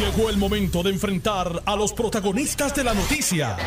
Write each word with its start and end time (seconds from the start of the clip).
Llegó 0.00 0.30
el 0.30 0.38
momento 0.38 0.82
de 0.82 0.88
enfrentar 0.88 1.62
a 1.66 1.76
los 1.76 1.92
protagonistas 1.92 2.74
de 2.74 2.84
la 2.84 2.94
noticia. 2.94 3.58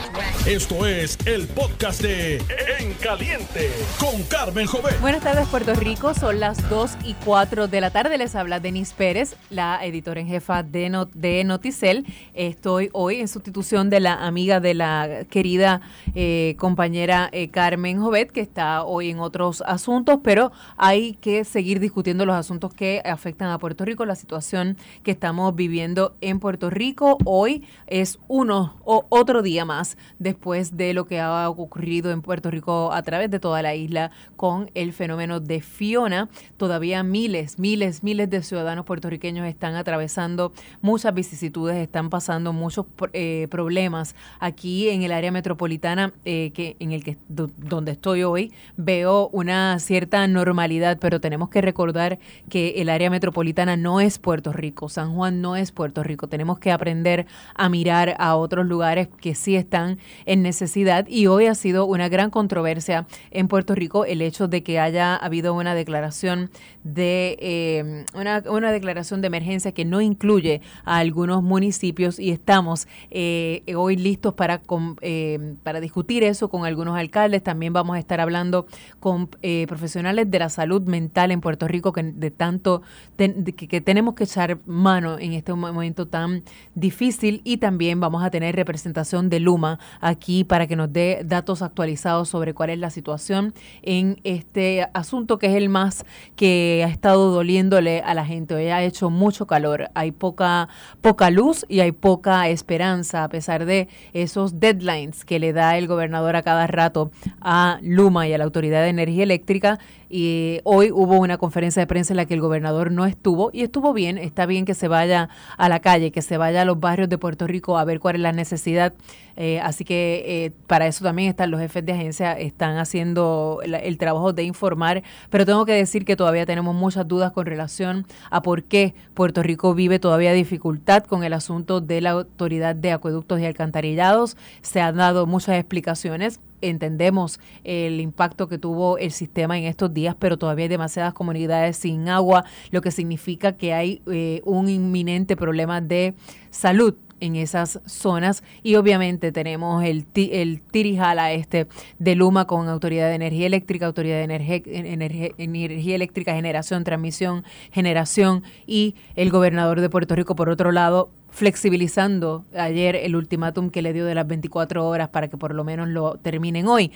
Esto 0.48 0.88
es 0.88 1.16
el 1.28 1.48
podcast 1.48 2.02
de 2.02 2.38
En 2.80 2.96
Caliente 2.96 3.70
con 4.00 4.24
Carmen 4.24 4.66
Jovet. 4.66 5.00
Buenas 5.00 5.22
tardes, 5.22 5.48
Puerto 5.50 5.76
Rico. 5.76 6.16
Son 6.16 6.40
las 6.40 6.68
2 6.72 6.98
y 7.04 7.14
4 7.24 7.68
de 7.68 7.82
la 7.82 7.92
tarde. 7.92 8.18
Les 8.18 8.34
habla 8.34 8.60
Denis 8.60 8.94
Pérez, 8.94 9.36
la 9.52 9.86
editora 9.86 10.22
en 10.22 10.28
jefa 10.28 10.64
de, 10.64 11.06
de 11.14 11.44
Noticel. 11.44 12.04
Estoy 12.34 12.90
hoy 12.94 13.20
en 13.20 13.28
sustitución 13.28 13.92
de 13.92 14.00
la 14.00 14.26
amiga 14.26 14.60
de 14.60 14.74
la 14.74 15.26
querida 15.30 15.82
eh, 16.16 16.56
compañera 16.58 17.30
eh, 17.32 17.50
Carmen 17.50 18.02
Jovet, 18.02 18.32
que 18.32 18.42
está 18.42 18.86
hoy 18.86 19.12
en 19.12 19.20
otros 19.20 19.62
asuntos, 19.68 20.22
pero 20.24 20.52
hay 20.78 21.14
que 21.14 21.46
seguir 21.46 21.80
discutiendo 21.80 22.26
los 22.26 22.36
asuntos 22.36 22.74
que 22.74 23.04
afectan 23.06 23.52
a 23.52 23.60
Puerto 23.60 23.86
Rico, 23.86 24.04
la 24.04 24.16
situación 24.16 24.78
que 25.04 25.12
estamos 25.12 25.56
viviendo 25.56 26.16
en 26.24 26.40
Puerto 26.40 26.70
Rico. 26.70 27.18
Hoy 27.26 27.66
es 27.88 28.20
uno 28.28 28.78
o 28.86 29.06
otro 29.10 29.42
día 29.42 29.66
más 29.66 29.98
después 30.20 30.78
de 30.78 30.94
lo 30.94 31.06
que 31.06 31.20
ha 31.20 31.50
ocurrido 31.50 32.12
en 32.12 32.22
Puerto 32.22 32.50
Rico 32.50 32.92
a 32.94 33.02
través 33.04 33.30
de 33.30 33.40
toda 33.40 33.62
la 33.62 33.76
isla 33.76 34.12
con 34.36 34.72
el 34.74 34.94
fenómeno 34.94 35.40
de 35.40 35.62
Fiona. 35.62 36.30
Todavía 36.58 37.04
miles, 37.04 37.60
miles, 37.60 38.04
miles 38.04 38.30
de 38.30 38.42
ciudadanos 38.42 38.86
puertorriqueños 38.86 39.46
están 39.48 39.76
atravesando 39.76 40.54
muchas 40.82 41.14
vicisitudes, 41.14 41.76
están 41.76 42.10
pasando 42.10 42.54
muchos 42.54 42.86
eh, 43.12 43.48
problemas 43.52 44.16
aquí 44.40 44.90
en 44.90 45.04
el 45.04 45.12
área 45.12 45.32
metropolitana 45.32 46.14
eh, 46.26 46.52
que 46.54 46.78
en 46.80 46.92
el 46.92 47.04
que 47.04 47.18
donde 47.28 47.92
estoy 47.92 48.24
hoy 48.24 48.54
veo 48.78 49.30
una 49.34 49.78
cierta 49.80 50.26
normalidad, 50.28 50.98
pero 51.00 51.20
tenemos 51.20 51.50
que 51.50 51.62
recordar 51.62 52.20
que 52.50 52.82
el 52.82 52.90
área 52.90 53.10
metropolitana 53.10 53.76
no 53.76 54.00
es 54.00 54.20
Puerto 54.20 54.54
Rico, 54.54 54.90
San 54.90 55.14
Juan 55.14 55.42
no 55.42 55.56
es 55.56 55.72
Puerto 55.72 56.04
Rico 56.04 56.13
tenemos 56.30 56.60
que 56.60 56.72
aprender 56.72 57.26
a 57.56 57.70
mirar 57.70 58.16
a 58.20 58.36
otros 58.36 58.66
lugares 58.66 59.08
que 59.20 59.36
sí 59.36 59.56
están 59.56 60.00
en 60.26 60.42
necesidad. 60.42 61.08
Y 61.08 61.28
hoy 61.28 61.48
ha 61.48 61.56
sido 61.56 61.86
una 61.86 62.10
gran 62.10 62.30
controversia 62.30 63.06
en 63.32 63.48
Puerto 63.48 63.76
Rico 63.76 64.06
el 64.06 64.22
hecho 64.22 64.48
de 64.48 64.64
que 64.64 64.80
haya 64.80 65.16
habido 65.16 65.54
una 65.54 65.76
declaración 65.76 66.50
de 66.84 67.38
eh, 67.40 68.06
una, 68.14 68.72
declaración 68.72 69.22
de 69.22 69.28
emergencia 69.28 69.72
que 69.72 69.86
no 69.86 70.02
incluye 70.02 70.62
a 70.86 70.98
algunos 70.98 71.44
municipios. 71.44 72.20
Y 72.20 72.32
estamos 72.32 72.88
eh, 73.12 73.64
hoy 73.76 73.96
listos 73.96 74.34
para, 74.34 74.62
eh, 75.02 75.56
para 75.64 75.80
discutir 75.80 76.24
eso 76.24 76.50
con 76.50 76.66
algunos 76.66 76.98
alcaldes. 76.98 77.44
También 77.44 77.74
vamos 77.74 77.96
a 77.96 78.00
estar 78.00 78.20
hablando 78.20 78.66
con 79.00 79.28
profesionales 79.68 80.30
de 80.30 80.40
la 80.40 80.50
salud 80.50 80.82
mental 80.84 81.32
en 81.32 81.42
Puerto 81.42 81.68
Rico 81.68 81.92
que 81.92 82.04
de 82.04 82.32
tanto 82.32 82.82
que 83.18 83.82
tenemos 83.82 84.16
que 84.16 84.24
echar 84.24 84.58
mano 84.66 85.18
en 85.20 85.34
este 85.34 85.54
momento 85.54 85.93
tan 85.94 86.44
difícil 86.76 87.42
y 87.44 87.58
también 87.58 88.00
vamos 88.00 88.24
a 88.24 88.30
tener 88.30 88.56
representación 88.56 89.30
de 89.30 89.40
Luma 89.40 89.80
aquí 90.02 90.44
para 90.44 90.68
que 90.68 90.76
nos 90.76 90.92
dé 90.92 91.22
datos 91.26 91.62
actualizados 91.62 92.30
sobre 92.30 92.54
cuál 92.54 92.72
es 92.72 92.80
la 92.80 92.90
situación 92.90 93.54
en 93.82 94.20
este 94.24 94.88
asunto 94.94 95.38
que 95.38 95.48
es 95.48 95.56
el 95.56 95.70
más 95.70 96.06
que 96.36 96.84
ha 96.86 96.90
estado 96.90 97.32
doliéndole 97.32 98.02
a 98.02 98.14
la 98.14 98.26
gente. 98.26 98.56
Hoy 98.56 98.68
ha 98.68 98.84
hecho 98.84 99.10
mucho 99.10 99.48
calor, 99.48 99.90
hay 99.94 100.12
poca, 100.12 100.70
poca 101.02 101.30
luz 101.30 101.66
y 101.70 101.80
hay 101.80 101.92
poca 101.92 102.50
esperanza 102.50 103.24
a 103.24 103.30
pesar 103.30 103.66
de 103.66 103.88
esos 104.14 104.60
deadlines 104.60 105.26
que 105.26 105.40
le 105.40 105.54
da 105.54 105.78
el 105.78 105.88
gobernador 105.88 106.36
a 106.36 106.44
cada 106.44 106.68
rato 106.68 107.12
a 107.42 107.80
Luma 107.82 108.28
y 108.28 108.34
a 108.34 108.38
la 108.38 108.44
Autoridad 108.44 108.82
de 108.82 108.90
Energía 108.90 109.24
Eléctrica 109.24 109.80
y 110.16 110.62
hoy 110.64 110.92
hubo 110.92 111.18
una 111.18 111.40
conferencia 111.40 111.80
de 111.80 111.88
prensa 111.88 112.14
en 112.14 112.18
la 112.18 112.28
que 112.28 112.36
el 112.36 112.40
gobernador 112.40 112.92
no 112.92 113.08
estuvo 113.08 113.50
y 113.52 113.64
estuvo 113.64 113.94
bien, 113.94 114.20
está 114.20 114.46
bien 114.46 114.64
que 114.64 114.76
se 114.76 114.88
vaya 114.88 115.30
a 115.58 115.70
la 115.70 115.80
calle, 115.80 116.12
que 116.12 116.22
se 116.22 116.38
vaya 116.38 116.62
a 116.62 116.66
los 116.66 116.80
barrios 116.80 117.10
de 117.10 117.18
Puerto 117.18 117.48
Rico 117.48 117.80
a 117.80 117.84
ver 117.84 118.00
cuál 118.00 118.18
es 118.18 118.22
la 118.22 118.32
necesidad. 118.32 118.94
Eh, 119.36 119.60
así 119.60 119.84
que 119.84 120.24
eh, 120.26 120.52
para 120.68 120.88
eso 120.88 121.04
también 121.04 121.30
están 121.30 121.52
los 121.52 121.60
jefes 121.60 121.86
de 121.86 121.94
agencia, 121.94 122.34
están 122.34 122.78
haciendo 122.78 123.60
el 123.64 123.98
trabajo 123.98 124.34
de 124.34 124.44
informar, 124.44 125.04
pero 125.30 125.46
tengo 125.46 125.66
que 125.66 125.74
decir 125.74 126.06
que 126.06 126.16
todavía 126.16 126.46
tenemos 126.46 126.76
muchas 126.76 127.08
dudas 127.08 127.32
con 127.32 127.46
relación 127.46 128.06
a 128.30 128.42
por 128.42 128.64
qué 128.64 128.94
Puerto 129.14 129.44
Rico 129.44 129.74
vive 129.74 130.00
todavía 130.00 130.34
dificultad 130.34 131.04
con 131.04 131.24
el 131.24 131.34
asunto 131.34 131.82
de 131.82 132.02
la 132.02 132.12
autoridad 132.12 132.76
de 132.76 132.92
acueductos 132.92 133.40
y 133.40 133.46
alcantarillados. 133.46 134.38
Se 134.62 134.82
han 134.82 134.98
dado 134.98 135.26
muchas 135.26 135.56
explicaciones 135.56 136.40
entendemos 136.64 137.40
el 137.64 138.00
impacto 138.00 138.48
que 138.48 138.58
tuvo 138.58 138.98
el 138.98 139.12
sistema 139.12 139.58
en 139.58 139.66
estos 139.66 139.94
días, 139.94 140.16
pero 140.18 140.38
todavía 140.38 140.64
hay 140.64 140.70
demasiadas 140.70 141.14
comunidades 141.14 141.78
sin 141.78 142.08
agua, 142.10 142.46
lo 142.72 142.82
que 142.82 142.92
significa 142.92 143.54
que 143.54 143.74
hay 143.74 144.02
eh, 144.08 144.42
un 144.46 144.70
inminente 144.70 145.36
problema 145.36 145.82
de 145.82 146.14
salud 146.50 146.96
en 147.24 147.38
esas 147.38 147.80
zonas 147.86 148.44
y 148.64 148.76
obviamente 148.76 149.32
tenemos 149.32 149.84
el, 149.84 150.06
el 150.14 150.62
tirijala 150.62 151.32
este 151.32 151.68
de 151.98 152.16
Luma 152.16 152.46
con 152.48 152.68
Autoridad 152.68 153.08
de 153.08 153.16
Energía 153.16 153.48
Eléctrica, 153.48 153.86
Autoridad 153.86 154.18
de 154.18 154.24
Energía, 154.24 154.62
Energía, 154.66 155.30
Energía 155.38 155.96
Eléctrica, 155.96 156.34
Generación, 156.36 156.84
Transmisión, 156.84 157.46
Generación 157.72 158.44
y 158.68 158.96
el 159.16 159.30
gobernador 159.30 159.80
de 159.80 159.90
Puerto 159.90 160.16
Rico 160.16 160.36
por 160.36 160.50
otro 160.50 160.74
lado 160.74 161.12
flexibilizando 161.30 162.46
ayer 162.56 162.96
el 162.96 163.16
ultimátum 163.16 163.70
que 163.70 163.82
le 163.82 163.94
dio 163.94 164.06
de 164.06 164.16
las 164.16 164.28
24 164.28 164.86
horas 164.86 165.10
para 165.10 165.30
que 165.30 165.38
por 165.38 165.56
lo 165.56 165.64
menos 165.64 165.88
lo 165.88 166.18
terminen 166.18 166.68
hoy. 166.68 166.92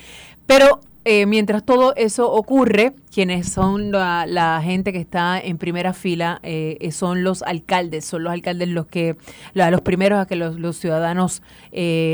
Pero 0.46 0.82
eh, 1.09 1.25
mientras 1.25 1.63
todo 1.63 1.95
eso 1.95 2.29
ocurre, 2.29 2.94
quienes 3.13 3.47
son 3.50 3.91
la, 3.91 4.59
gente 4.62 4.91
que 4.91 5.00
está 5.00 5.40
en 5.40 5.57
primera 5.57 5.94
fila 5.94 6.41
eh, 6.44 6.75
eh, 6.81 6.91
son 6.91 7.23
los 7.23 7.44
alcaldes, 7.44 8.03
son 8.03 8.23
los 8.23 8.34
alcaldes 8.34 8.68
los 8.68 8.88
que 8.88 9.16
los 9.53 9.79
primeros 9.79 10.19
a 10.19 10.25
que 10.25 10.35
los, 10.35 10.75
ciudadanos 10.75 11.41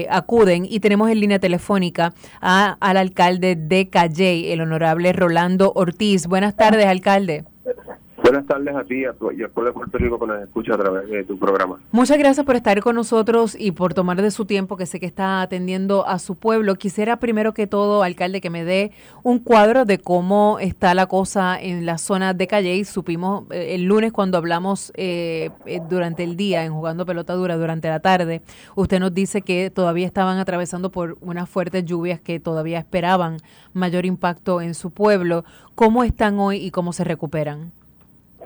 acuden. 0.09 0.67
Y 0.69 0.79
tenemos 0.79 1.09
en 1.09 1.21
línea 1.21 1.39
telefónica 1.39 2.13
al 2.39 2.97
alcalde 2.97 3.55
de 3.55 3.89
Calle, 3.89 4.53
el 4.53 4.61
honorable 4.61 5.11
Rolando 5.11 5.73
Ortiz. 5.73 6.27
Buenas 6.27 6.55
tardes, 6.55 6.85
alcalde. 6.85 7.45
Buenas 8.23 8.47
tardes 8.47 8.73
a 8.73 8.85
ti 8.85 9.01
y, 9.01 9.03
al 9.03 9.15
pueblo 9.15 9.65
de 9.65 9.73
Puerto 9.73 9.97
Rico 9.97 10.17
que 10.17 10.27
nos 10.27 10.41
escucha 10.41 10.75
a 10.75 10.77
través 10.77 11.09
de 11.09 11.25
tu 11.25 11.37
programa. 11.37 11.81
Muchas 11.91 12.17
gracias 12.17 12.45
por 12.45 12.55
estar 12.55 12.79
con 12.79 12.95
nosotros 12.95 13.53
y 13.59 13.71
por 13.71 13.93
tomar 13.93 14.21
de 14.21 14.31
su 14.31 14.45
tiempo, 14.45 14.77
que 14.77 14.85
sé 14.85 15.01
que 15.01 15.05
está 15.05 15.41
atendiendo 15.41 16.07
a 16.07 16.19
su 16.19 16.35
pueblo. 16.35 16.75
Quisiera 16.75 17.17
primero 17.17 17.53
que 17.53 17.67
todo, 17.67 18.01
alcalde, 18.01 18.39
que 18.39 18.49
me 18.49 18.63
dé 18.63 18.93
un 19.23 19.39
cuadro 19.39 19.83
de 19.83 19.97
cómo 19.97 20.57
está 20.61 20.93
la 20.93 21.07
cosa 21.07 21.59
en 21.61 21.85
la 21.85 21.97
zona 21.97 22.33
de 22.33 22.47
Calle. 22.47 22.85
Supimos 22.85 23.43
eh, 23.51 23.75
el 23.75 23.83
lunes 23.83 24.13
cuando 24.13 24.37
hablamos 24.37 24.93
eh, 24.95 25.49
eh, 25.65 25.81
durante 25.89 26.23
el 26.23 26.37
día, 26.37 26.63
en 26.63 26.71
jugando 26.71 27.05
pelota 27.05 27.33
dura 27.33 27.57
durante 27.57 27.89
la 27.89 27.99
tarde, 27.99 28.41
usted 28.75 29.01
nos 29.01 29.13
dice 29.13 29.41
que 29.41 29.69
todavía 29.69 30.07
estaban 30.07 30.37
atravesando 30.37 30.91
por 30.91 31.17
unas 31.19 31.49
fuertes 31.49 31.83
lluvias 31.83 32.21
que 32.21 32.39
todavía 32.39 32.79
esperaban 32.79 33.39
mayor 33.73 34.05
impacto 34.05 34.61
en 34.61 34.75
su 34.75 34.91
pueblo. 34.91 35.43
¿Cómo 35.75 36.05
están 36.05 36.39
hoy 36.39 36.55
y 36.59 36.71
cómo 36.71 36.93
se 36.93 37.03
recuperan? 37.03 37.82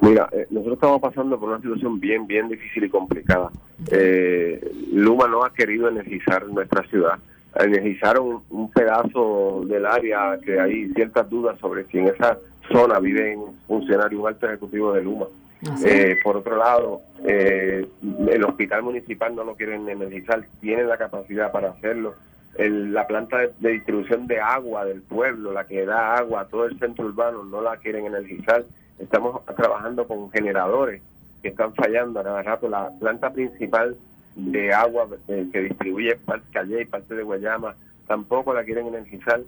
Mira, 0.02 0.30
eh, 0.32 0.46
nosotros 0.52 0.76
estamos 0.76 1.02
pasando 1.02 1.40
por 1.40 1.50
una 1.50 1.60
situación 1.60 2.00
bien, 2.00 2.28
bien 2.28 2.48
difícil 2.48 2.84
y 2.84 2.90
complicada. 2.90 3.50
Eh, 3.92 4.62
Luma 4.94 5.28
no 5.28 5.44
ha 5.44 5.52
querido 5.52 5.88
energizar 5.88 6.46
nuestra 6.48 6.84
ciudad. 6.84 7.18
Energizaron 7.56 8.42
un 8.50 8.72
pedazo 8.72 9.64
del 9.66 9.86
área 9.86 10.38
que 10.44 10.60
hay 10.60 10.90
ciertas 10.94 11.28
dudas 11.30 11.60
sobre 11.60 11.86
si 11.86 11.98
en 11.98 12.10
esa 12.10 12.38
zona 12.72 13.00
viven 13.00 13.40
funcionarios, 13.68 14.22
un 14.22 14.28
alto 14.28 14.46
ejecutivo 14.46 14.94
de 14.94 15.04
Luma. 15.04 15.26
Ah, 15.68 15.76
eh, 15.84 16.18
por 16.24 16.38
otro 16.38 16.56
lado, 16.56 17.02
el 17.24 18.44
hospital 18.46 18.84
municipal 18.84 19.36
no 19.36 19.44
lo 19.44 19.56
quieren 19.56 19.90
energizar, 19.90 20.46
tienen 20.62 20.88
la 20.88 20.98
capacidad 20.98 21.52
para 21.52 21.72
hacerlo. 21.72 22.14
la 22.60 23.08
planta 23.08 23.38
de, 23.60 23.72
distribución 23.72 24.28
de 24.28 24.40
agua 24.40 24.86
del 24.86 25.02
pueblo, 25.02 25.52
la 25.52 25.66
que 25.66 25.84
da 25.86 26.18
agua 26.18 26.42
a 26.42 26.46
todo 26.46 26.66
el 26.66 26.78
centro 26.78 27.06
urbano, 27.06 27.44
no 27.44 27.62
la 27.62 27.78
quieren 27.78 28.06
energizar 28.06 28.64
Estamos 29.00 29.46
trabajando 29.56 30.08
con 30.08 30.32
generadores 30.32 31.02
que 31.42 31.50
están 31.50 31.74
fallando 31.76 32.20
a 32.20 32.24
cada 32.24 32.42
rato. 32.44 32.70
La 32.70 32.90
planta 33.00 33.32
principal 33.32 33.96
de 34.36 34.74
agua 34.74 35.08
eh, 35.28 35.48
que 35.52 35.62
distribuye 35.62 36.16
parte 36.16 36.46
Calle 36.52 36.82
y 36.82 36.86
parte 36.86 37.16
de 37.16 37.24
Guayama 37.24 37.76
tampoco 38.08 38.54
la 38.54 38.64
quieren 38.64 38.88
energizar. 38.88 39.42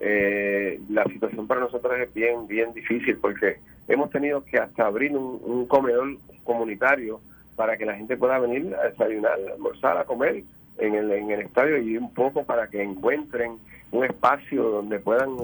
Eh, 0.00 0.80
la 0.90 1.04
situación 1.04 1.46
para 1.46 1.60
nosotros 1.60 1.94
es 1.98 2.12
bien, 2.12 2.46
bien 2.46 2.72
difícil 2.72 3.16
porque 3.18 3.58
hemos 3.88 4.10
tenido 4.10 4.44
que 4.44 4.58
hasta 4.58 4.86
abrir 4.86 5.16
un, 5.16 5.66
comedor 5.66 6.16
comunitario 6.42 7.20
para 7.56 7.76
que 7.76 7.86
la 7.86 7.94
gente 7.94 8.16
pueda 8.16 8.38
venir 8.38 8.74
a 8.74 8.88
desayunar, 8.88 9.32
a 9.32 9.52
almorzar, 9.54 9.96
a 9.96 10.04
comer 10.04 10.42
en 10.78 10.94
el, 10.94 11.10
en 11.12 11.30
el 11.30 11.40
estadio 11.42 11.78
y 11.78 11.96
un 11.96 12.12
poco 12.12 12.44
para 12.44 12.68
que 12.68 12.82
encuentren 12.82 13.58
un 13.92 14.04
espacio 14.04 14.64
donde 14.64 14.98
puedan 14.98 15.36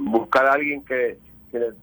buscar 0.00 0.46
a 0.46 0.54
alguien 0.54 0.82
que, 0.84 1.18
que 1.50 1.58
les 1.58 1.74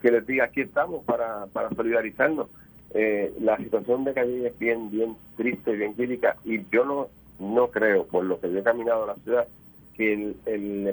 que 0.00 0.10
les 0.10 0.26
diga 0.26 0.44
aquí 0.44 0.60
estamos 0.62 1.04
para, 1.04 1.46
para 1.46 1.70
solidarizarnos. 1.70 2.48
Eh, 2.92 3.32
la 3.40 3.56
situación 3.56 4.04
de 4.04 4.14
Calle 4.14 4.48
es 4.48 4.58
bien, 4.58 4.90
bien 4.90 5.16
triste, 5.36 5.72
bien 5.72 5.92
crítica 5.92 6.36
y 6.44 6.60
yo 6.72 6.84
no, 6.84 7.08
no 7.38 7.68
creo, 7.68 8.04
por 8.06 8.24
lo 8.24 8.40
que 8.40 8.50
yo 8.50 8.58
he 8.58 8.62
caminado 8.62 9.04
a 9.04 9.08
la 9.08 9.14
ciudad, 9.16 9.46
que 9.96 10.12
el, 10.12 10.36
el, 10.46 10.92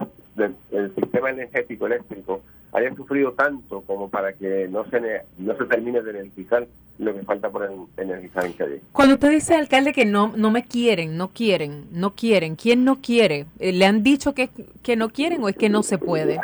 el, 0.71 0.95
sistema 0.95 1.31
energético 1.31 1.87
eléctrico 1.87 2.41
haya 2.73 2.93
sufrido 2.95 3.31
tanto 3.33 3.81
como 3.81 4.09
para 4.09 4.33
que 4.33 4.67
no 4.67 4.85
se, 4.89 4.99
no 5.39 5.57
se 5.57 5.65
termine 5.65 6.01
de 6.01 6.11
energizar 6.11 6.67
lo 6.99 7.13
que 7.13 7.23
falta 7.23 7.49
por 7.49 7.69
energizar 7.97 8.45
en 8.45 8.53
Calle. 8.53 8.81
Cuando 8.91 9.15
usted 9.15 9.31
dice, 9.31 9.55
alcalde, 9.55 9.93
que 9.93 10.05
no, 10.05 10.33
no 10.35 10.51
me 10.51 10.63
quieren, 10.63 11.17
no 11.17 11.29
quieren, 11.29 11.85
no 11.91 12.15
quieren, 12.15 12.55
¿quién 12.55 12.83
no 12.83 13.01
quiere? 13.01 13.45
Eh, 13.59 13.71
¿Le 13.71 13.85
han 13.85 14.03
dicho 14.03 14.33
que, 14.33 14.49
que 14.83 14.95
no 14.95 15.09
quieren 15.09 15.43
o 15.43 15.49
es 15.49 15.55
que 15.55 15.69
no 15.69 15.83
se 15.83 15.97
puede? 15.97 16.39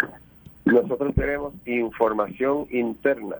Nosotros 0.65 1.13
tenemos 1.13 1.53
información 1.65 2.67
interna 2.71 3.35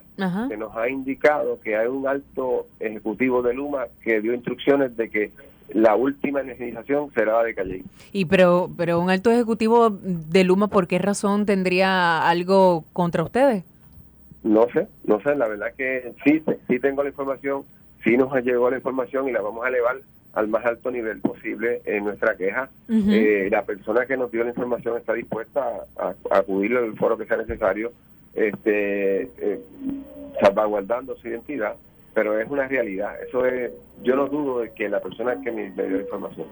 que 0.49 0.57
nos 0.57 0.75
ha 0.75 0.89
indicado 0.89 1.59
que 1.61 1.77
hay 1.77 1.87
un 1.87 2.05
alto 2.05 2.67
ejecutivo 2.79 3.41
de 3.41 3.53
Luma 3.53 3.85
que 4.01 4.19
dio 4.19 4.33
instrucciones 4.33 4.95
de 4.97 5.09
que 5.09 5.31
la 5.73 5.95
última 5.95 6.41
energización 6.41 7.11
será 7.13 7.41
de 7.43 7.55
Calle. 7.55 7.83
Y 8.11 8.25
pero, 8.25 8.69
pero 8.75 8.99
un 8.99 9.09
alto 9.09 9.31
ejecutivo 9.31 9.89
de 9.89 10.43
Luma, 10.43 10.67
¿por 10.67 10.87
qué 10.87 10.99
razón 10.99 11.45
tendría 11.45 12.27
algo 12.27 12.83
contra 12.91 13.23
ustedes? 13.23 13.63
No 14.43 14.67
sé, 14.73 14.87
no 15.05 15.21
sé, 15.21 15.35
la 15.35 15.47
verdad 15.47 15.67
que 15.77 16.13
sí, 16.25 16.43
sí 16.67 16.79
tengo 16.79 17.03
la 17.03 17.09
información, 17.09 17.63
sí 18.03 18.17
nos 18.17 18.33
llegó 18.43 18.69
la 18.69 18.77
información 18.77 19.29
y 19.29 19.31
la 19.31 19.41
vamos 19.41 19.65
a 19.65 19.69
elevar 19.69 19.95
al 20.33 20.47
más 20.47 20.65
alto 20.65 20.91
nivel 20.91 21.19
posible 21.19 21.81
en 21.85 22.05
nuestra 22.05 22.35
queja. 22.35 22.69
Eh, 22.89 23.47
la 23.51 23.63
persona 23.63 24.05
que 24.05 24.17
nos 24.17 24.31
dio 24.31 24.43
la 24.43 24.49
información 24.49 24.97
está 24.97 25.13
dispuesta 25.13 25.85
a, 25.97 26.13
acudir 26.31 26.75
al 26.75 26.95
foro 26.97 27.17
que 27.17 27.25
sea 27.25 27.37
necesario, 27.37 27.91
este, 28.33 29.23
eh, 29.37 29.59
salvaguardando 30.41 31.15
su 31.17 31.27
identidad 31.27 31.75
pero 32.13 32.39
es 32.39 32.49
una 32.49 32.67
realidad. 32.67 33.15
Eso 33.27 33.45
es, 33.45 33.71
yo 34.03 34.15
no 34.15 34.27
dudo 34.27 34.59
de 34.59 34.71
que 34.73 34.89
la 34.89 34.99
persona 35.01 35.39
que 35.41 35.51
me, 35.51 35.71
dio 35.71 35.99
información. 35.99 36.47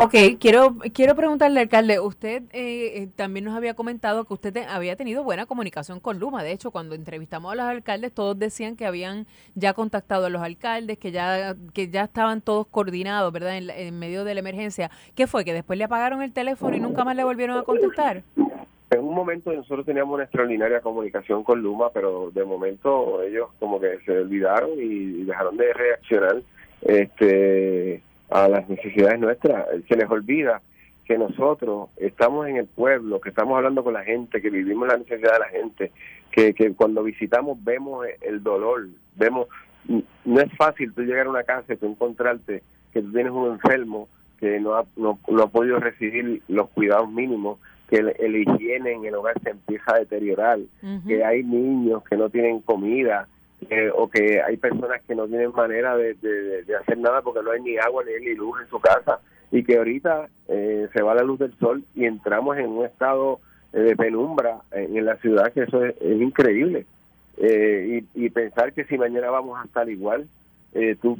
Ok, 0.00 0.14
quiero, 0.40 0.76
quiero 0.92 1.14
preguntarle, 1.14 1.60
alcalde, 1.60 2.00
usted 2.00 2.42
eh, 2.52 3.02
eh, 3.02 3.08
también 3.14 3.44
nos 3.44 3.56
había 3.56 3.74
comentado 3.74 4.24
que 4.24 4.34
usted 4.34 4.56
había 4.68 4.96
tenido 4.96 5.22
buena 5.24 5.46
comunicación 5.46 6.00
con 6.00 6.18
Luma. 6.18 6.42
De 6.42 6.52
hecho, 6.52 6.70
cuando 6.70 6.94
entrevistamos 6.94 7.52
a 7.52 7.54
los 7.54 7.64
alcaldes, 7.64 8.12
todos 8.12 8.38
decían 8.38 8.76
que 8.76 8.86
habían 8.86 9.26
ya 9.54 9.72
contactado 9.72 10.26
a 10.26 10.30
los 10.30 10.42
alcaldes, 10.42 10.98
que 10.98 11.12
ya, 11.12 11.54
que 11.72 11.88
ya 11.88 12.04
estaban 12.04 12.40
todos 12.40 12.66
coordinados, 12.66 13.32
¿verdad? 13.32 13.56
En, 13.56 13.70
en 13.70 13.98
medio 13.98 14.24
de 14.24 14.34
la 14.34 14.40
emergencia. 14.40 14.90
¿Qué 15.14 15.26
fue? 15.26 15.44
¿Que 15.44 15.54
después 15.54 15.78
le 15.78 15.84
apagaron 15.84 16.22
el 16.22 16.32
teléfono 16.32 16.76
y 16.76 16.80
nunca 16.80 17.04
más 17.04 17.16
le 17.16 17.24
volvieron 17.24 17.56
a 17.56 17.62
contestar? 17.62 18.24
En 18.92 19.00
un 19.00 19.14
momento 19.14 19.50
nosotros 19.50 19.86
teníamos 19.86 20.14
una 20.14 20.24
extraordinaria 20.24 20.82
comunicación 20.82 21.42
con 21.44 21.62
Luma, 21.62 21.88
pero 21.94 22.30
de 22.30 22.44
momento 22.44 23.22
ellos 23.22 23.48
como 23.58 23.80
que 23.80 23.98
se 24.04 24.18
olvidaron 24.18 24.70
y 24.76 25.24
dejaron 25.24 25.56
de 25.56 25.72
reaccionar 25.72 26.42
este, 26.82 28.02
a 28.28 28.48
las 28.48 28.68
necesidades 28.68 29.18
nuestras. 29.18 29.66
Se 29.88 29.96
les 29.96 30.10
olvida 30.10 30.60
que 31.06 31.16
nosotros 31.16 31.88
estamos 31.96 32.46
en 32.48 32.58
el 32.58 32.66
pueblo, 32.66 33.18
que 33.18 33.30
estamos 33.30 33.56
hablando 33.56 33.82
con 33.82 33.94
la 33.94 34.04
gente, 34.04 34.42
que 34.42 34.50
vivimos 34.50 34.86
la 34.86 34.98
necesidad 34.98 35.32
de 35.32 35.38
la 35.38 35.48
gente, 35.48 35.92
que, 36.30 36.74
cuando 36.74 37.02
visitamos 37.02 37.64
vemos 37.64 38.06
el 38.20 38.42
dolor, 38.42 38.88
vemos, 39.16 39.48
no 39.86 40.40
es 40.40 40.54
fácil 40.58 40.92
tú 40.92 41.00
llegar 41.00 41.28
a 41.28 41.30
una 41.30 41.44
casa 41.44 41.72
y 41.72 41.76
tú 41.78 41.86
encontrarte 41.86 42.62
que 42.92 43.00
tú 43.00 43.10
tienes 43.10 43.32
un 43.32 43.52
enfermo 43.52 44.10
que 44.38 44.60
no 44.60 44.74
ha, 44.74 44.84
no, 44.96 45.18
no 45.28 45.42
ha 45.44 45.46
podido 45.46 45.80
recibir 45.80 46.42
los 46.48 46.68
cuidados 46.70 47.10
mínimos 47.10 47.58
que 47.92 47.98
el, 47.98 48.36
higiene 48.36 48.92
en 48.92 49.04
el 49.04 49.14
hogar 49.14 49.38
se 49.42 49.50
empieza 49.50 49.94
a 49.94 49.98
deteriorar, 49.98 50.58
que 51.06 51.22
hay 51.22 51.44
niños 51.44 52.02
que 52.04 52.16
no 52.16 52.30
tienen 52.30 52.60
comida, 52.60 53.28
o 53.94 54.08
que 54.08 54.40
hay 54.40 54.56
personas 54.56 55.02
que 55.06 55.14
no 55.14 55.28
tienen 55.28 55.52
manera 55.52 55.94
de, 55.94 56.16
hacer 56.80 56.96
nada 56.96 57.20
porque 57.20 57.42
no 57.42 57.50
hay 57.50 57.60
ni 57.60 57.76
agua 57.76 58.02
ni, 58.04 58.34
luz 58.34 58.62
en 58.62 58.68
su 58.70 58.80
casa, 58.80 59.20
y 59.50 59.62
que 59.62 59.76
ahorita 59.76 60.26
eh, 60.48 60.88
se 60.90 61.02
va 61.02 61.14
la 61.14 61.22
luz 61.22 61.40
del 61.40 61.52
sol 61.58 61.84
y 61.94 62.06
entramos 62.06 62.56
en 62.56 62.70
un 62.70 62.86
estado 62.86 63.40
eh, 63.74 63.80
de 63.80 63.94
penumbra 63.94 64.62
en, 64.70 65.04
la 65.04 65.16
ciudad, 65.16 65.52
que 65.52 65.64
eso 65.64 65.84
es, 65.84 65.94
increíble. 66.00 66.86
Eh, 67.36 68.04
y, 68.14 68.30
pensar 68.30 68.72
que 68.72 68.84
si 68.84 68.96
mañana 68.96 69.28
vamos 69.28 69.60
a 69.60 69.66
estar 69.66 69.86
igual, 69.90 70.26
tú, 71.02 71.18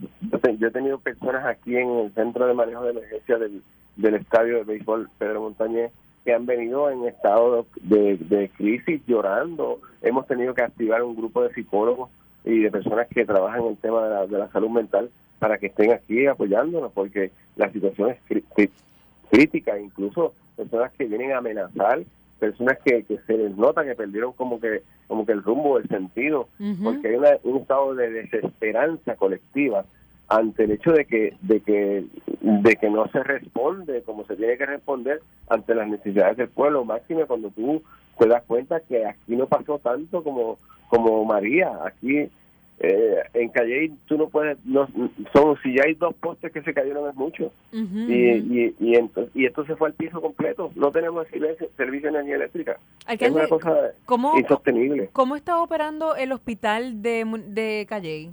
yo, 0.58 0.68
he 0.68 0.70
tenido 0.70 0.98
personas 0.98 1.44
aquí 1.44 1.76
en 1.76 1.90
el 1.90 2.14
centro 2.14 2.46
de 2.46 2.54
manejo 2.54 2.82
de 2.84 2.92
emergencia 2.92 3.36
del, 3.36 3.62
del 3.96 4.14
estadio 4.14 4.56
de 4.56 4.64
béisbol 4.64 5.10
Pedro 5.18 5.42
Montañez 5.42 5.92
que 6.24 6.34
han 6.34 6.46
venido 6.46 6.90
en 6.90 7.06
estado 7.06 7.66
de, 7.82 8.50
crisis 8.56 9.00
llorando. 9.06 9.80
Hemos 10.02 10.26
tenido 10.26 10.54
que 10.54 10.62
activar 10.62 11.02
un 11.02 11.16
grupo 11.16 11.42
de 11.42 11.52
psicólogos 11.54 12.10
y 12.44 12.60
de 12.60 12.70
personas 12.70 13.08
que 13.08 13.24
trabajan 13.24 13.62
en 13.62 13.68
el 13.68 13.76
tema 13.76 14.26
de 14.26 14.38
la, 14.38 14.48
salud 14.48 14.70
mental 14.70 15.10
para 15.38 15.58
que 15.58 15.66
estén 15.66 15.92
aquí 15.92 16.26
apoyándonos, 16.26 16.92
porque 16.92 17.30
la 17.56 17.70
situación 17.72 18.10
es 18.10 18.42
crítica, 19.30 19.78
incluso 19.78 20.34
personas 20.56 20.92
que 20.92 21.04
vienen 21.04 21.32
a 21.32 21.38
amenazar, 21.38 22.02
personas 22.38 22.78
que, 22.84 23.04
se 23.26 23.36
les 23.36 23.56
nota 23.56 23.84
que 23.84 23.94
perdieron 23.94 24.32
como 24.32 24.60
que 24.60 24.82
como 25.08 25.26
que 25.26 25.32
el 25.32 25.42
rumbo, 25.42 25.76
el 25.76 25.86
sentido, 25.88 26.48
porque 26.82 27.08
hay 27.08 27.38
un 27.42 27.58
estado 27.58 27.94
de 27.94 28.10
desesperanza 28.10 29.14
colectiva 29.16 29.84
ante 30.32 30.64
el 30.64 30.70
hecho 30.72 30.92
de 30.92 31.04
que 31.04 31.34
de 31.42 31.60
que 31.60 32.04
de 32.40 32.76
que 32.76 32.90
no 32.90 33.06
se 33.08 33.22
responde 33.22 34.02
como 34.02 34.24
se 34.24 34.34
tiene 34.34 34.56
que 34.56 34.64
responder 34.64 35.20
ante 35.48 35.74
las 35.74 35.86
necesidades 35.88 36.38
del 36.38 36.48
pueblo 36.48 36.86
máximo 36.86 37.26
cuando 37.26 37.50
tú 37.50 37.82
te 38.18 38.26
das 38.28 38.42
cuenta 38.44 38.80
que 38.80 39.04
aquí 39.04 39.36
no 39.36 39.46
pasó 39.46 39.78
tanto 39.78 40.24
como 40.24 40.58
como 40.88 41.22
María 41.26 41.70
aquí 41.84 42.30
eh, 42.80 43.16
en 43.34 43.50
Calle 43.50 43.92
tú 44.06 44.16
no 44.16 44.28
puedes 44.28 44.56
no 44.64 44.88
son 45.34 45.56
si 45.62 45.74
ya 45.76 45.82
hay 45.86 45.94
dos 45.94 46.14
postes 46.14 46.50
que 46.50 46.62
se 46.62 46.72
cayeron 46.72 47.08
es 47.10 47.14
mucho. 47.14 47.52
Y, 47.70 48.74
y, 48.80 48.94
entonces, 48.96 49.30
y 49.36 49.44
esto 49.44 49.64
se 49.66 49.76
fue 49.76 49.88
al 49.88 49.94
piso 49.94 50.20
completo 50.20 50.72
no 50.74 50.90
tenemos 50.90 51.28
servicio, 51.28 51.68
servicio 51.76 52.10
de 52.10 52.16
energía 52.16 52.36
eléctrica. 52.36 52.78
Es 53.06 53.30
una 53.30 53.46
cosa 53.48 53.92
insostenible. 54.36 55.10
¿cómo 55.12 55.36
está 55.36 55.62
operando 55.62 56.16
el 56.16 56.32
hospital 56.32 57.02
de, 57.02 57.26
de 57.48 57.86
Calle? 57.86 58.30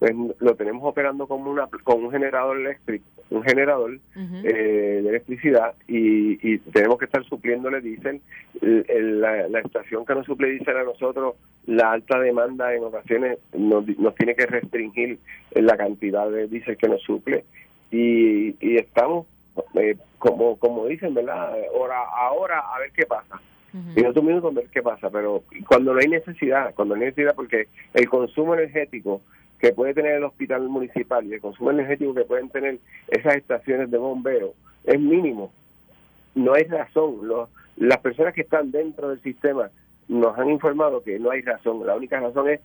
Pues 0.00 0.12
lo 0.40 0.54
tenemos 0.56 0.82
operando 0.82 1.28
como 1.28 1.50
una 1.50 1.68
con 1.84 2.02
un 2.02 2.10
generador 2.10 2.58
eléctrico 2.58 3.04
un 3.30 3.44
generador 3.44 3.98
eh, 4.16 5.00
de 5.02 5.08
electricidad 5.08 5.74
y, 5.86 6.58
tenemos 6.72 6.98
que 6.98 7.04
estar 7.04 7.24
supliéndole 7.24 7.80
dicen 7.80 8.20
la, 8.60 9.46
estación 9.60 10.04
que 10.04 10.14
nos 10.14 10.26
suple 10.26 10.50
diésel 10.50 10.76
a 10.78 10.82
nosotros 10.82 11.36
la 11.66 11.92
alta 11.92 12.18
demanda 12.18 12.74
en 12.74 12.82
ocasiones 12.82 13.38
nos, 13.52 13.84
tiene 14.16 14.34
que 14.34 14.46
restringir 14.46 15.18
la 15.52 15.76
cantidad 15.76 16.28
de 16.30 16.48
diésel 16.48 16.76
que 16.76 16.88
nos 16.88 17.02
suple. 17.02 17.44
Y, 17.92 18.56
estamos 18.76 19.26
eh, 19.74 19.96
como 20.18 20.56
como 20.56 20.86
dicen 20.86 21.14
verdad 21.14 21.54
ahora 21.74 21.98
ahora 22.16 22.60
a 22.74 22.78
ver 22.80 22.90
qué 22.92 23.06
pasa. 23.06 23.40
Y 23.94 24.04
otro 24.04 24.22
minuto 24.22 24.48
a 24.48 24.52
ver 24.52 24.66
qué 24.72 24.82
pasa 24.82 25.10
pero 25.10 25.44
cuando 25.68 25.94
no 25.94 26.00
hay 26.00 26.08
necesidad 26.08 26.74
cuando 26.74 26.96
no 26.96 27.02
hay 27.02 27.08
necesidad 27.08 27.36
porque 27.36 27.68
el 27.94 28.08
consumo 28.08 28.54
energético 28.54 29.20
que 29.60 29.72
puede 29.72 29.94
tener 29.94 30.14
el 30.14 30.24
hospital 30.24 30.68
municipal 30.68 31.24
y 31.26 31.34
el 31.34 31.40
consumo 31.40 31.70
energético 31.70 32.14
que 32.14 32.24
pueden 32.24 32.48
tener 32.48 32.78
esas 33.08 33.36
estaciones 33.36 33.90
de 33.90 33.98
bombeo 33.98 34.54
es 34.84 34.98
mínimo. 34.98 35.52
No 36.34 36.54
hay 36.54 36.64
razón. 36.64 37.16
las 37.76 37.98
personas 37.98 38.34
que 38.34 38.42
están 38.42 38.70
dentro 38.70 39.10
del 39.10 39.22
sistema 39.22 39.70
nos 40.08 40.38
han 40.38 40.50
informado 40.50 41.02
que 41.02 41.18
no 41.18 41.30
hay 41.30 41.42
razón. 41.42 41.86
La 41.86 41.94
única 41.94 42.18
razón 42.18 42.48
es 42.48 42.60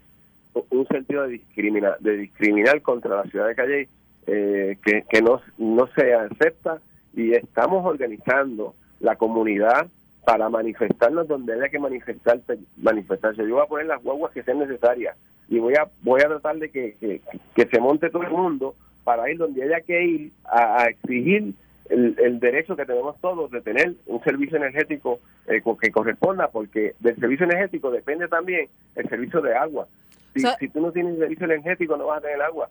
un 0.70 0.88
sentido 0.88 1.24
de 1.24 1.30
discriminar, 1.30 1.98
de 2.00 2.18
discriminar 2.18 2.82
contra 2.82 3.18
la 3.18 3.24
ciudad 3.24 3.48
de 3.48 3.56
Calle 3.56 3.90
eh, 4.28 4.78
que, 4.84 5.04
que 5.10 5.22
no, 5.22 5.42
no 5.58 5.88
se 5.88 6.14
acepta 6.14 6.80
y 7.14 7.34
estamos 7.34 7.86
organizando 7.86 8.74
la 9.00 9.16
comunidad 9.18 9.88
para 10.26 10.50
manifestarnos 10.50 11.28
donde 11.28 11.54
haya 11.54 11.70
que 11.70 11.80
manifestarse, 11.80 12.58
manifestarse. 12.78 13.44
Yo 13.48 13.56
voy 13.56 13.64
a 13.64 13.68
poner 13.68 13.86
las 13.86 14.04
guaguas 14.04 14.32
que 14.34 14.44
sean 14.44 14.60
necesarias 14.60 15.16
y 15.48 15.60
voy 15.60 15.76
a 15.76 15.88
voy 16.02 16.22
a 16.22 16.28
tratar 16.28 16.58
de 16.58 16.70
que, 16.70 17.22
que, 17.56 17.68
se 17.68 17.80
monte 17.80 18.10
todo 18.10 18.24
el 18.24 18.32
mundo 18.32 18.76
para 19.04 19.30
ir 19.30 19.38
donde 19.38 19.64
haya 19.64 19.82
que 19.82 20.04
ir 20.04 20.32
a, 20.46 20.88
exigir 20.88 21.54
el, 21.90 22.40
derecho 22.40 22.76
que 22.76 22.86
tenemos 22.86 23.20
todos 23.22 23.52
de 23.52 23.62
tener 23.62 23.94
un 24.08 24.24
servicio 24.24 24.58
energético 24.58 25.20
eh, 25.48 25.62
que 25.80 25.92
corresponda, 25.92 26.48
porque 26.48 26.96
del 27.00 27.16
servicio 27.18 27.46
energético 27.46 27.92
depende 27.92 28.28
también 28.28 28.68
el 28.96 29.08
servicio 29.08 29.42
de 29.42 29.54
agua. 29.54 29.88
Si, 30.34 30.42
si 30.60 30.68
tú 30.70 30.82
no 30.82 30.92
tienes 30.92 31.20
servicio 31.20 31.46
energético, 31.46 31.96
no 31.96 32.08
vas 32.08 32.18
a 32.18 32.22
tener 32.22 32.42
agua. 32.42 32.70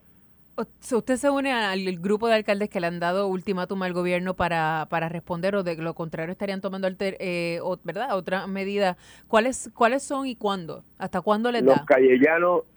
¿Usted 0.56 1.16
se 1.16 1.30
une 1.30 1.52
al 1.52 1.98
grupo 1.98 2.28
de 2.28 2.34
alcaldes 2.34 2.68
que 2.68 2.78
le 2.78 2.86
han 2.86 3.00
dado 3.00 3.26
ultimátum 3.26 3.82
al 3.82 3.92
gobierno 3.92 4.34
para, 4.34 4.86
para 4.88 5.08
responder 5.08 5.56
o 5.56 5.64
de 5.64 5.76
lo 5.76 5.94
contrario 5.94 6.30
estarían 6.30 6.60
tomando 6.60 6.86
alter, 6.86 7.16
eh, 7.18 7.60
¿verdad? 7.82 8.16
otra 8.16 8.46
medida? 8.46 8.96
¿Cuáles 9.26 9.70
cuáles 9.74 10.04
son 10.04 10.26
y 10.26 10.36
cuándo? 10.36 10.84
¿Hasta 10.98 11.20
cuándo 11.22 11.50
les 11.50 11.62
los 11.62 11.74
da? 11.74 11.84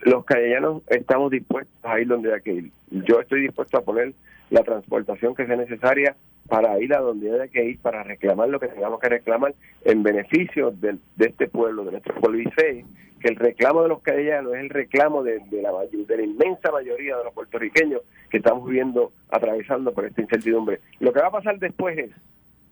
los 0.00 0.24
callellanos 0.24 0.82
estamos 0.88 1.30
dispuestos 1.30 1.72
a 1.84 2.00
ir 2.00 2.08
donde 2.08 2.34
hay 2.34 2.40
que 2.40 2.52
ir. 2.52 2.72
Yo 2.90 3.20
estoy 3.20 3.42
dispuesto 3.42 3.78
a 3.78 3.82
poner 3.82 4.12
la 4.50 4.62
transportación 4.64 5.34
que 5.36 5.46
sea 5.46 5.56
necesaria 5.56 6.16
para 6.48 6.80
ir 6.80 6.92
a 6.94 7.00
donde 7.00 7.32
haya 7.32 7.48
que 7.48 7.64
ir, 7.64 7.78
para 7.78 8.02
reclamar 8.02 8.48
lo 8.48 8.58
que 8.58 8.68
tengamos 8.68 8.98
que 8.98 9.08
reclamar 9.08 9.54
en 9.84 10.02
beneficio 10.02 10.72
de, 10.72 10.96
de 11.16 11.26
este 11.26 11.46
pueblo, 11.46 11.84
de 11.84 11.92
nuestro 11.92 12.14
pueblo 12.14 12.40
y 12.40 12.50
sé 12.58 12.84
que 13.18 13.28
el 13.28 13.36
reclamo 13.36 13.82
de 13.82 13.88
los 13.88 14.00
cadellanos 14.00 14.54
es 14.54 14.60
el 14.60 14.70
reclamo 14.70 15.22
de, 15.22 15.40
la, 15.62 15.72
de 15.90 16.16
la 16.16 16.22
inmensa 16.22 16.70
mayoría 16.70 17.16
de 17.16 17.24
los 17.24 17.34
puertorriqueños 17.34 18.02
que 18.30 18.38
estamos 18.38 18.66
viviendo, 18.66 19.12
atravesando 19.30 19.92
por 19.92 20.04
esta 20.04 20.20
incertidumbre. 20.20 20.80
Lo 21.00 21.12
que 21.12 21.20
va 21.20 21.28
a 21.28 21.32
pasar 21.32 21.58
después 21.58 21.98
es 21.98 22.10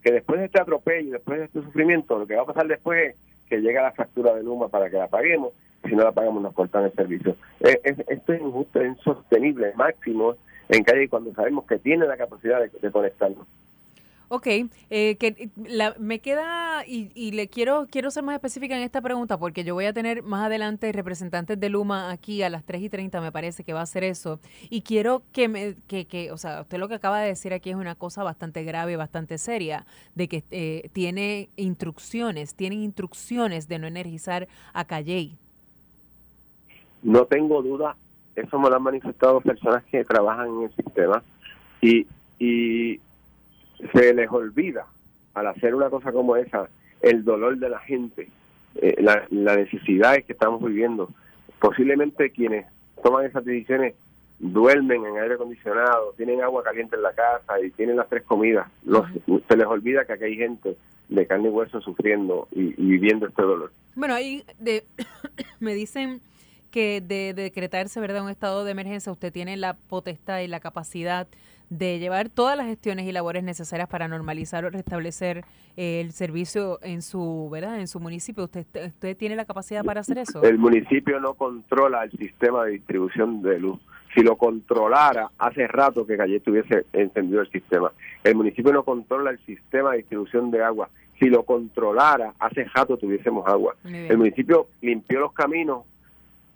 que 0.02 0.12
después 0.12 0.40
de 0.40 0.46
este 0.46 0.60
atropello, 0.60 1.12
después 1.12 1.38
de 1.38 1.44
este 1.46 1.62
sufrimiento, 1.62 2.18
lo 2.18 2.26
que 2.26 2.36
va 2.36 2.42
a 2.42 2.46
pasar 2.46 2.66
después 2.66 3.10
es 3.10 3.16
que 3.48 3.60
llega 3.60 3.82
la 3.82 3.92
factura 3.92 4.34
de 4.34 4.42
Luma 4.42 4.68
para 4.68 4.90
que 4.90 4.96
la 4.96 5.08
paguemos, 5.08 5.52
si 5.84 5.94
no 5.94 6.04
la 6.04 6.12
pagamos 6.12 6.42
nos 6.42 6.54
cortan 6.54 6.84
el 6.84 6.92
servicio. 6.92 7.36
Eh, 7.60 7.80
esto 8.08 8.32
es 8.32 8.40
injusto, 8.40 8.80
es 8.80 8.88
insostenible, 8.88 9.72
máximo 9.74 10.36
en 10.68 10.82
calle 10.82 11.08
cuando 11.08 11.32
sabemos 11.32 11.64
que 11.66 11.78
tiene 11.78 12.06
la 12.06 12.16
capacidad 12.16 12.60
de 12.60 12.90
conectarnos. 12.90 13.46
Ok, 14.28 14.46
eh, 14.90 15.16
que 15.20 15.50
la, 15.68 15.94
me 16.00 16.18
queda 16.18 16.84
y, 16.84 17.12
y, 17.14 17.30
le 17.30 17.46
quiero 17.46 17.86
quiero 17.88 18.10
ser 18.10 18.24
más 18.24 18.34
específica 18.34 18.76
en 18.76 18.82
esta 18.82 19.00
pregunta 19.00 19.38
porque 19.38 19.62
yo 19.62 19.74
voy 19.74 19.84
a 19.84 19.92
tener 19.92 20.24
más 20.24 20.46
adelante 20.46 20.90
representantes 20.90 21.60
de 21.60 21.68
Luma 21.68 22.10
aquí 22.10 22.42
a 22.42 22.50
las 22.50 22.64
3 22.64 22.82
y 22.82 22.88
30 22.88 23.20
me 23.20 23.30
parece 23.30 23.62
que 23.62 23.72
va 23.72 23.80
a 23.80 23.82
hacer 23.84 24.02
eso 24.02 24.40
y 24.68 24.82
quiero 24.82 25.22
que 25.32 25.46
me 25.46 25.76
que 25.86 26.32
o 26.32 26.38
sea 26.38 26.62
usted 26.62 26.78
lo 26.78 26.88
que 26.88 26.94
acaba 26.94 27.20
de 27.20 27.28
decir 27.28 27.52
aquí 27.52 27.70
es 27.70 27.76
una 27.76 27.94
cosa 27.94 28.24
bastante 28.24 28.64
grave 28.64 28.96
bastante 28.96 29.38
seria 29.38 29.86
de 30.16 30.26
que 30.26 30.42
eh, 30.50 30.90
tiene 30.92 31.48
instrucciones 31.54 32.56
tienen 32.56 32.80
instrucciones 32.80 33.68
de 33.68 33.78
no 33.78 33.86
energizar 33.86 34.48
a 34.72 34.84
Calley. 34.86 35.36
No 37.04 37.26
tengo 37.26 37.62
duda 37.62 37.94
eso 38.34 38.58
me 38.58 38.68
lo 38.68 38.74
han 38.74 38.82
manifestado 38.82 39.40
personas 39.40 39.84
que 39.84 40.04
trabajan 40.04 40.48
en 40.48 40.62
el 40.64 40.74
sistema 40.74 41.22
y 41.80 42.08
y 42.38 43.00
se 43.92 44.14
les 44.14 44.30
olvida 44.30 44.86
al 45.34 45.46
hacer 45.48 45.74
una 45.74 45.90
cosa 45.90 46.12
como 46.12 46.36
esa 46.36 46.68
el 47.02 47.24
dolor 47.24 47.58
de 47.58 47.68
la 47.68 47.78
gente, 47.80 48.28
eh, 48.76 48.96
la, 49.00 49.26
la 49.30 49.56
necesidad 49.56 50.16
que 50.24 50.32
estamos 50.32 50.62
viviendo. 50.62 51.10
Posiblemente 51.60 52.30
quienes 52.30 52.66
toman 53.02 53.26
esas 53.26 53.44
decisiones 53.44 53.94
duermen 54.38 55.04
en 55.04 55.16
aire 55.18 55.34
acondicionado, 55.34 56.12
tienen 56.16 56.42
agua 56.42 56.62
caliente 56.62 56.96
en 56.96 57.02
la 57.02 57.12
casa 57.12 57.60
y 57.60 57.70
tienen 57.70 57.96
las 57.96 58.08
tres 58.08 58.22
comidas. 58.24 58.68
se 59.48 59.56
les 59.56 59.66
olvida 59.66 60.04
que 60.04 60.12
aquí 60.12 60.24
hay 60.24 60.36
gente 60.36 60.76
de 61.08 61.26
carne 61.26 61.48
y 61.48 61.52
hueso 61.52 61.80
sufriendo 61.80 62.48
y, 62.52 62.74
viviendo 62.74 63.26
este 63.26 63.42
dolor. 63.42 63.72
Bueno, 63.94 64.14
ahí 64.14 64.44
de, 64.58 64.84
me 65.60 65.74
dicen 65.74 66.20
que 66.70 67.00
de, 67.00 67.32
de 67.32 67.44
decretarse 67.44 68.00
verdad 68.00 68.24
un 68.24 68.30
estado 68.30 68.64
de 68.64 68.72
emergencia 68.72 69.12
usted 69.12 69.32
tiene 69.32 69.56
la 69.56 69.74
potestad 69.74 70.40
y 70.40 70.48
la 70.48 70.60
capacidad 70.60 71.26
de 71.68 71.98
llevar 71.98 72.28
todas 72.28 72.56
las 72.56 72.66
gestiones 72.66 73.06
y 73.06 73.12
labores 73.12 73.42
necesarias 73.42 73.88
para 73.88 74.08
normalizar 74.08 74.64
o 74.64 74.70
restablecer 74.70 75.44
eh, 75.76 76.00
el 76.00 76.12
servicio 76.12 76.78
en 76.82 77.02
su 77.02 77.48
verdad 77.50 77.80
en 77.80 77.88
su 77.88 78.00
municipio. 78.00 78.44
Usted 78.44 78.66
usted 78.86 79.16
tiene 79.16 79.36
la 79.36 79.44
capacidad 79.44 79.84
para 79.84 80.00
hacer 80.00 80.18
eso 80.18 80.42
el 80.42 80.58
municipio 80.58 81.20
no 81.20 81.34
controla 81.34 82.04
el 82.04 82.10
sistema 82.12 82.64
de 82.64 82.72
distribución 82.72 83.42
de 83.42 83.58
luz. 83.58 83.80
Si 84.14 84.22
lo 84.22 84.36
controlara 84.36 85.30
hace 85.38 85.66
rato 85.66 86.06
que 86.06 86.16
Calle 86.16 86.40
tuviese 86.40 86.86
encendido 86.92 87.42
el 87.42 87.50
sistema. 87.50 87.92
El 88.24 88.34
municipio 88.34 88.72
no 88.72 88.82
controla 88.82 89.30
el 89.30 89.38
sistema 89.40 89.90
de 89.90 89.98
distribución 89.98 90.50
de 90.50 90.62
agua. 90.62 90.88
Si 91.18 91.26
lo 91.26 91.42
controlara 91.42 92.32
hace 92.38 92.64
rato 92.64 92.96
tuviésemos 92.96 93.46
agua. 93.46 93.74
El 93.84 94.16
municipio 94.16 94.68
limpió 94.80 95.20
los 95.20 95.32
caminos 95.32 95.84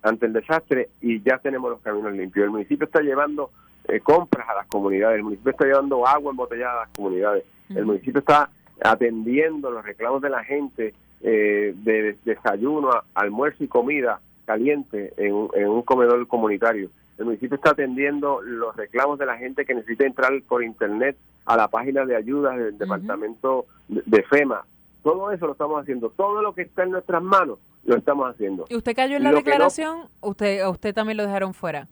ante 0.02 0.26
el 0.26 0.32
desastre 0.32 0.88
y 1.02 1.20
ya 1.20 1.38
tenemos 1.38 1.70
los 1.70 1.80
caminos 1.80 2.12
limpios. 2.12 2.44
El 2.44 2.50
municipio 2.50 2.86
está 2.86 3.00
llevando 3.00 3.50
eh, 3.90 4.00
compras 4.00 4.48
a 4.48 4.54
las 4.54 4.66
comunidades, 4.66 5.16
el 5.16 5.24
municipio 5.24 5.50
está 5.52 5.64
llevando 5.64 6.06
agua 6.06 6.30
embotellada 6.30 6.72
a 6.72 6.86
las 6.86 6.88
comunidades, 6.90 7.44
el 7.74 7.84
municipio 7.84 8.20
está 8.20 8.50
atendiendo 8.82 9.70
los 9.70 9.84
reclamos 9.84 10.22
de 10.22 10.30
la 10.30 10.42
gente 10.42 10.94
eh, 11.22 11.74
de 11.76 12.16
desayuno, 12.24 12.90
almuerzo 13.14 13.62
y 13.64 13.68
comida 13.68 14.20
caliente 14.46 15.12
en, 15.16 15.34
un 15.34 15.82
comedor 15.82 16.26
comunitario. 16.26 16.90
El 17.18 17.26
municipio 17.26 17.56
está 17.56 17.70
atendiendo 17.70 18.40
los 18.40 18.74
reclamos 18.74 19.18
de 19.18 19.26
la 19.26 19.36
gente 19.36 19.64
que 19.66 19.74
necesita 19.74 20.06
entrar 20.06 20.32
por 20.48 20.64
internet 20.64 21.16
a 21.44 21.56
la 21.56 21.68
página 21.68 22.04
de 22.06 22.16
ayudas 22.16 22.56
del 22.56 22.78
departamento 22.78 23.66
de, 23.88 24.22
FEMA. 24.22 24.64
Todo 25.02 25.30
eso 25.30 25.46
lo 25.46 25.52
estamos 25.52 25.82
haciendo. 25.82 26.10
Todo 26.10 26.42
lo 26.42 26.54
que 26.54 26.62
está 26.62 26.84
en 26.84 26.92
nuestras 26.92 27.22
manos 27.22 27.58
lo 27.84 27.96
estamos 27.96 28.30
haciendo. 28.30 28.64
¿Y 28.68 28.76
usted 28.76 28.96
cayó 28.96 29.16
en 29.16 29.24
la 29.24 29.32
declaración? 29.32 30.08
¿Usted, 30.20 30.66
¿Usted 30.66 30.94
también 30.94 31.18
lo 31.18 31.24
dejaron 31.24 31.54
fuera? 31.54 31.86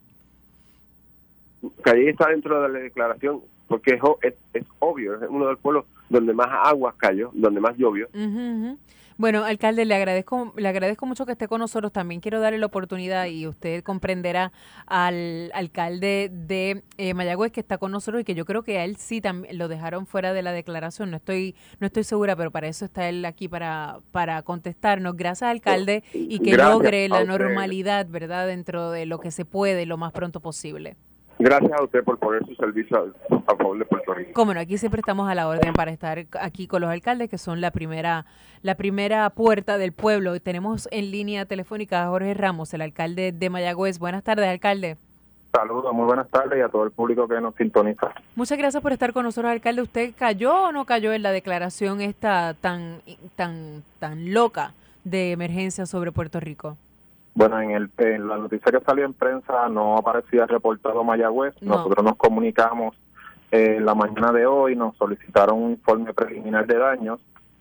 Calle 1.83 2.11
está 2.11 2.29
dentro 2.29 2.63
de 2.63 2.69
la 2.69 2.79
declaración 2.79 3.41
porque 3.69 4.01
es, 4.23 4.35
es, 4.55 4.65
obvio, 4.79 5.15
es 5.15 5.29
uno 5.29 5.47
de 5.47 5.53
los 5.53 5.61
pueblos 5.61 5.85
donde 6.09 6.33
más 6.33 6.49
agua 6.65 6.95
cayó, 6.97 7.31
donde 7.35 7.61
más 7.61 7.77
llovió. 7.77 8.09
Bueno, 9.19 9.45
alcalde, 9.45 9.85
le 9.85 9.97
agradezco, 9.97 10.55
le 10.57 10.69
agradezco 10.69 11.05
mucho 11.05 11.27
que 11.27 11.33
esté 11.33 11.49
con 11.49 11.59
nosotros. 11.59 11.93
También 11.93 12.21
quiero 12.21 12.39
darle 12.39 12.59
la 12.59 12.67
oportunidad 12.67 13.27
y 13.27 13.49
usted 13.49 13.83
comprenderá 13.83 14.53
al 14.87 15.51
alcalde 15.55 16.31
de 16.33 16.85
eh, 16.99 17.15
Mayagüez 17.15 17.51
que 17.51 17.59
está 17.59 17.79
con 17.79 17.91
nosotros 17.91 18.21
y 18.21 18.25
que 18.25 18.37
yo 18.37 18.45
creo 18.45 18.63
que 18.63 18.79
a 18.79 18.85
él 18.85 18.97
sí 18.97 19.21
también 19.21 19.59
lo 19.59 19.67
dejaron 19.67 20.07
fuera 20.07 20.33
de 20.33 20.43
la 20.43 20.53
declaración. 20.53 21.11
No 21.11 21.17
estoy, 21.17 21.57
no 21.81 21.89
estoy 21.89 22.05
segura, 22.05 22.37
pero 22.37 22.53
para 22.53 22.69
eso 22.69 22.85
está 22.85 23.09
él 23.09 23.25
aquí 23.25 23.49
para, 23.49 23.99
para 24.13 24.41
contestarnos. 24.43 25.17
Gracias, 25.17 25.51
alcalde, 25.51 26.05
y 26.15 26.39
que 26.39 26.57
logre 26.57 27.09
la 27.09 27.25
normalidad, 27.25 28.07
¿verdad? 28.09 28.47
Dentro 28.47 28.93
de 28.93 29.05
lo 29.05 29.19
que 29.19 29.33
se 29.33 29.45
puede 29.45 29.85
lo 29.85 29.97
más 29.97 30.13
pronto 30.13 30.39
posible. 30.39 30.97
Gracias 31.39 31.73
a 31.73 31.85
usted 31.85 32.03
por 32.03 32.19
poner 32.19 32.45
su 32.47 32.55
servicio 32.57 33.15
a 33.47 33.55
favor 33.57 33.79
de 33.79 33.85
Puerto 33.85 34.13
Rico. 34.13 34.33
Como 34.33 34.55
no, 34.55 34.61
aquí 34.61 34.77
siempre 34.77 35.01
estamos 35.01 35.31
a 35.31 35.35
la 35.35 35.47
orden 35.47 35.73
para 35.73 35.93
estar 35.93 36.27
aquí 36.41 36.67
con 36.67 36.81
los 36.81 36.91
alcaldes, 36.91 37.31
que 37.31 37.39
son 37.39 37.61
la 37.61 37.71
primera, 37.71 38.27
la 38.63 38.75
primera 38.75 39.31
puerta 39.31 39.79
del 39.79 39.93
pueblo. 39.93 40.39
Tenemos 40.41 40.89
en 40.91 41.11
línea 41.11 41.47
telefónica 41.47 42.05
a 42.05 42.09
Jorge 42.09 42.35
Ramos, 42.35 42.75
el 42.75 42.81
alcalde 42.81 43.33
de 43.33 43.51
Mayagüez. 43.51 43.99
Buenas 43.99 44.25
tardes, 44.25 44.49
alcalde. 44.49 44.97
Saludos, 45.53 45.95
muy 45.95 46.07
buenas 46.07 46.29
tardes 46.29 46.59
y 46.59 46.63
a 46.63 46.69
todo 46.69 46.85
el 46.85 46.91
público 46.91 47.27
que 47.27 47.41
nos 47.41 47.55
sintoniza. 47.55 48.13
Muchas 48.35 48.59
gracias 48.59 48.83
por 48.83 48.93
estar 48.93 49.13
con 49.13 49.25
nosotros, 49.25 49.51
alcalde. 49.51 49.83
¿Usted 49.83 50.13
cayó 50.19 50.65
o 50.65 50.73
no 50.73 50.85
cayó 50.85 51.13
en 51.13 51.23
la 51.23 51.31
declaración 51.31 52.01
esta 52.01 52.55
tan, 52.55 53.01
tan, 53.37 53.83
tan 53.99 54.35
loca 54.35 54.73
de 55.05 55.33
emergencia 55.33 55.87
sobre 55.87 56.13
Puerto 56.13 56.41
Rico? 56.41 56.77
Bueno, 57.39 57.61
en, 57.61 57.71
el, 57.71 57.89
en 57.99 58.27
la 58.27 58.37
noticia 58.37 58.73
que 58.73 58.81
salió 58.81 59.05
en 59.05 59.15
prensa 59.15 59.69
no 59.69 59.97
aparecía 59.97 60.45
reportado 60.47 61.05
Mayagüez. 61.05 61.55
Nosotros 61.63 62.05
nos 62.05 62.17
comunicamos 62.17 62.97
en 63.53 63.87
la 63.87 63.95
mañana 63.95 64.33
de 64.33 64.45
hoy, 64.45 64.75
nos 64.75 64.97
solicitaron 64.97 65.63
un 65.63 65.71
informe 65.71 66.13
preliminar 66.13 66.67
de 66.67 66.77
daños. 66.77 67.21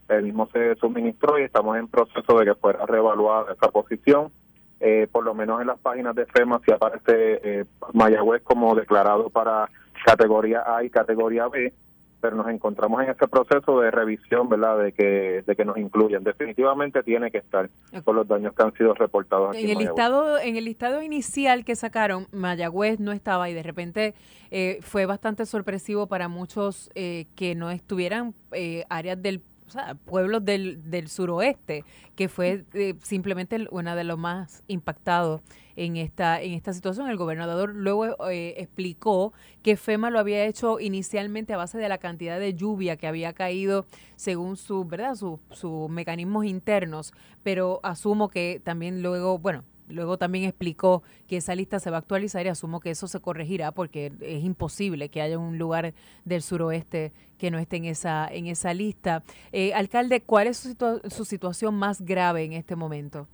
El 0.10 0.24
mismo 0.24 0.50
se 0.52 0.74
suministró 0.78 1.38
y 1.38 1.44
estamos 1.44 1.78
en 1.78 1.88
proceso 1.90 2.40
de 2.40 2.46
que 2.46 2.56
fuera 2.56 2.88
reevaluada 2.88 3.54
esa 3.54 3.70
posición. 3.70 4.32
Eh, 4.80 5.08
por 5.12 5.24
lo 5.24 5.36
menos 5.36 5.62
en 5.62 5.68
las 5.68 5.78
páginas 5.78 6.16
de 6.16 6.26
FEMA 6.26 6.60
si 6.66 6.72
aparece 6.72 7.40
eh, 7.44 7.66
Mayagüez 7.94 8.42
como 8.42 8.74
declarado 8.74 9.30
para 9.30 9.70
categoría 10.04 10.64
A 10.66 10.84
y 10.84 10.90
categoría 10.90 11.50
B 11.50 11.72
pero 12.20 12.36
nos 12.36 12.48
encontramos 12.50 13.04
en 13.04 13.10
ese 13.10 13.28
proceso 13.28 13.80
de 13.80 13.92
revisión, 13.92 14.50
¿verdad? 14.50 14.80
De 14.80 14.92
que 14.92 15.44
de 15.46 15.56
que 15.56 15.66
nos 15.66 15.78
incluyan. 15.78 16.24
Definitivamente 16.24 17.04
tiene 17.04 17.32
que 17.32 17.40
estar 17.40 17.70
por 18.04 18.16
los 18.16 18.28
daños 18.28 18.54
que 18.54 18.64
han 18.64 18.74
sido 18.74 18.94
reportados 18.94 19.52
aquí 19.52 19.64
en, 19.64 19.70
el 19.72 19.78
listado 19.78 20.40
en 20.40 20.56
el 20.58 20.66
listado 20.66 21.02
inicial 21.02 21.66
que 21.66 21.76
sacaron 21.76 22.28
Mayagüez 22.32 23.00
no 23.00 23.12
estaba 23.12 23.50
y 23.50 23.54
de 23.54 23.64
repente 23.64 24.14
eh, 24.52 24.80
fue 24.82 25.06
bastante 25.06 25.46
sorpresivo 25.46 26.08
para 26.08 26.28
muchos 26.28 26.90
eh, 26.96 27.26
que 27.36 27.56
no 27.56 27.70
estuvieran 27.70 28.34
eh, 28.52 28.86
áreas 28.90 29.22
del 29.22 29.42
o 29.68 29.70
sea, 29.70 29.96
pueblos 29.96 30.46
del, 30.46 30.90
del 30.90 31.10
suroeste, 31.10 31.84
que 32.16 32.30
fue 32.30 32.64
eh, 32.74 32.96
simplemente 33.04 33.68
uno 33.70 33.96
de 33.96 34.04
los 34.06 34.18
más 34.18 34.64
impactados 34.68 35.42
en 35.76 35.98
esta, 35.98 36.42
en 36.42 36.54
esta 36.54 36.74
situación. 36.74 37.10
El 37.10 37.18
gobernador 37.18 37.76
luego 37.76 38.30
eh, 38.30 38.56
explicó 38.58 39.34
que 39.64 39.76
FEMA 39.76 40.10
lo 40.10 40.20
había 40.20 40.46
hecho 40.46 40.80
inicialmente 40.80 41.54
a 41.54 41.58
base 41.58 41.78
de 41.78 41.90
la 41.90 41.98
cantidad 41.98 42.40
de 42.40 42.54
lluvia 42.54 42.96
que 42.96 43.08
había 43.08 43.34
caído 43.34 43.86
según 44.16 44.56
su, 44.56 44.86
¿verdad? 44.86 45.16
sus 45.16 45.90
mecanismos 45.90 46.46
internos, 46.46 47.14
pero 47.44 47.82
asumo 47.84 48.30
que 48.30 48.62
también 48.64 49.04
luego, 49.04 49.38
bueno, 49.38 49.64
Luego 49.90 50.18
también 50.18 50.46
explicó 50.46 51.04
que 51.28 51.38
esa 51.38 51.56
lista 51.56 51.80
se 51.80 51.90
va 51.90 51.98
a 51.98 52.00
actualizar 52.00 52.46
y 52.46 52.50
asumo 52.50 52.80
que 52.80 52.92
eso 52.92 53.08
se 53.08 53.20
corregirá 53.20 53.72
porque 53.72 54.12
es 54.22 54.44
imposible 54.44 55.10
que 55.10 55.22
haya 55.22 55.38
un 55.38 55.58
lugar 55.58 55.94
del 56.26 56.42
suroeste 56.42 57.12
que 57.38 57.52
no 57.52 57.58
esté 57.58 57.78
en 57.78 57.86
esa, 57.86 58.28
en 58.28 58.48
esa 58.48 58.74
lista. 58.74 59.24
Eh, 59.52 59.74
alcalde, 59.74 60.22
¿cuál 60.22 60.48
es 60.48 60.58
su, 60.58 61.26
situación 61.26 61.76
más 61.76 62.02
grave 62.02 62.44
en 62.44 62.54
este 62.54 62.76
momento? 62.76 63.28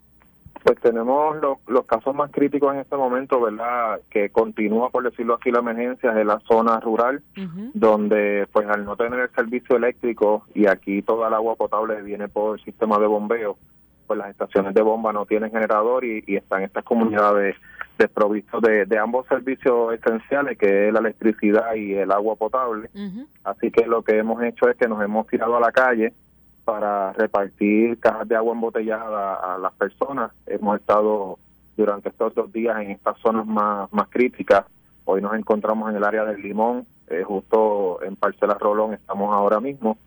Pues 0.63 0.79
tenemos 0.79 1.35
los, 1.67 1.85
casos 1.85 2.15
más 2.15 2.31
críticos 2.31 2.73
en 2.73 2.81
este 2.81 2.95
momento, 2.95 3.41
¿verdad? 3.41 3.99
Que 4.09 4.29
continúa, 4.29 4.89
por 4.91 5.03
decirlo 5.03 5.35
así, 5.35 5.51
la 5.51 5.59
emergencia 5.59 6.11
en 6.11 6.27
la 6.27 6.39
zona 6.47 6.79
rural, 6.79 7.21
donde 7.73 8.47
pues 8.51 8.67
al 8.67 8.85
no 8.85 8.95
tener 8.95 9.19
el 9.19 9.29
servicio 9.31 9.75
eléctrico 9.75 10.45
y 10.53 10.67
aquí 10.67 11.01
toda 11.01 11.27
el 11.27 11.33
agua 11.33 11.55
potable 11.55 12.01
viene 12.01 12.29
por 12.29 12.59
el 12.59 12.63
sistema 12.63 12.97
de 12.99 13.07
bombeo, 13.07 13.57
pues 14.05 14.17
las 14.17 14.29
estaciones 14.29 14.73
de 14.73 14.81
bomba 14.81 15.13
no 15.13 15.25
tienen 15.25 15.51
generador 15.51 16.05
y, 16.05 16.23
están 16.27 16.63
estas 16.63 16.83
comunidades 16.83 17.55
desprovistos 17.97 18.61
de, 18.61 18.85
de, 18.85 18.97
ambos 18.97 19.27
servicios 19.27 19.93
esenciales, 19.93 20.57
que 20.57 20.87
es 20.87 20.93
la 20.93 20.99
electricidad 20.99 21.75
y 21.75 21.93
el 21.93 22.11
agua 22.11 22.35
potable. 22.35 22.89
Así 23.43 23.71
que 23.71 23.85
lo 23.85 24.01
que 24.01 24.17
hemos 24.17 24.41
hecho 24.43 24.69
es 24.69 24.77
que 24.77 24.87
nos 24.87 25.01
hemos 25.03 25.27
tirado 25.27 25.55
a 25.55 25.59
la 25.59 25.71
calle 25.71 26.13
para 26.65 27.13
repartir 27.13 27.99
cajas 27.99 28.27
de 28.27 28.35
agua 28.35 28.53
embotellada 28.53 29.35
a 29.35 29.57
las 29.57 29.73
personas. 29.73 30.31
Hemos 30.47 30.79
estado 30.79 31.37
durante 31.77 32.09
estos 32.09 32.33
dos 32.35 32.51
días 32.51 32.79
en 32.81 32.91
estas 32.91 33.17
zonas 33.19 33.45
más, 33.45 33.91
más 33.91 34.09
críticas. 34.09 34.65
Hoy 35.05 35.21
nos 35.21 35.35
encontramos 35.35 35.89
en 35.89 35.97
el 35.97 36.03
área 36.03 36.23
del 36.25 36.41
Limón, 36.41 36.85
eh, 37.07 37.23
justo 37.23 38.01
en 38.03 38.15
Parcela 38.15 38.55
Rolón 38.55 38.93
estamos 38.93 39.33
ahora 39.33 39.59
mismo 39.59 39.97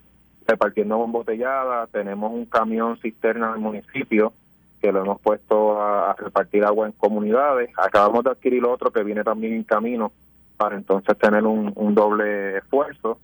repartiendo 0.46 1.04
embotellada, 1.04 1.86
tenemos 1.88 2.32
un 2.32 2.46
camión 2.46 2.98
cisterna 2.98 3.52
del 3.52 3.60
municipio 3.60 4.32
que 4.80 4.92
lo 4.92 5.00
hemos 5.00 5.20
puesto 5.20 5.80
a, 5.80 6.14
repartir 6.14 6.64
agua 6.64 6.86
en 6.86 6.92
comunidades. 6.92 7.70
Acabamos 7.76 8.24
de 8.24 8.30
adquirir 8.30 8.64
otro 8.64 8.90
que 8.90 9.02
viene 9.02 9.24
también 9.24 9.54
en 9.54 9.64
camino 9.64 10.12
para 10.56 10.76
entonces 10.76 11.16
tener 11.18 11.44
un, 11.44 11.94
doble 11.94 12.58
esfuerzo. 12.58 13.18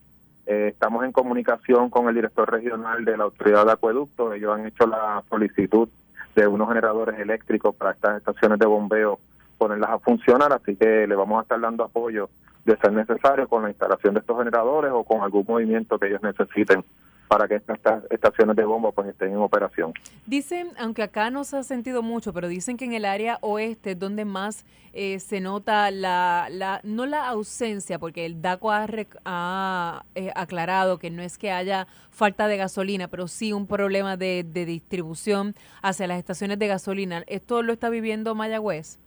Eh, 0.47 0.69
estamos 0.73 1.05
en 1.05 1.13
comunicación 1.13 1.89
con 1.89 2.09
el 2.09 2.15
director 2.15 2.51
regional 2.51 3.05
de 3.05 3.17
la 3.17 3.25
Autoridad 3.25 3.67
de 3.67 3.73
Acueducto. 3.73 4.33
Ellos 4.33 4.55
han 4.55 4.67
hecho 4.67 4.87
la 4.87 5.23
solicitud 5.29 5.89
de 6.35 6.47
unos 6.47 6.69
generadores 6.69 7.19
eléctricos 7.21 7.75
para 7.75 7.93
estas 7.93 8.19
estaciones 8.19 8.59
de 8.59 8.67
bombeo 8.67 9.21
ponerlas 9.59 9.91
a 9.91 9.99
funcionar, 10.01 10.53
así 10.53 10.75
que 10.75 11.07
le 11.07 11.15
vamos 11.15 11.39
a 11.39 11.43
estar 11.43 11.61
dando 11.61 11.85
apoyo 11.85 12.29
de 12.65 12.77
ser 12.79 12.93
necesario 12.93 13.49
con 13.49 13.63
la 13.63 13.69
instalación 13.69 14.15
de 14.15 14.21
estos 14.21 14.39
generadores 14.39 14.91
o 14.93 15.05
con 15.05 15.23
algún 15.23 15.45
movimiento 15.47 15.99
que 15.99 16.09
ellos 16.09 16.23
necesiten 16.23 16.85
para 17.33 17.49
que 17.49 17.55
estas 17.55 18.05
estaciones 18.11 18.55
de 18.57 18.65
bomba 18.67 18.93
pues 18.93 19.09
estén 19.09 19.31
en 19.31 19.39
operación. 19.39 19.95
Dicen, 20.27 20.69
aunque 20.79 21.03
acá 21.03 21.31
no 21.31 21.45
se 21.45 21.57
ha 21.57 21.63
sentido 21.63 22.03
mucho, 22.03 22.35
pero 22.35 22.47
dicen 22.47 22.77
que 22.77 22.85
en 22.85 22.93
el 22.93 23.07
área 23.07 23.39
oeste 23.41 23.93
es 23.93 23.99
donde 23.99 24.27
más 24.27 24.67
eh, 24.93 25.19
se 25.19 25.41
nota 25.41 25.91
la, 25.91 26.49
la, 26.51 26.83
no 26.85 27.07
la 27.07 27.27
ausencia, 27.29 27.99
porque 27.99 28.27
el 28.27 28.43
DACO 28.43 28.71
ha, 28.71 30.05
eh, 30.15 30.31
aclarado 30.37 30.99
que 30.99 31.09
no 31.09 31.23
es 31.23 31.39
que 31.39 31.51
haya 31.51 31.87
falta 32.11 32.49
de 32.49 32.59
gasolina, 32.59 33.09
pero 33.09 33.27
sí 33.29 33.55
un 33.55 33.67
problema 33.67 34.19
de, 34.19 34.43
distribución 34.43 35.55
hacia 35.81 36.07
las 36.07 36.19
estaciones 36.19 36.59
de 36.59 36.67
gasolina. 36.67 37.25
¿Esto 37.29 37.63
lo 37.63 37.73
está 37.73 37.89
viviendo 37.89 38.35
Mayagüez? 38.35 38.99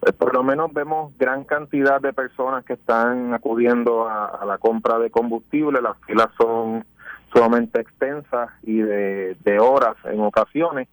Pues, 0.00 0.12
por 0.14 0.34
lo 0.34 0.42
menos 0.42 0.72
vemos 0.72 1.16
gran 1.18 1.44
cantidad 1.44 2.00
de 2.00 2.12
personas 2.12 2.64
que 2.64 2.72
están 2.72 3.32
acudiendo 3.32 4.08
a, 4.08 4.24
a 4.24 4.44
la 4.44 4.58
compra 4.58 4.98
de 4.98 5.08
combustible, 5.10 5.80
las 5.80 5.96
filas 6.04 6.30
son 6.36 6.84
sumamente 7.32 7.80
extensa 7.80 8.48
y 8.62 8.78
de, 8.78 9.58
horas 9.60 9.96
en 10.04 10.20
ocasiones. 10.20 10.88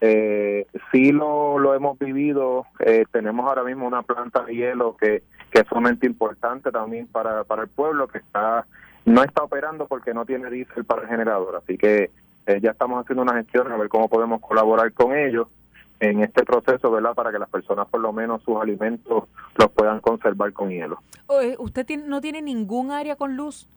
Eh, 0.00 0.66
sí 0.90 1.12
lo, 1.12 1.58
lo 1.58 1.74
hemos 1.74 1.98
vivido, 1.98 2.64
eh, 2.78 3.04
tenemos 3.12 3.46
ahora 3.46 3.64
mismo 3.64 3.86
una 3.86 4.02
planta 4.02 4.42
de 4.44 4.54
hielo 4.54 4.96
que, 4.96 5.22
que 5.50 5.60
es 5.60 5.66
sumamente 5.68 6.06
importante 6.06 6.70
también 6.70 7.06
para, 7.06 7.44
para 7.44 7.62
el 7.62 7.68
pueblo, 7.68 8.08
que 8.08 8.18
está 8.18 8.64
no 9.04 9.22
está 9.22 9.42
operando 9.42 9.86
porque 9.86 10.14
no 10.14 10.24
tiene 10.24 10.50
diésel 10.50 10.84
para 10.84 11.02
el 11.02 11.08
generador, 11.08 11.56
así 11.56 11.76
que 11.76 12.10
eh, 12.46 12.60
ya 12.62 12.70
estamos 12.70 13.02
haciendo 13.02 13.22
una 13.22 13.34
gestión 13.34 13.70
a 13.70 13.76
ver 13.76 13.88
cómo 13.88 14.08
podemos 14.08 14.40
colaborar 14.40 14.92
con 14.92 15.16
ellos 15.16 15.48
en 16.00 16.22
este 16.22 16.44
proceso, 16.44 16.90
¿verdad? 16.90 17.14
Para 17.14 17.30
que 17.30 17.38
las 17.38 17.48
personas 17.50 17.86
por 17.88 18.00
lo 18.00 18.12
menos 18.12 18.42
sus 18.42 18.56
alimentos 18.60 19.24
los 19.56 19.70
puedan 19.70 20.00
conservar 20.00 20.52
con 20.52 20.70
hielo. 20.70 21.02
¿Usted 21.58 21.86
no 22.06 22.20
tiene 22.20 22.40
ningún 22.40 22.90
área 22.90 23.16
con 23.16 23.36
luz? 23.36 23.68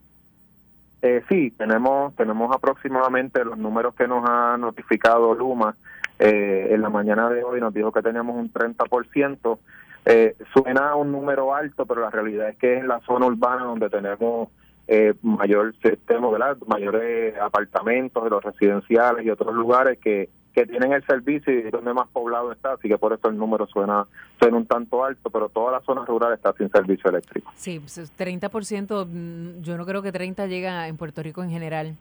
Eh, 1.06 1.22
sí, 1.28 1.52
tenemos 1.52 2.16
tenemos 2.16 2.56
aproximadamente 2.56 3.44
los 3.44 3.58
números 3.58 3.94
que 3.94 4.08
nos 4.08 4.24
ha 4.26 4.56
notificado 4.58 5.36
Luma. 5.36 5.76
Eh, 6.18 6.70
en 6.72 6.82
la 6.82 6.90
mañana 6.90 7.30
de 7.30 7.44
hoy 7.44 7.60
nos 7.60 7.74
dijo 7.74 7.92
que 7.92 8.02
teníamos 8.02 8.38
un 8.38 8.50
30%. 8.54 9.60
Eh, 10.06 10.38
suena 10.54 10.96
un 10.96 11.12
número 11.12 11.54
alto, 11.54 11.86
pero 11.86 12.00
la 12.00 12.10
realidad 12.10 12.48
es 12.48 12.58
que 12.58 12.76
es 12.76 12.80
en 12.80 12.88
la 12.88 13.02
zona 13.02 13.26
urbana 13.26 13.66
donde 13.66 13.90
tenemos 13.90 14.48
eh, 14.88 15.14
mayor 15.22 15.76
sistema, 15.84 16.30
¿verdad? 16.30 16.58
mayores 16.68 17.38
apartamentos 17.38 18.30
los 18.30 18.42
residenciales 18.42 19.26
y 19.26 19.30
otros 19.30 19.54
lugares 19.54 20.00
que 20.00 20.30
que 20.54 20.66
tienen 20.66 20.94
el 20.94 21.06
servicio 21.06 21.52
y 21.52 21.70
donde 21.72 21.94
más 21.94 22.08
poblado 22.10 22.52
está, 22.52 22.74
así 22.74 22.88
que 22.88 22.98
por 22.98 23.14
eso 23.14 23.28
el 23.28 23.38
número 23.38 23.66
suena, 23.68 24.06
suena 24.40 24.58
un 24.58 24.66
tanto 24.66 25.04
alto, 25.04 25.30
pero 25.30 25.50
toda 25.50 25.72
la 25.72 25.82
zona 25.82 26.06
rural 26.06 26.34
está 26.34 26.54
sin 26.54 26.70
servicio 26.70 27.10
eléctrico. 27.10 27.52
Sí, 27.56 27.80
30%, 27.80 28.50
pues, 28.50 29.08
mm, 29.10 29.62
yo 29.62 29.78
no 29.78 29.86
creo 29.86 30.02
que 30.02 30.12
30 30.12 30.46
llega 30.48 30.88
en 30.88 30.98
Puerto 30.98 31.24
Rico 31.24 31.44
en 31.44 31.50
general. 31.50 31.96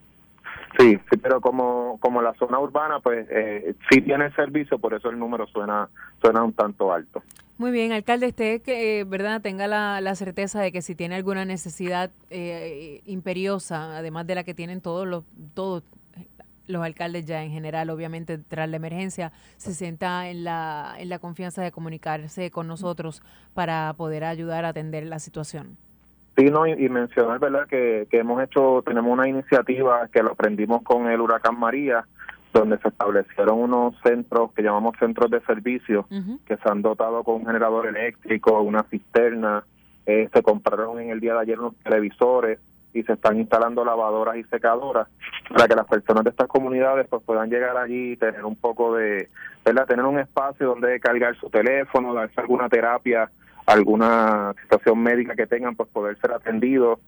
Sí, 0.78 0.99
sí, 1.11 1.16
pero 1.16 1.40
como 1.40 1.99
como 2.00 2.23
la 2.23 2.35
zona 2.35 2.59
urbana, 2.59 3.00
pues 3.00 3.26
eh, 3.30 3.75
sí 3.90 4.00
tiene 4.00 4.30
servicio, 4.32 4.78
por 4.78 4.94
eso 4.94 5.11
el 5.11 5.18
número 5.18 5.47
suena 5.47 5.88
suena 6.21 6.42
un 6.42 6.52
tanto 6.52 6.92
alto. 6.92 7.23
Muy 7.59 7.71
bien, 7.71 7.92
alcalde, 7.92 8.28
usted 8.28 8.62
que 8.62 9.00
eh, 9.00 9.04
verdad 9.04 9.40
tenga 9.40 9.66
la, 9.66 10.00
la, 10.00 10.14
certeza 10.14 10.61
de 10.61 10.73
que 10.73 10.82
si 10.82 10.94
tiene 10.94 11.14
alguna 11.14 11.44
necesidad 11.44 12.11
eh, 12.30 13.02
imperiosa, 13.04 13.99
además 13.99 14.26
de 14.26 14.35
la 14.35 14.44
que 14.44 14.54
tienen 14.54 14.80
todos 14.80 15.06
los 15.06 15.25
todos 15.54 15.84
los 16.66 16.82
alcaldes 16.82 17.26
ya 17.26 17.42
en 17.42 17.50
general, 17.50 17.90
obviamente 17.90 18.38
tras 18.38 18.68
la 18.68 18.76
emergencia, 18.76 19.32
se 19.56 19.75
sienta 19.75 20.28
en 20.28 20.44
la, 20.44 20.94
en 20.98 21.08
la 21.08 21.18
confianza 21.18 21.62
de 21.62 21.72
comunicarse 21.72 22.50
con 22.50 22.66
nosotros 22.68 23.22
para 23.54 23.92
poder 23.96 24.25
ayudar 24.25 24.64
a 24.64 24.68
atender 24.68 25.04
la 25.04 25.18
situación. 25.18 25.76
Sí, 26.36 26.44
no, 26.44 26.66
y, 26.66 26.88
mencionar, 26.88 27.38
¿verdad?, 27.38 27.66
que, 27.68 28.06
que 28.10 28.18
hemos 28.18 28.42
hecho, 28.42 28.82
tenemos 28.86 29.12
una 29.12 29.28
iniciativa 29.28 30.08
que 30.08 30.22
lo 30.22 30.32
aprendimos 30.32 30.82
con 30.82 31.08
el 31.08 31.20
huracán 31.20 31.58
María, 31.58 32.06
donde 32.52 32.78
se 32.78 32.88
establecieron 32.88 33.58
unos 33.58 33.94
centros 34.02 34.52
que 34.52 34.62
llamamos 34.62 34.94
centros 34.98 35.30
de 35.30 35.40
servicio, 35.42 36.06
que 36.46 36.56
se 36.56 36.68
han 36.68 36.82
dotado 36.82 37.22
con 37.25 37.36
un 37.36 37.46
generador 37.46 37.86
eléctrico, 37.86 38.60
una 38.60 38.82
cisterna, 38.84 39.64
eh, 40.06 40.28
se 40.32 40.42
compraron 40.42 41.00
en 41.00 41.10
el 41.10 41.20
día 41.20 41.34
de 41.34 41.40
ayer 41.40 41.58
unos 41.58 41.76
televisores, 41.76 42.58
y 42.95 43.02
se 43.02 43.15
están 43.15 43.39
instalando 43.39 43.85
lavadoras 43.85 44.37
y 44.37 44.45
secadoras 44.45 45.09
para 45.49 45.69
que 45.69 45.75
las 45.75 45.87
personas 45.87 46.25
de 46.25 46.31
estas 46.31 46.49
comunidades 46.49 47.07
pues 47.09 47.23
puedan 47.25 47.50
llegar 47.50 47.76
allí 47.76 48.13
y 48.13 48.17
tener 48.17 48.45
un 48.45 48.57
poco 48.57 48.95
de, 48.95 49.28
¿verdad? 49.65 49.87
Tener 49.87 50.05
un 50.05 50.19
espacio 50.19 50.69
donde 50.69 51.00
cargar 51.00 51.37
su 51.37 51.49
teléfono, 51.49 52.15
darse 52.15 52.41
alguna 52.41 52.69
terapia, 52.69 53.31
alguna 53.67 54.55
situación 54.63 55.02
médica 55.02 55.35
que 55.35 55.47
tengan, 55.47 55.76
pues 55.76 55.89
poder 55.91 56.19
ser 56.19 56.33
atendidos. 56.33 56.99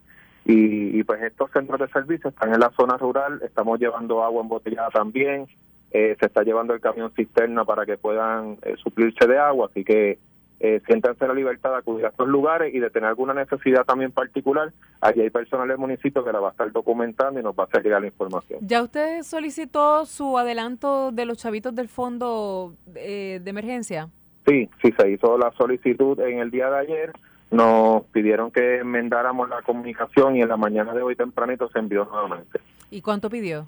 Y, 0.46 1.02
pues 1.04 1.22
estos 1.22 1.50
centros 1.52 1.80
de 1.80 1.88
servicio 1.88 2.28
están 2.28 2.52
en 2.52 2.60
la 2.60 2.70
zona 2.76 2.98
rural, 2.98 3.40
estamos 3.42 3.80
llevando 3.80 4.22
agua 4.22 4.42
embotellada 4.42 4.90
también, 4.90 5.46
eh, 5.90 6.16
se 6.20 6.26
está 6.26 6.42
llevando 6.42 6.74
el 6.74 6.80
camión 6.80 7.10
cisterna 7.16 7.64
para 7.64 7.86
que 7.86 7.96
puedan 7.96 8.58
eh, 8.60 8.74
suplirse 8.76 9.26
de 9.26 9.38
agua, 9.38 9.68
así 9.70 9.84
que 9.84 10.18
eh, 10.60 10.80
siéntanse 10.86 11.26
la 11.26 11.34
libertad 11.34 11.70
de 11.70 11.76
acudir 11.76 12.06
a 12.06 12.08
estos 12.08 12.28
lugares 12.28 12.74
y 12.74 12.78
de 12.78 12.88
tener 12.90 13.08
alguna 13.08 13.34
necesidad 13.34 13.84
también 13.84 14.12
particular, 14.12 14.72
allí 15.00 15.20
hay 15.20 15.30
personal 15.30 15.68
del 15.68 15.78
municipio 15.78 16.24
que 16.24 16.32
la 16.32 16.40
va 16.40 16.48
a 16.48 16.50
estar 16.52 16.70
documentando 16.72 17.40
y 17.40 17.42
nos 17.42 17.54
va 17.54 17.64
a 17.64 17.66
hacer 17.66 17.82
llegar 17.82 18.00
la 18.00 18.06
información. 18.06 18.60
¿Ya 18.62 18.82
usted 18.82 19.22
solicitó 19.22 20.06
su 20.06 20.38
adelanto 20.38 21.12
de 21.12 21.26
los 21.26 21.38
chavitos 21.38 21.74
del 21.74 21.88
fondo 21.88 22.74
eh, 22.94 23.40
de 23.42 23.50
emergencia? 23.50 24.08
Sí, 24.46 24.68
sí, 24.82 24.92
se 24.98 25.10
hizo 25.10 25.38
la 25.38 25.50
solicitud 25.52 26.18
en 26.20 26.38
el 26.38 26.50
día 26.50 26.70
de 26.70 26.78
ayer. 26.78 27.12
Nos 27.50 28.04
pidieron 28.04 28.50
que 28.50 28.78
enmendáramos 28.78 29.48
la 29.48 29.62
comunicación 29.62 30.36
y 30.36 30.42
en 30.42 30.48
la 30.48 30.56
mañana 30.56 30.92
de 30.92 31.02
hoy 31.02 31.16
tempranito 31.16 31.68
se 31.68 31.78
envió 31.78 32.04
nuevamente. 32.04 32.60
¿Y 32.90 33.00
cuánto 33.00 33.30
pidió? 33.30 33.66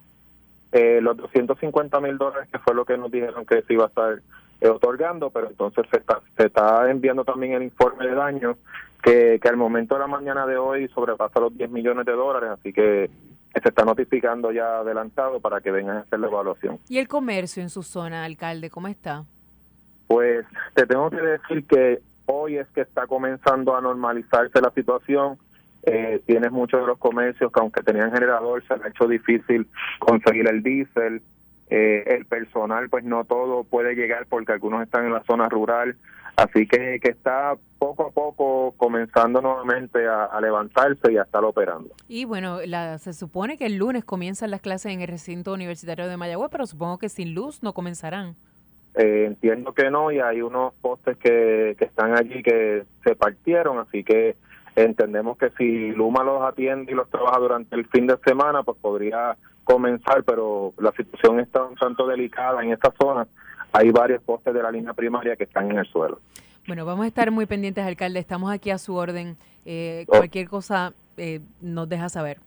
Eh, 0.72 1.00
los 1.00 1.16
250 1.16 2.00
mil 2.00 2.18
dólares, 2.18 2.48
que 2.52 2.58
fue 2.58 2.74
lo 2.74 2.84
que 2.84 2.98
nos 2.98 3.10
dijeron 3.10 3.46
que 3.46 3.62
se 3.62 3.72
iba 3.72 3.84
a 3.84 3.88
estar 3.88 4.20
otorgando, 4.62 5.30
pero 5.30 5.48
entonces 5.48 5.84
se 5.90 5.98
está, 5.98 6.20
se 6.36 6.46
está 6.46 6.90
enviando 6.90 7.24
también 7.24 7.52
el 7.52 7.62
informe 7.62 8.06
de 8.06 8.14
daño 8.14 8.56
que, 9.02 9.38
que 9.40 9.48
al 9.48 9.56
momento 9.56 9.94
de 9.94 10.00
la 10.00 10.06
mañana 10.06 10.46
de 10.46 10.56
hoy 10.56 10.88
sobrepasa 10.88 11.40
los 11.40 11.56
10 11.56 11.70
millones 11.70 12.06
de 12.06 12.12
dólares, 12.12 12.50
así 12.50 12.72
que 12.72 13.10
se 13.62 13.68
está 13.68 13.84
notificando 13.84 14.52
ya 14.52 14.78
adelantado 14.78 15.40
para 15.40 15.60
que 15.60 15.70
vengan 15.70 15.98
a 15.98 16.00
hacer 16.00 16.20
la 16.20 16.26
evaluación. 16.26 16.78
¿Y 16.88 16.98
el 16.98 17.08
comercio 17.08 17.62
en 17.62 17.70
su 17.70 17.82
zona, 17.82 18.24
alcalde, 18.24 18.70
cómo 18.70 18.88
está? 18.88 19.24
Pues 20.06 20.44
te 20.74 20.86
tengo 20.86 21.10
que 21.10 21.20
decir 21.20 21.64
que 21.66 22.00
hoy 22.26 22.58
es 22.58 22.66
que 22.68 22.82
está 22.82 23.06
comenzando 23.06 23.76
a 23.76 23.80
normalizarse 23.80 24.60
la 24.60 24.70
situación. 24.70 25.38
Eh, 25.82 26.20
tienes 26.26 26.50
muchos 26.50 26.80
de 26.80 26.86
los 26.86 26.98
comercios 26.98 27.52
que 27.52 27.60
aunque 27.60 27.82
tenían 27.82 28.12
generador 28.12 28.62
se 28.66 28.74
ha 28.74 28.88
hecho 28.88 29.06
difícil 29.08 29.66
conseguir 29.98 30.48
el 30.48 30.62
diésel. 30.62 31.22
Eh, 31.68 32.04
el 32.06 32.26
personal 32.26 32.88
pues 32.88 33.02
no 33.02 33.24
todo 33.24 33.64
puede 33.64 33.94
llegar 33.94 34.26
porque 34.28 34.52
algunos 34.52 34.82
están 34.82 35.06
en 35.06 35.12
la 35.12 35.24
zona 35.24 35.48
rural, 35.48 35.96
así 36.36 36.68
que, 36.68 37.00
que 37.00 37.08
está 37.08 37.56
poco 37.78 38.06
a 38.06 38.10
poco 38.10 38.72
comenzando 38.76 39.40
nuevamente 39.40 40.06
a, 40.06 40.40
levantarse 40.40 41.12
y 41.12 41.16
a 41.16 41.22
estar 41.22 41.44
operando. 41.44 41.90
Y 42.06 42.24
bueno, 42.24 42.60
la, 42.64 42.98
se 42.98 43.12
supone 43.12 43.56
que 43.58 43.66
el 43.66 43.76
lunes 43.76 44.04
comienzan 44.04 44.52
las 44.52 44.60
clases 44.60 44.92
en 44.92 45.00
el 45.00 45.08
recinto 45.08 45.52
universitario 45.52 46.06
de 46.06 46.16
Mayagüez, 46.16 46.50
pero 46.52 46.66
supongo 46.66 46.98
que 46.98 47.08
sin 47.08 47.34
luz 47.34 47.62
no 47.64 47.72
comenzarán. 47.72 48.36
Eh, 48.94 49.24
entiendo 49.26 49.74
que 49.74 49.90
no 49.90 50.12
y 50.12 50.20
hay 50.20 50.42
unos 50.42 50.72
postes 50.74 51.16
que, 51.18 51.74
que 51.78 51.84
están 51.84 52.16
allí 52.16 52.42
que 52.44 52.84
se 53.02 53.16
partieron, 53.16 53.78
así 53.78 54.04
que 54.04 54.36
entendemos 54.76 55.36
que 55.36 55.50
si 55.58 55.90
Luma 55.90 56.22
los 56.22 56.42
atiende 56.42 56.92
y 56.92 56.94
los 56.94 57.10
trabaja 57.10 57.38
durante 57.38 57.74
el 57.74 57.86
fin 57.88 58.06
de 58.06 58.16
semana, 58.24 58.62
pues 58.62 58.78
podría 58.78 59.36
comenzar, 59.66 60.22
pero 60.22 60.72
la 60.78 60.92
situación 60.92 61.40
está 61.40 61.64
un 61.64 61.74
tanto 61.74 62.06
delicada 62.06 62.62
en 62.62 62.72
esta 62.72 62.94
zona. 62.98 63.26
Hay 63.72 63.90
varios 63.90 64.22
postes 64.22 64.54
de 64.54 64.62
la 64.62 64.70
línea 64.70 64.94
primaria 64.94 65.36
que 65.36 65.44
están 65.44 65.70
en 65.70 65.78
el 65.78 65.86
suelo. 65.86 66.20
Bueno, 66.68 66.86
vamos 66.86 67.04
a 67.04 67.08
estar 67.08 67.30
muy 67.32 67.46
pendientes, 67.46 67.84
alcalde. 67.84 68.20
Estamos 68.20 68.50
aquí 68.52 68.70
a 68.70 68.78
su 68.78 68.94
orden. 68.94 69.36
Eh, 69.64 70.04
oh. 70.08 70.18
Cualquier 70.18 70.48
cosa 70.48 70.94
eh, 71.16 71.40
nos 71.60 71.88
deja 71.88 72.08
saber. 72.08 72.38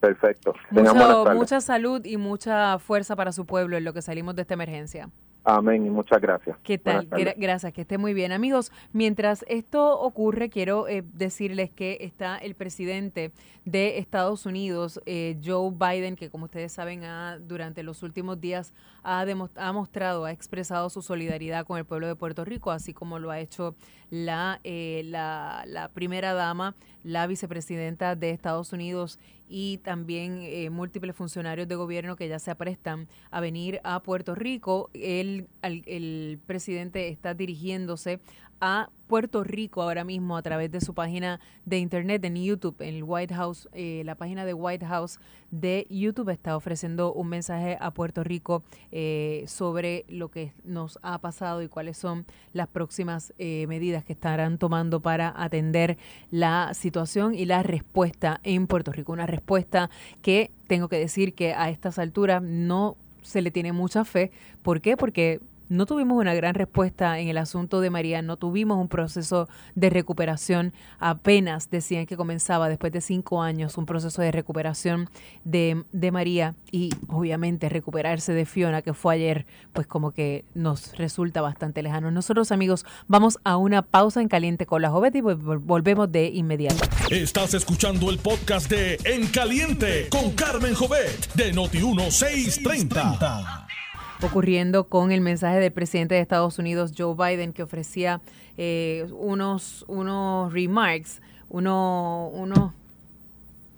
Perfecto. 0.00 0.54
Mucho, 0.70 1.34
mucha 1.34 1.60
salud 1.60 2.04
y 2.04 2.16
mucha 2.16 2.78
fuerza 2.78 3.16
para 3.16 3.32
su 3.32 3.46
pueblo 3.46 3.76
en 3.76 3.84
lo 3.84 3.92
que 3.92 4.02
salimos 4.02 4.34
de 4.34 4.42
esta 4.42 4.54
emergencia. 4.54 5.08
Amén 5.44 5.84
y 5.84 5.90
muchas 5.90 6.22
gracias. 6.22 6.56
¿Qué 6.62 6.78
tal? 6.78 7.06
gracias, 7.36 7.72
que 7.74 7.82
esté 7.82 7.98
muy 7.98 8.14
bien. 8.14 8.32
Amigos, 8.32 8.72
mientras 8.92 9.44
esto 9.46 10.00
ocurre, 10.00 10.48
quiero 10.48 10.88
eh, 10.88 11.04
decirles 11.12 11.70
que 11.70 11.98
está 12.00 12.38
el 12.38 12.54
presidente 12.54 13.30
de 13.66 13.98
Estados 13.98 14.46
Unidos, 14.46 15.02
eh, 15.04 15.38
Joe 15.44 15.70
Biden, 15.70 16.16
que 16.16 16.30
como 16.30 16.46
ustedes 16.46 16.72
saben, 16.72 17.04
ha, 17.04 17.38
durante 17.38 17.82
los 17.82 18.02
últimos 18.02 18.40
días 18.40 18.72
ha, 19.02 19.26
ha 19.56 19.72
mostrado, 19.72 20.24
ha 20.24 20.32
expresado 20.32 20.88
su 20.88 21.02
solidaridad 21.02 21.66
con 21.66 21.76
el 21.76 21.84
pueblo 21.84 22.06
de 22.06 22.16
Puerto 22.16 22.46
Rico, 22.46 22.70
así 22.70 22.94
como 22.94 23.18
lo 23.18 23.30
ha 23.30 23.38
hecho 23.38 23.74
la, 24.08 24.60
eh, 24.64 25.02
la, 25.04 25.64
la 25.66 25.88
primera 25.88 26.32
dama, 26.32 26.74
la 27.02 27.26
vicepresidenta 27.26 28.16
de 28.16 28.30
Estados 28.30 28.72
Unidos 28.72 29.18
y 29.48 29.78
también 29.78 30.40
eh, 30.42 30.70
múltiples 30.70 31.14
funcionarios 31.14 31.68
de 31.68 31.74
gobierno 31.74 32.16
que 32.16 32.28
ya 32.28 32.38
se 32.38 32.50
aprestan 32.50 33.08
a 33.30 33.40
venir 33.40 33.80
a 33.84 34.02
Puerto 34.02 34.34
Rico. 34.34 34.90
El, 34.94 35.48
el 35.62 36.40
presidente 36.46 37.08
está 37.08 37.34
dirigiéndose 37.34 38.20
a 38.66 38.88
Puerto 39.08 39.44
Rico 39.44 39.82
ahora 39.82 40.04
mismo 40.04 40.38
a 40.38 40.42
través 40.42 40.70
de 40.70 40.80
su 40.80 40.94
página 40.94 41.38
de 41.66 41.78
internet 41.78 42.24
en 42.24 42.34
YouTube, 42.36 42.80
en 42.80 42.94
el 42.94 43.02
White 43.04 43.34
House, 43.34 43.68
eh, 43.74 44.00
la 44.06 44.14
página 44.14 44.46
de 44.46 44.54
White 44.54 44.86
House 44.86 45.20
de 45.50 45.86
YouTube 45.90 46.30
está 46.30 46.56
ofreciendo 46.56 47.12
un 47.12 47.28
mensaje 47.28 47.76
a 47.78 47.90
Puerto 47.90 48.24
Rico 48.24 48.62
eh, 48.90 49.44
sobre 49.48 50.06
lo 50.08 50.30
que 50.30 50.54
nos 50.64 50.98
ha 51.02 51.18
pasado 51.18 51.60
y 51.60 51.68
cuáles 51.68 51.98
son 51.98 52.24
las 52.54 52.66
próximas 52.66 53.34
eh, 53.36 53.66
medidas 53.68 54.02
que 54.02 54.14
estarán 54.14 54.56
tomando 54.56 55.00
para 55.00 55.34
atender 55.36 55.98
la 56.30 56.72
situación 56.72 57.34
y 57.34 57.44
la 57.44 57.62
respuesta 57.62 58.40
en 58.44 58.66
Puerto 58.66 58.92
Rico. 58.92 59.12
Una 59.12 59.26
respuesta 59.26 59.90
que 60.22 60.50
tengo 60.68 60.88
que 60.88 60.98
decir 60.98 61.34
que 61.34 61.52
a 61.52 61.68
estas 61.68 61.98
alturas 61.98 62.42
no 62.42 62.96
se 63.20 63.42
le 63.42 63.50
tiene 63.50 63.72
mucha 63.72 64.06
fe. 64.06 64.30
¿Por 64.62 64.80
qué? 64.80 64.96
Porque 64.96 65.40
no 65.68 65.86
tuvimos 65.86 66.18
una 66.18 66.34
gran 66.34 66.54
respuesta 66.54 67.18
en 67.18 67.28
el 67.28 67.38
asunto 67.38 67.80
de 67.80 67.90
María, 67.90 68.22
no 68.22 68.36
tuvimos 68.36 68.78
un 68.78 68.88
proceso 68.88 69.48
de 69.74 69.90
recuperación, 69.90 70.72
apenas 70.98 71.70
decían 71.70 72.06
que 72.06 72.16
comenzaba 72.16 72.68
después 72.68 72.92
de 72.92 73.00
cinco 73.00 73.42
años 73.42 73.78
un 73.78 73.86
proceso 73.86 74.22
de 74.22 74.32
recuperación 74.32 75.08
de, 75.44 75.84
de 75.92 76.12
María 76.12 76.54
y 76.70 76.90
obviamente 77.08 77.68
recuperarse 77.68 78.32
de 78.32 78.46
Fiona, 78.46 78.82
que 78.82 78.94
fue 78.94 79.14
ayer, 79.14 79.46
pues 79.72 79.86
como 79.86 80.12
que 80.12 80.44
nos 80.54 80.96
resulta 80.96 81.40
bastante 81.40 81.82
lejano. 81.82 82.10
Nosotros 82.10 82.52
amigos 82.52 82.84
vamos 83.06 83.38
a 83.44 83.56
una 83.56 83.82
pausa 83.82 84.20
en 84.20 84.28
caliente 84.28 84.66
con 84.66 84.82
la 84.82 84.90
Jovet 84.90 85.14
y 85.16 85.20
volvemos 85.20 86.10
de 86.10 86.26
inmediato. 86.28 86.84
Estás 87.10 87.54
escuchando 87.54 88.10
el 88.10 88.18
podcast 88.18 88.70
de 88.70 88.98
En 89.04 89.26
Caliente 89.28 90.08
con 90.10 90.32
Carmen 90.32 90.74
Jovet 90.74 91.32
de 91.34 91.52
Noti 91.52 91.78
1630 91.78 93.73
ocurriendo 94.22 94.84
con 94.88 95.12
el 95.12 95.20
mensaje 95.20 95.58
del 95.58 95.72
presidente 95.72 96.14
de 96.14 96.20
Estados 96.20 96.58
Unidos, 96.58 96.92
Joe 96.96 97.14
Biden, 97.14 97.52
que 97.52 97.62
ofrecía 97.62 98.20
eh, 98.56 99.06
unos, 99.12 99.84
unos 99.88 100.52
remarks, 100.52 101.20
uno, 101.48 102.28
unos 102.32 102.72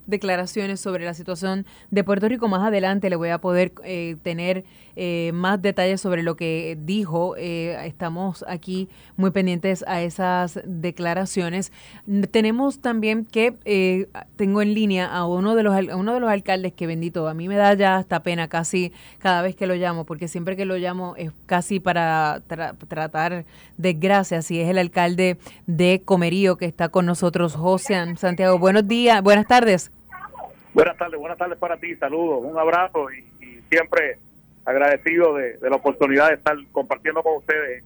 declaraciones 0.07 0.81
sobre 0.81 1.05
la 1.05 1.15
situación 1.15 1.67
de 1.91 2.05
Puerto 2.05 2.29
Rico. 2.29 2.49
Más 2.49 2.63
adelante 2.63 3.11
le 3.11 3.17
voy 3.17 3.31
a 3.31 3.39
poder 3.39 3.73
eh, 3.85 4.17
tener 4.23 4.65
eh, 4.97 5.31
más 5.35 5.63
detalles 5.63 6.01
sobre 6.01 6.23
lo 6.23 6.37
que 6.37 6.77
dijo. 6.81 7.37
Eh, 7.37 7.77
estamos 7.87 8.45
aquí 8.49 8.89
muy 9.17 9.31
pendientes 9.31 9.85
a 9.87 10.03
esas 10.03 10.61
declaraciones. 10.65 11.73
Tenemos 12.31 12.81
también 12.81 13.25
que 13.25 13.55
tengo 14.37 14.63
en 14.63 14.75
línea 14.75 15.07
a 15.07 15.27
uno 15.27 15.55
de 15.55 15.63
los 15.63 15.77
uno 15.95 16.15
de 16.15 16.21
los 16.21 16.31
alcaldes 16.31 16.73
que 16.73 16.87
bendito 16.87 17.29
a 17.29 17.35
mí 17.35 17.49
me 17.49 17.57
da 17.57 17.75
ya 17.75 17.97
hasta 17.97 18.23
pena 18.23 18.49
casi 18.49 18.93
cada 19.19 19.43
vez 19.43 19.55
que 19.55 19.67
lo 19.67 19.75
llamo 19.75 20.05
porque 20.05 20.29
siempre 20.29 20.57
que 20.57 20.65
lo 20.65 20.77
llamo 20.77 21.15
es 21.17 21.33
casi 21.47 21.81
para 21.81 22.43
tratar 22.89 23.45
desgracias 23.77 24.51
y 24.51 24.61
es 24.61 24.69
el 24.69 24.79
alcalde 24.79 25.39
de 25.67 26.03
Comerío 26.05 26.57
que 26.57 26.67
está 26.67 26.89
con 26.89 27.07
nosotros 27.07 27.55
José 27.55 28.17
Santiago. 28.17 28.59
Buenos 28.59 28.87
días, 28.87 29.23
buenas 29.23 29.47
tardes. 29.47 29.91
Buenas 30.75 30.97
tardes, 30.99 31.19
buenas 31.19 31.39
tardes 31.39 31.59
para 31.59 31.79
ti, 31.79 31.97
saludos, 31.97 32.41
un 32.43 32.59
abrazo 32.59 33.07
y, 33.11 33.25
siempre 33.71 34.19
agradecido 34.67 35.35
de, 35.35 35.59
la 35.63 35.77
oportunidad 35.77 36.29
de 36.29 36.35
estar 36.35 36.57
compartiendo 36.73 37.23
con 37.23 37.39
ustedes 37.39 37.85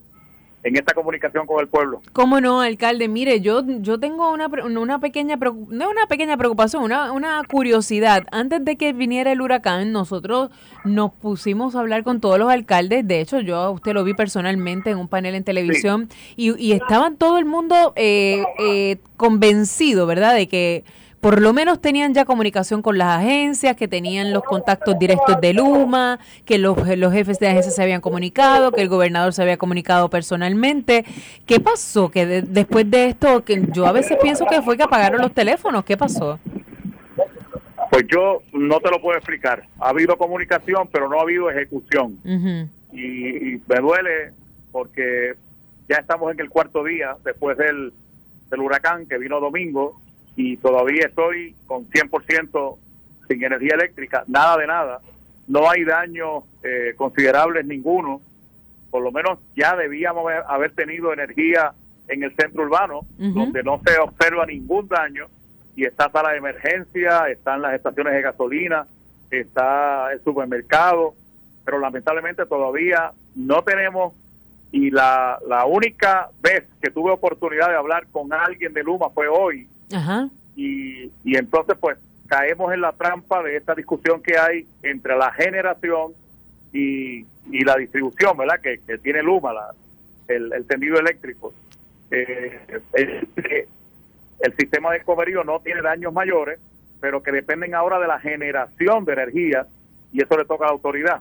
en 0.62 0.76
esta 0.76 0.92
comunicación 0.92 1.46
con 1.46 1.60
el 1.60 1.68
pueblo. 1.68 2.02
¿Cómo 2.12 2.38
no, 2.40 2.60
alcalde? 2.60 3.08
Mire, 3.08 3.40
yo 3.40 3.62
yo 3.80 3.98
tengo 3.98 4.30
una, 4.30 4.46
una 4.46 4.98
pequeña, 4.98 5.36
no 5.36 5.90
una 5.90 6.06
pequeña 6.06 6.36
preocupación, 6.36 6.82
una, 6.82 7.12
una 7.12 7.42
curiosidad. 7.48 8.26
Antes 8.30 8.62
de 8.64 8.76
que 8.76 8.92
viniera 8.92 9.32
el 9.32 9.40
huracán, 9.40 9.92
nosotros 9.92 10.50
nos 10.84 11.12
pusimos 11.12 11.74
a 11.74 11.80
hablar 11.80 12.02
con 12.02 12.20
todos 12.20 12.38
los 12.38 12.50
alcaldes. 12.50 13.08
De 13.08 13.20
hecho, 13.20 13.40
yo 13.40 13.56
a 13.56 13.70
usted 13.70 13.94
lo 13.94 14.04
vi 14.04 14.12
personalmente 14.12 14.90
en 14.90 14.98
un 14.98 15.08
panel 15.08 15.34
en 15.34 15.44
televisión 15.44 16.10
y, 16.36 16.54
y 16.62 16.72
estaban 16.72 17.16
todo 17.16 17.38
el 17.38 17.46
mundo 17.46 17.94
eh, 17.96 18.44
eh, 18.58 18.98
convencido, 19.16 20.06
¿verdad?, 20.06 20.34
de 20.34 20.46
que 20.46 20.84
por 21.20 21.42
lo 21.42 21.52
menos 21.52 21.80
tenían 21.80 22.14
ya 22.14 22.24
comunicación 22.24 22.80
con 22.80 22.96
las 22.96 23.18
agencias, 23.18 23.76
que 23.76 23.88
tenían 23.88 24.32
los 24.32 24.42
contactos 24.42 24.98
directos 24.98 25.38
de 25.40 25.52
Luma, 25.52 26.18
que 26.46 26.56
los, 26.58 26.76
los 26.96 27.12
jefes 27.12 27.38
de 27.38 27.48
agencias 27.48 27.74
se 27.74 27.82
habían 27.82 28.00
comunicado, 28.00 28.72
que 28.72 28.80
el 28.80 28.88
gobernador 28.88 29.34
se 29.34 29.42
había 29.42 29.58
comunicado 29.58 30.08
personalmente. 30.08 31.04
¿Qué 31.46 31.60
pasó? 31.60 32.10
Que 32.10 32.24
después 32.42 32.90
de 32.90 33.08
esto, 33.08 33.44
que 33.44 33.62
yo 33.70 33.86
a 33.86 33.92
veces 33.92 34.16
pienso 34.22 34.46
que 34.46 34.62
fue 34.62 34.78
que 34.78 34.82
apagaron 34.82 35.20
los 35.20 35.34
teléfonos. 35.34 35.84
¿Qué 35.84 35.98
pasó? 35.98 36.40
Pues 37.90 38.06
yo 38.08 38.42
no 38.54 38.80
te 38.80 38.90
lo 38.90 39.02
puedo 39.02 39.18
explicar. 39.18 39.66
Ha 39.78 39.90
habido 39.90 40.16
comunicación, 40.16 40.88
pero 40.90 41.08
no 41.10 41.18
ha 41.18 41.22
habido 41.22 41.50
ejecución. 41.50 42.18
y, 42.92 43.60
me 43.68 43.76
duele 43.80 44.32
porque 44.72 45.34
ya 45.86 45.96
estamos 45.96 46.32
en 46.32 46.40
el 46.40 46.48
cuarto 46.48 46.82
día 46.82 47.16
después 47.24 47.58
del, 47.58 47.92
del 48.50 48.60
huracán 48.60 49.04
que 49.06 49.18
vino 49.18 49.38
domingo 49.38 49.99
y 50.36 50.56
todavía 50.56 51.06
estoy 51.06 51.54
con 51.66 51.88
100% 51.90 52.76
sin 53.28 53.44
energía 53.44 53.74
eléctrica, 53.74 54.24
nada 54.26 54.56
de 54.56 54.66
nada. 54.66 55.00
No 55.46 55.68
hay 55.70 55.84
daños 55.84 56.44
eh, 56.62 56.94
considerables 56.96 57.66
ninguno. 57.66 58.20
Por 58.90 59.02
lo 59.02 59.12
menos 59.12 59.38
ya 59.56 59.76
debíamos 59.76 60.30
haber 60.48 60.72
tenido 60.72 61.12
energía 61.12 61.72
en 62.08 62.24
el 62.24 62.34
centro 62.34 62.64
urbano, 62.64 63.02
donde 63.16 63.62
no 63.62 63.80
se 63.86 63.98
observa 64.00 64.44
ningún 64.46 64.88
daño 64.88 65.28
y 65.76 65.84
está 65.84 66.10
sala 66.10 66.30
de 66.30 66.38
emergencia, 66.38 67.28
están 67.28 67.62
las 67.62 67.74
estaciones 67.74 68.14
de 68.14 68.22
gasolina, 68.22 68.84
está 69.30 70.12
el 70.12 70.20
supermercado, 70.24 71.14
pero 71.64 71.78
lamentablemente 71.78 72.46
todavía 72.46 73.12
no 73.36 73.62
tenemos 73.62 74.12
y 74.72 74.90
la, 74.90 75.38
la 75.46 75.66
única 75.66 76.30
vez 76.42 76.64
que 76.82 76.90
tuve 76.90 77.12
oportunidad 77.12 77.68
de 77.68 77.76
hablar 77.76 78.06
con 78.10 78.32
alguien 78.32 78.72
de 78.72 78.82
Luma 78.82 79.10
fue 79.10 79.28
hoy 79.28 79.68
y, 80.56 81.10
y 81.24 81.36
entonces 81.36 81.76
pues 81.80 81.98
caemos 82.26 82.72
en 82.72 82.80
la 82.80 82.92
trampa 82.92 83.42
de 83.42 83.56
esta 83.56 83.74
discusión 83.74 84.22
que 84.22 84.38
hay 84.38 84.66
entre 84.82 85.16
la 85.16 85.32
generación 85.32 86.12
y, 86.72 87.26
y 87.50 87.64
la 87.64 87.76
distribución, 87.76 88.36
¿verdad? 88.36 88.60
Que, 88.60 88.78
tiene 88.98 89.22
Luma, 89.22 89.52
el, 90.28 90.64
tendido 90.66 90.98
eléctrico. 90.98 91.52
Eh, 92.10 92.58
el, 94.40 94.56
sistema 94.56 94.92
de 94.92 95.02
comerío 95.02 95.44
no 95.44 95.60
tiene 95.60 95.82
daños 95.82 96.12
mayores, 96.12 96.58
pero 97.00 97.22
que 97.22 97.32
dependen 97.32 97.74
ahora 97.74 97.98
de 97.98 98.06
la 98.06 98.20
generación 98.20 99.04
de 99.04 99.12
energía 99.12 99.66
y 100.12 100.22
eso 100.22 100.36
le 100.36 100.44
toca 100.44 100.64
a 100.64 100.68
la 100.68 100.72
autoridad. 100.72 101.20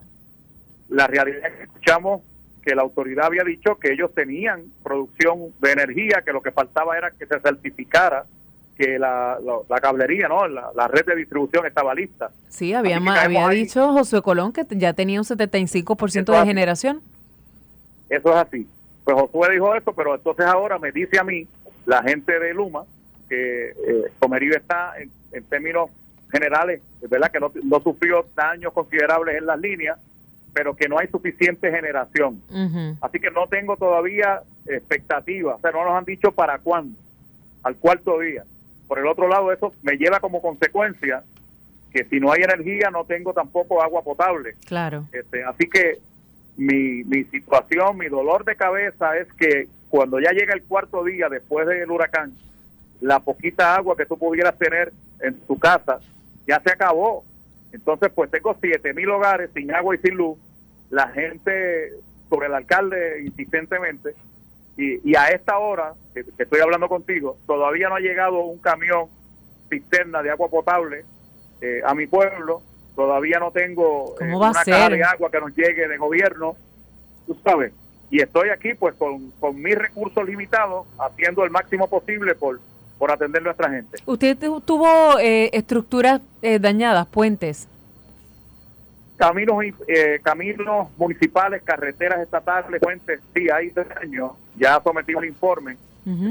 La 0.88 1.06
realidad 1.06 1.46
es 1.46 1.54
que 1.54 1.62
escuchamos 1.64 2.22
que 2.62 2.74
la 2.74 2.82
autoridad 2.82 3.26
había 3.26 3.44
dicho 3.44 3.78
que 3.78 3.92
ellos 3.92 4.14
tenían 4.14 4.64
producción 4.82 5.52
de 5.60 5.72
energía, 5.72 6.22
que 6.24 6.32
lo 6.32 6.42
que 6.42 6.50
faltaba 6.50 6.96
era 6.96 7.10
que 7.10 7.26
se 7.26 7.40
certificara 7.40 8.26
que 8.80 8.98
la, 8.98 9.38
la, 9.68 9.80
cablería, 9.80 10.26
¿no? 10.26 10.48
La, 10.48 10.88
red 10.88 11.04
de 11.04 11.14
distribución 11.14 11.66
estaba 11.66 11.94
lista. 11.94 12.30
Sí, 12.48 12.72
había, 12.72 12.96
había 12.96 13.46
dicho 13.48 13.92
José 13.92 14.22
Colón 14.22 14.54
que 14.54 14.64
ya 14.70 14.94
tenía 14.94 15.20
un 15.20 15.26
75% 15.26 16.38
de 16.38 16.46
generación. 16.46 17.02
Eso 18.08 18.30
es 18.30 18.36
así. 18.36 18.66
Pues 19.04 19.16
Josué 19.16 19.52
dijo 19.52 19.74
eso, 19.74 19.92
pero 19.92 20.14
entonces 20.14 20.46
ahora 20.46 20.78
me 20.78 20.92
dice 20.92 21.18
a 21.18 21.24
mí, 21.24 21.46
la 21.84 22.02
gente 22.02 22.38
de 22.38 22.54
Luma, 22.54 22.84
que 23.28 23.68
eh, 23.68 24.04
Comerío 24.18 24.56
está 24.56 24.94
en, 24.98 25.10
términos 25.44 25.90
generales, 26.32 26.80
es 27.02 27.10
verdad 27.10 27.30
que 27.30 27.38
no, 27.38 27.52
no, 27.62 27.80
sufrió 27.80 28.24
daños 28.34 28.72
considerables 28.72 29.36
en 29.36 29.46
las 29.46 29.60
líneas, 29.60 29.98
pero 30.54 30.74
que 30.74 30.88
no 30.88 30.98
hay 30.98 31.08
suficiente 31.08 31.70
generación. 31.70 32.40
Así 33.00 33.20
que 33.20 33.30
no 33.30 33.46
tengo 33.46 33.76
todavía 33.76 34.40
expectativas, 34.66 35.56
o 35.58 35.60
sea, 35.60 35.70
no 35.70 35.84
nos 35.84 35.94
han 35.94 36.04
dicho 36.04 36.32
para 36.32 36.58
cuándo, 36.58 36.96
al 37.62 37.76
cuarto 37.76 38.18
día. 38.20 38.44
Por 38.90 38.98
el 38.98 39.06
otro 39.06 39.28
lado, 39.28 39.52
eso 39.52 39.72
me 39.82 39.96
lleva 39.96 40.18
como 40.18 40.42
consecuencia 40.42 41.22
que 41.92 42.02
si 42.06 42.18
no 42.18 42.32
hay 42.32 42.42
energía 42.42 42.90
no 42.90 43.04
tengo 43.04 43.32
tampoco 43.32 43.80
agua 43.80 44.02
potable. 44.02 44.56
Claro. 44.66 45.06
Este, 45.12 45.44
así 45.44 45.68
que 45.68 45.98
mi, 46.56 47.04
mi 47.04 47.22
situación, 47.22 47.96
mi 47.96 48.08
dolor 48.08 48.44
de 48.44 48.56
cabeza 48.56 49.16
es 49.16 49.32
que 49.34 49.68
cuando 49.88 50.18
ya 50.18 50.32
llega 50.32 50.54
el 50.54 50.64
cuarto 50.64 51.04
día 51.04 51.28
después 51.28 51.68
del 51.68 51.88
huracán, 51.88 52.32
la 53.00 53.20
poquita 53.20 53.76
agua 53.76 53.96
que 53.96 54.06
tú 54.06 54.18
pudieras 54.18 54.58
tener 54.58 54.92
en 55.20 55.38
tu 55.42 55.56
casa 55.56 56.00
ya 56.48 56.60
se 56.60 56.72
acabó. 56.72 57.22
Entonces, 57.72 58.10
pues 58.12 58.28
tengo 58.28 58.56
siete 58.60 58.92
mil 58.92 59.08
hogares 59.10 59.50
sin 59.54 59.72
agua 59.72 59.94
y 59.94 59.98
sin 59.98 60.16
luz. 60.16 60.36
La 60.90 61.06
gente 61.10 61.92
sobre 62.28 62.48
el 62.48 62.54
alcalde 62.54 63.22
insistentemente 63.24 64.16
y, 64.80 65.14
a 65.14 65.28
esta 65.28 65.58
hora 65.58 65.94
que, 66.14 66.24
estoy 66.38 66.60
hablando 66.60 66.88
contigo, 66.88 67.36
todavía 67.46 67.88
no 67.88 67.96
ha 67.96 68.00
llegado 68.00 68.40
un 68.40 68.58
camión 68.58 69.06
cisterna 69.68 70.22
de 70.22 70.30
agua 70.30 70.48
potable 70.48 71.04
eh, 71.60 71.80
a 71.84 71.94
mi 71.94 72.06
pueblo, 72.06 72.62
todavía 72.96 73.38
no 73.38 73.50
tengo 73.50 74.14
eh, 74.20 74.34
una 74.34 74.52
caja 74.52 74.88
de 74.88 75.02
agua 75.02 75.30
que 75.30 75.40
nos 75.40 75.54
llegue 75.54 75.86
de 75.86 75.96
gobierno, 75.98 76.56
tú 77.26 77.36
sabes, 77.44 77.72
y 78.10 78.20
estoy 78.20 78.48
aquí 78.48 78.74
pues 78.74 78.94
con, 78.94 79.30
con 79.32 79.60
mis 79.60 79.76
recursos 79.76 80.26
limitados 80.26 80.86
haciendo 80.98 81.44
el 81.44 81.50
máximo 81.50 81.88
posible 81.88 82.34
por, 82.34 82.58
por 82.98 83.10
atender 83.10 83.42
a 83.42 83.44
nuestra 83.44 83.70
gente. 83.70 83.98
¿Usted 84.06 84.36
tuvo 84.64 85.18
eh, 85.20 85.50
estructuras 85.52 86.20
dañadas, 86.60 87.06
puentes? 87.06 87.68
Caminos, 89.20 89.62
eh, 89.86 90.18
caminos 90.22 90.88
municipales, 90.96 91.62
carreteras 91.62 92.20
estatales, 92.20 92.80
puentes, 92.80 93.20
sí, 93.34 93.50
hay 93.50 93.68
daño. 93.68 94.32
Ya 94.56 94.80
sometí 94.82 95.14
un 95.14 95.26
informe 95.26 95.76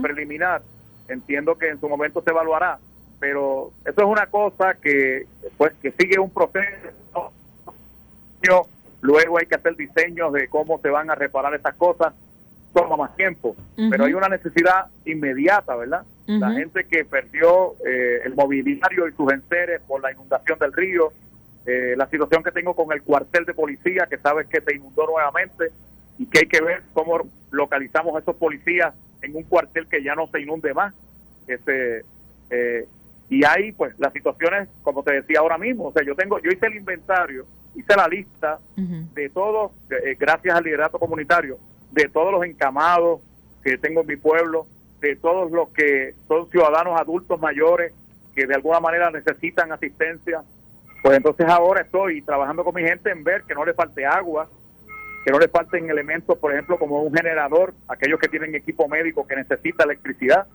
preliminar. 0.02 0.64
Entiendo 1.08 1.56
que 1.56 1.70
en 1.70 1.80
su 1.80 1.88
momento 1.88 2.20
se 2.24 2.32
evaluará, 2.32 2.80
pero 3.20 3.72
eso 3.86 4.02
es 4.02 4.08
una 4.08 4.26
cosa 4.26 4.74
que 4.74 5.28
pues 5.56 5.74
que 5.84 5.92
sigue 5.92 6.18
un 6.18 6.32
proceso. 6.32 7.32
Luego 9.02 9.38
hay 9.38 9.46
que 9.46 9.56
hacer 9.56 9.76
diseños 9.76 10.34
de 10.34 10.48
cómo 10.48 10.80
se 10.80 10.90
van 10.90 11.12
a 11.12 11.16
reparar 11.16 11.54
estas 11.54 11.76
cosas. 11.76 12.12
Toma 12.74 12.98
más 12.98 13.16
tiempo, 13.16 13.56
pero 13.92 14.06
hay 14.06 14.14
una 14.14 14.30
necesidad 14.30 14.88
inmediata, 15.06 15.76
¿verdad? 15.76 16.04
La 16.26 16.54
gente 16.54 16.86
que 16.86 17.06
perdió 17.06 17.76
eh, 17.86 18.22
el 18.26 18.34
mobiliario 18.34 19.08
y 19.08 19.12
sus 19.14 19.32
enseres 19.32 19.80
por 19.88 20.02
la 20.02 20.12
inundación 20.12 20.58
del 20.58 20.74
río, 20.74 21.14
eh, 21.66 21.96
la 21.98 22.08
situación 22.10 22.44
que 22.44 22.52
tengo 22.52 22.76
con 22.76 22.92
el 22.92 23.02
cuartel 23.02 23.46
de 23.46 23.54
policía, 23.54 24.08
que 24.10 24.18
sabes 24.18 24.48
que 24.48 24.62
se 24.62 24.76
inundó 24.76 25.06
nuevamente 25.06 25.72
y 26.18 26.26
que 26.26 26.40
hay 26.40 26.48
que 26.48 26.62
ver 26.62 26.84
cómo 26.94 27.30
localizamos 27.52 28.16
a 28.16 28.20
esos 28.20 28.36
policías 28.36 28.94
en 29.22 29.36
un 29.36 29.44
cuartel 29.44 29.88
que 29.88 30.04
ya 30.04 30.16
no 30.16 30.28
se 30.28 30.42
inunde 30.42 30.74
más. 30.74 30.94
Este, 31.48 32.04
eh, 32.50 32.88
y 33.30 33.46
ahí, 33.46 33.72
pues, 33.72 33.98
las 34.00 34.12
situaciones, 34.14 34.68
como 34.82 35.04
te 35.04 35.14
decía 35.14 35.40
ahora 35.40 35.58
mismo, 35.58 35.88
o 35.88 35.92
sea, 35.92 36.04
yo 36.04 36.16
tengo, 36.16 36.40
yo 36.40 36.50
hice 36.50 36.66
el 36.66 36.76
inventario, 36.76 37.46
hice 37.76 37.96
la 37.96 38.08
lista 38.08 38.60
de 38.76 39.30
todos, 39.30 39.72
eh, 39.92 40.16
gracias 40.20 40.56
al 40.56 40.64
liderato 40.64 40.98
comunitario, 40.98 41.60
de 41.92 42.10
todos 42.10 42.32
los 42.32 42.44
encamados 42.44 43.22
que 43.64 43.78
tengo 43.78 44.02
en 44.02 44.08
mi 44.08 44.16
pueblo, 44.16 44.66
de 45.02 45.16
todos 45.16 45.52
los 45.52 45.70
que 45.70 46.16
son 46.28 46.50
ciudadanos 46.50 47.00
adultos 47.00 47.40
mayores 47.40 47.94
que 48.36 48.48
de 48.48 48.56
alguna 48.56 48.80
manera 48.80 49.12
necesitan 49.12 49.72
asistencia, 49.72 50.44
pues 51.02 51.18
entonces 51.18 51.48
ahora 51.48 51.82
estoy 51.82 52.22
trabajando 52.22 52.64
con 52.64 52.76
mi 52.76 52.84
gente 52.84 53.10
en 53.10 53.24
ver 53.24 53.44
que 53.44 53.54
no 53.54 53.66
le 53.66 53.74
falte 53.74 54.06
agua, 54.06 54.50
que 55.24 55.32
no 55.32 55.40
le 55.40 55.48
falten 55.48 55.90
elementos, 55.90 56.38
por 56.38 56.52
ejemplo, 56.52 56.78
como 56.78 57.02
un 57.04 57.14
generador, 57.14 57.74
aquellos 57.88 58.20
que 58.20 58.28
tienen 58.28 58.56
equipo 58.56 58.88
médico 58.88 59.26
que 59.28 59.36
necesita 59.36 59.84
electricidad. 59.84 60.48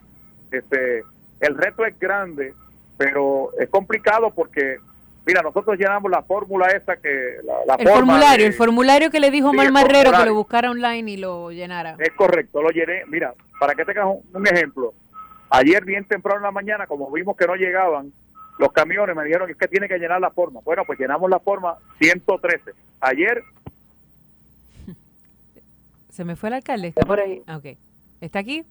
Este, 0.50 1.02
el 1.40 1.56
reto 1.56 1.84
es 1.84 1.98
grande, 1.98 2.54
pero 2.96 3.50
es 3.58 3.68
complicado 3.68 4.32
porque, 4.34 4.78
mira, 5.26 5.42
nosotros 5.42 5.78
llenamos 5.78 6.10
la 6.10 6.22
fórmula 6.22 6.66
esa 6.68 6.96
que... 6.96 7.36
La, 7.66 7.74
el 7.76 7.88
formulario, 7.88 8.46
el 8.46 8.52
formulario 8.52 9.10
que 9.10 9.20
le 9.20 9.30
dijo 9.30 9.52
Mal 9.52 9.72
Marrero 9.72 10.12
que 10.12 10.26
lo 10.26 10.34
buscara 10.34 10.70
online 10.70 11.10
y 11.10 11.16
lo 11.16 11.50
llenara. 11.50 11.96
Es 11.98 12.12
correcto, 12.12 12.62
lo 12.62 12.70
llené. 12.70 13.04
Mira, 13.06 13.34
para 13.58 13.74
que 13.74 13.84
tengas 13.84 14.06
un 14.06 14.46
ejemplo, 14.46 14.94
ayer 15.50 15.84
bien 15.84 16.04
temprano 16.04 16.38
en 16.38 16.44
la 16.44 16.50
mañana, 16.50 16.86
como 16.86 17.10
vimos 17.10 17.36
que 17.36 17.46
no 17.46 17.54
llegaban, 17.54 18.12
los 18.58 18.72
camiones 18.72 19.16
me 19.16 19.24
dijeron 19.24 19.50
que 19.58 19.68
tiene 19.68 19.88
que 19.88 19.98
llenar 19.98 20.20
la 20.20 20.30
forma. 20.30 20.60
Bueno, 20.64 20.84
pues 20.86 20.98
llenamos 20.98 21.28
la 21.30 21.38
forma 21.38 21.76
113. 21.98 22.72
Ayer... 23.00 23.42
Se 26.10 26.24
me 26.24 26.36
fue 26.36 26.48
el 26.48 26.54
alcalde, 26.54 26.88
está 26.88 27.04
por 27.04 27.18
ahí. 27.18 27.42
Ah, 27.46 27.56
ok. 27.56 27.76
¿Está 28.20 28.38
aquí? 28.38 28.64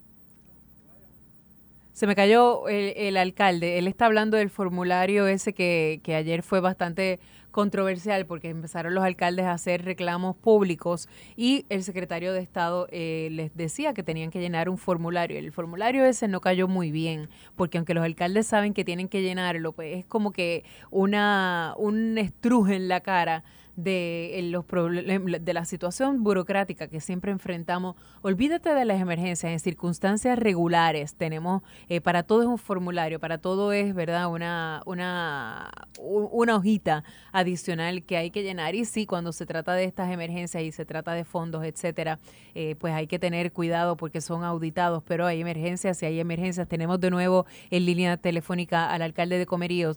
Se 1.92 2.08
me 2.08 2.16
cayó 2.16 2.70
el, 2.70 3.18
alcalde. 3.18 3.78
Él 3.78 3.88
está 3.88 4.06
hablando 4.06 4.38
del 4.38 4.50
formulario 4.50 5.28
ese 5.28 5.54
que, 5.54 6.00
que 6.04 6.16
ayer 6.16 6.42
fue 6.42 6.62
bastante 6.62 7.20
controversial 7.54 8.26
porque 8.26 8.50
empezaron 8.50 8.96
los 8.96 9.04
alcaldes 9.04 9.46
a 9.46 9.54
hacer 9.54 9.86
reclamos 9.86 10.36
públicos 10.36 11.08
y 11.38 11.66
el 11.70 11.84
secretario 11.84 12.34
de 12.34 12.42
Estado 12.42 12.88
eh, 12.92 13.30
les 13.32 13.56
decía 13.56 13.94
que 13.94 14.02
tenían 14.02 14.32
que 14.32 14.42
llenar 14.42 14.68
un 14.68 14.80
formulario. 14.80 15.38
El 15.38 15.52
formulario 15.52 16.04
ese 16.04 16.28
no 16.28 16.42
cayó 16.42 16.68
muy 16.68 16.92
bien 16.92 17.30
porque 17.56 17.78
aunque 17.78 17.94
los 17.94 18.04
alcaldes 18.04 18.48
saben 18.48 18.74
que 18.74 18.84
tienen 18.84 19.08
que 19.08 19.22
llenarlo, 19.22 19.72
pues 19.72 20.00
es 20.00 20.06
como 20.06 20.32
que 20.32 20.66
una 20.90 21.76
un 21.78 22.18
estruje 22.18 22.76
en 22.76 22.88
la 22.88 23.02
cara 23.02 23.44
de 23.76 24.40
los 24.52 24.66
de 24.68 25.54
la 25.54 25.66
situación 25.66 26.24
burocrática 26.24 26.88
que 26.88 27.02
siempre 27.02 27.32
enfrentamos. 27.32 27.96
Olvídate 28.22 28.74
de 28.74 28.86
las 28.86 29.02
emergencias 29.02 29.52
en 29.52 29.60
circunstancias 29.60 30.38
regulares. 30.38 31.16
Tenemos 31.16 31.64
eh, 31.90 32.00
para 32.00 32.24
todo 32.24 32.44
es 32.44 32.48
un 32.48 32.60
formulario, 32.60 33.20
para 33.20 33.40
todo 33.40 33.74
es, 33.74 33.96
¿verdad? 33.96 34.28
Una 34.32 34.82
una 34.86 35.72
una 36.00 36.56
hojita 36.56 37.04
adicional 37.32 38.04
que 38.04 38.18
hay 38.18 38.30
que 38.30 38.44
llenar 38.44 38.76
y 38.76 38.86
sí, 38.86 39.06
cuando 39.06 39.32
se 39.32 39.46
trata 39.46 39.74
de 39.74 39.86
estas 39.86 40.12
emergencias 40.12 40.64
y 40.64 40.72
se 40.72 40.86
trata 40.86 41.14
de 41.14 41.24
fondos, 41.24 41.64
etcétera, 41.64 42.20
eh, 42.54 42.76
pues 42.78 42.94
hay 42.94 43.08
que 43.08 43.18
tener 43.18 43.52
cuidado 43.52 43.98
porque 43.98 44.22
son 44.22 44.44
auditados, 44.44 45.04
pero 45.08 45.26
hay 45.26 45.42
emergencias, 45.42 45.98
si 45.98 46.06
hay 46.06 46.20
emergencias, 46.20 46.68
tenemos 46.68 47.00
de 47.00 47.10
nuevo 47.10 47.46
en 47.72 47.86
línea 47.86 48.18
telefónica 48.18 48.92
al 48.92 49.02
alcalde 49.02 49.40
de 49.40 49.46
Comerío. 49.46 49.94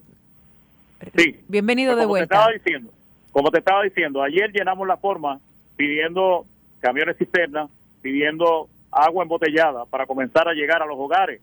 Sí. 1.15 1.39
Bienvenido 1.47 1.95
de 1.95 2.05
vuelta. 2.07 2.35
estaba 2.35 2.51
diciendo 2.53 2.96
como 3.37 3.51
te 3.51 3.59
estaba 3.59 3.83
diciendo, 3.83 4.23
ayer 4.23 4.51
llenamos 4.51 4.87
la 4.87 4.97
forma 4.97 5.39
pidiendo 5.75 6.43
camiones 6.79 7.17
cisterna, 7.17 7.69
pidiendo 8.01 8.67
agua 8.89 9.21
embotellada 9.21 9.85
para 9.85 10.07
comenzar 10.07 10.47
a 10.47 10.53
llegar 10.53 10.81
a 10.81 10.87
los 10.87 10.97
hogares. 10.97 11.39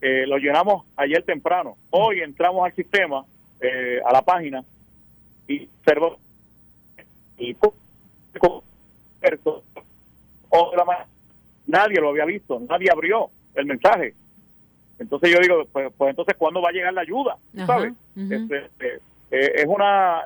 Eh, 0.00 0.26
lo 0.26 0.38
llenamos 0.38 0.84
ayer 0.96 1.22
temprano. 1.22 1.76
Hoy 1.90 2.22
entramos 2.22 2.64
al 2.64 2.74
sistema, 2.74 3.24
eh, 3.60 4.00
a 4.04 4.12
la 4.12 4.22
página, 4.22 4.64
y 5.46 5.68
observó 5.78 6.18
y 7.38 7.56
nadie 11.68 12.00
lo 12.00 12.08
había 12.08 12.24
visto, 12.24 12.60
nadie 12.68 12.90
abrió 12.90 13.30
el 13.54 13.66
mensaje. 13.66 14.14
Entonces 14.98 15.30
yo 15.30 15.38
digo, 15.38 15.68
pues, 15.70 15.92
pues 15.96 16.10
entonces 16.10 16.34
¿cuándo 16.36 16.60
va 16.60 16.70
a 16.70 16.72
llegar 16.72 16.92
la 16.92 17.02
ayuda? 17.02 17.36
¿Sabes? 17.64 17.92
Este, 18.16 18.70
eh, 19.32 19.52
es 19.56 19.66
una 19.66 20.22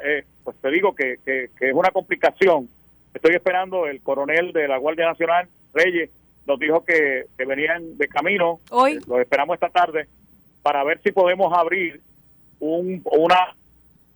pues 0.46 0.56
te 0.58 0.70
digo 0.70 0.94
que, 0.94 1.16
que, 1.24 1.50
es 1.58 1.74
una 1.74 1.90
complicación. 1.90 2.68
Estoy 3.12 3.34
esperando 3.34 3.86
el 3.86 4.00
coronel 4.00 4.52
de 4.52 4.68
la 4.68 4.78
Guardia 4.78 5.06
Nacional, 5.06 5.48
Reyes, 5.74 6.08
nos 6.46 6.60
dijo 6.60 6.84
que, 6.84 7.26
venían 7.36 7.98
de 7.98 8.06
camino. 8.06 8.60
Hoy. 8.70 8.92
Eh, 8.92 9.00
los 9.08 9.18
esperamos 9.18 9.54
esta 9.54 9.70
tarde 9.70 10.06
para 10.62 10.84
ver 10.84 11.00
si 11.02 11.10
podemos 11.10 11.52
abrir 11.52 12.00
un, 12.60 13.02
una 13.04 13.56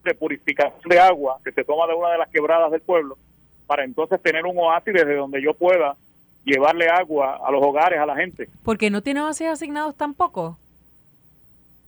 de 0.04 0.14
purificación 0.14 0.88
de 0.88 1.00
agua 1.00 1.40
que 1.44 1.50
se 1.50 1.64
toma 1.64 1.88
de 1.88 1.94
una 1.94 2.12
de 2.12 2.18
las 2.18 2.28
quebradas 2.28 2.70
del 2.70 2.80
pueblo 2.80 3.18
para 3.66 3.84
entonces 3.84 4.22
tener 4.22 4.46
un 4.46 4.56
oasis 4.56 4.94
desde 4.94 5.16
donde 5.16 5.42
yo 5.42 5.52
pueda 5.52 5.96
llevarle 6.44 6.88
agua 6.88 7.40
a 7.44 7.50
los 7.50 7.60
hogares, 7.60 7.98
a 7.98 8.06
la 8.06 8.14
gente. 8.14 8.48
Porque 8.62 8.88
no 8.88 9.02
tiene 9.02 9.20
oasis 9.20 9.48
asignados 9.48 9.96
tampoco. 9.96 10.56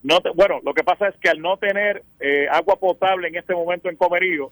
No 0.03 0.19
bueno, 0.35 0.61
lo 0.65 0.75
que 0.75 0.83
pasa 0.83 1.09
es 1.09 1.17
que 1.17 1.29
al 1.29 1.41
no 1.41 1.57
tener 1.57 2.03
eh, 2.19 2.49
agua 2.51 2.77
potable 2.77 3.29
en 3.29 3.37
este 3.37 3.55
momento 3.55 3.89
en 3.89 3.97
Comerío, 3.97 4.51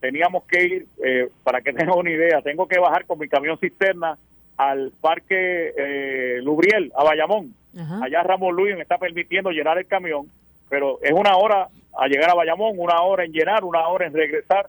teníamos 0.00 0.44
que 0.44 0.64
ir, 0.64 0.86
eh, 1.04 1.28
para 1.42 1.60
que 1.62 1.72
tengan 1.72 1.98
una 1.98 2.10
idea, 2.10 2.42
tengo 2.42 2.68
que 2.68 2.78
bajar 2.78 3.06
con 3.06 3.18
mi 3.18 3.28
camión 3.28 3.58
cisterna 3.58 4.18
al 4.56 4.92
parque 5.00 5.72
eh, 5.76 6.40
Lubriel, 6.42 6.92
a 6.94 7.04
Bayamón. 7.04 7.54
Allá 8.02 8.24
Ramón 8.24 8.56
Luis 8.56 8.74
me 8.74 8.82
está 8.82 8.98
permitiendo 8.98 9.50
llenar 9.50 9.78
el 9.78 9.86
camión, 9.86 10.26
pero 10.68 10.98
es 11.02 11.12
una 11.12 11.36
hora 11.36 11.68
a 11.96 12.08
llegar 12.08 12.28
a 12.28 12.34
Bayamón, 12.34 12.74
una 12.76 13.00
hora 13.02 13.24
en 13.24 13.32
llenar, 13.32 13.64
una 13.64 13.86
hora 13.86 14.06
en 14.06 14.12
regresar, 14.12 14.68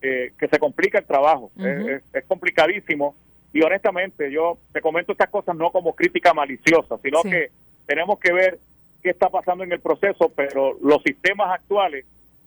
que 0.00 0.48
se 0.50 0.58
complica 0.58 0.98
el 0.98 1.04
trabajo. 1.04 1.50
es, 1.58 2.24
complicadísimo 2.26 3.14
y 3.52 3.62
honestamente 3.62 4.32
yo 4.32 4.56
te 4.72 4.80
comento 4.80 5.12
estas 5.12 5.28
cosas 5.28 5.54
no 5.54 5.70
como 5.70 5.94
crítica 5.94 6.32
maliciosa, 6.32 6.96
sino 7.02 7.22
que 7.22 7.50
tenemos 7.86 8.18
que 8.18 8.32
ver 8.32 8.58
qué 9.02 9.10
está 9.10 9.28
pasando 9.28 9.64
en 9.64 9.72
el 9.72 9.80
proceso, 9.80 10.30
pero 10.34 10.76
los 10.82 11.02
sistemas 11.02 11.52
actuales 11.52 12.04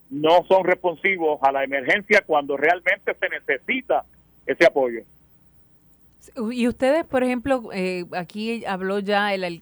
no 0.09 0.43
son 0.47 0.63
responsivos 0.63 1.39
a 1.41 1.51
la 1.51 1.63
emergencia 1.63 2.23
cuando 2.25 2.55
realmente 2.55 3.15
se 3.19 3.29
necesita 3.29 4.05
ese 4.45 4.65
apoyo. 4.65 5.01
Y 6.51 6.67
ustedes, 6.67 7.03
por 7.05 7.23
ejemplo, 7.23 7.69
eh, 7.73 8.05
aquí 8.13 8.63
habló 8.65 8.99
ya 8.99 9.33
el, 9.33 9.61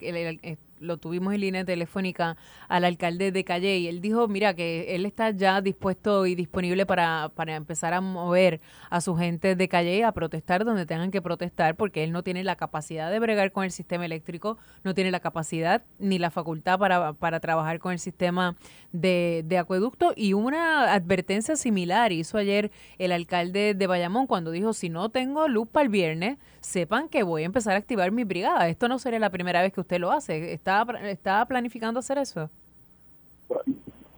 lo 0.81 0.97
tuvimos 0.97 1.33
en 1.33 1.41
línea 1.41 1.65
telefónica 1.65 2.35
al 2.67 2.85
alcalde 2.85 3.31
de 3.31 3.43
Calle 3.43 3.77
y 3.77 3.87
él 3.87 4.01
dijo, 4.01 4.27
mira, 4.27 4.53
que 4.53 4.95
él 4.95 5.05
está 5.05 5.29
ya 5.31 5.61
dispuesto 5.61 6.25
y 6.25 6.35
disponible 6.35 6.85
para, 6.85 7.31
para 7.35 7.55
empezar 7.55 7.93
a 7.93 8.01
mover 8.01 8.59
a 8.89 8.99
su 9.01 9.15
gente 9.15 9.55
de 9.55 9.67
Calle 9.67 10.03
a 10.03 10.11
protestar 10.11 10.65
donde 10.65 10.85
tengan 10.85 11.11
que 11.11 11.21
protestar 11.21 11.75
porque 11.75 12.03
él 12.03 12.11
no 12.11 12.23
tiene 12.23 12.43
la 12.43 12.55
capacidad 12.55 13.11
de 13.11 13.19
bregar 13.19 13.51
con 13.51 13.63
el 13.63 13.71
sistema 13.71 14.05
eléctrico, 14.05 14.57
no 14.83 14.93
tiene 14.93 15.11
la 15.11 15.19
capacidad 15.19 15.83
ni 15.99 16.19
la 16.19 16.31
facultad 16.31 16.79
para, 16.79 17.13
para 17.13 17.39
trabajar 17.39 17.79
con 17.79 17.93
el 17.93 17.99
sistema 17.99 18.55
de, 18.91 19.43
de 19.45 19.57
acueducto 19.57 20.13
y 20.15 20.33
una 20.33 20.93
advertencia 20.93 21.55
similar 21.55 22.11
hizo 22.11 22.37
ayer 22.37 22.71
el 22.97 23.11
alcalde 23.11 23.73
de 23.73 23.87
Bayamón 23.87 24.27
cuando 24.27 24.51
dijo, 24.51 24.73
si 24.73 24.89
no 24.89 25.09
tengo 25.09 25.47
luz 25.47 25.67
para 25.67 25.83
el 25.83 25.89
viernes, 25.89 26.37
sepan 26.61 27.09
que 27.09 27.23
voy 27.23 27.43
a 27.43 27.45
empezar 27.45 27.73
a 27.73 27.77
activar 27.77 28.11
mi 28.11 28.23
brigada. 28.23 28.67
Esto 28.67 28.87
no 28.87 28.99
sería 28.99 29.19
la 29.19 29.29
primera 29.29 29.61
vez 29.61 29.73
que 29.73 29.81
usted 29.81 29.99
lo 29.99 30.11
hace. 30.11 30.53
¿Está, 30.53 30.70
está 31.03 31.45
planificando 31.45 31.99
hacer 31.99 32.17
eso? 32.17 32.49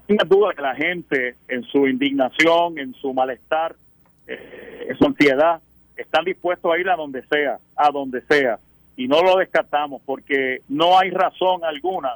Sin 0.08 0.18
duda 0.28 0.54
que 0.54 0.62
la 0.62 0.76
gente, 0.76 1.36
en 1.48 1.64
su 1.64 1.88
indignación, 1.88 2.78
en 2.78 2.94
su 2.96 3.14
malestar, 3.14 3.76
eh, 4.28 4.88
en 4.90 4.98
su 4.98 5.06
ansiedad, 5.06 5.62
están 5.96 6.26
dispuestos 6.26 6.72
a 6.72 6.78
ir 6.78 6.90
a 6.90 6.96
donde 6.96 7.24
sea, 7.28 7.60
a 7.76 7.92
donde 7.92 8.22
sea. 8.22 8.60
Y 8.96 9.08
no 9.08 9.22
lo 9.22 9.38
descartamos 9.38 10.02
porque 10.06 10.62
no 10.70 10.98
hay 11.00 11.10
razón 11.10 11.64
alguna 11.64 12.16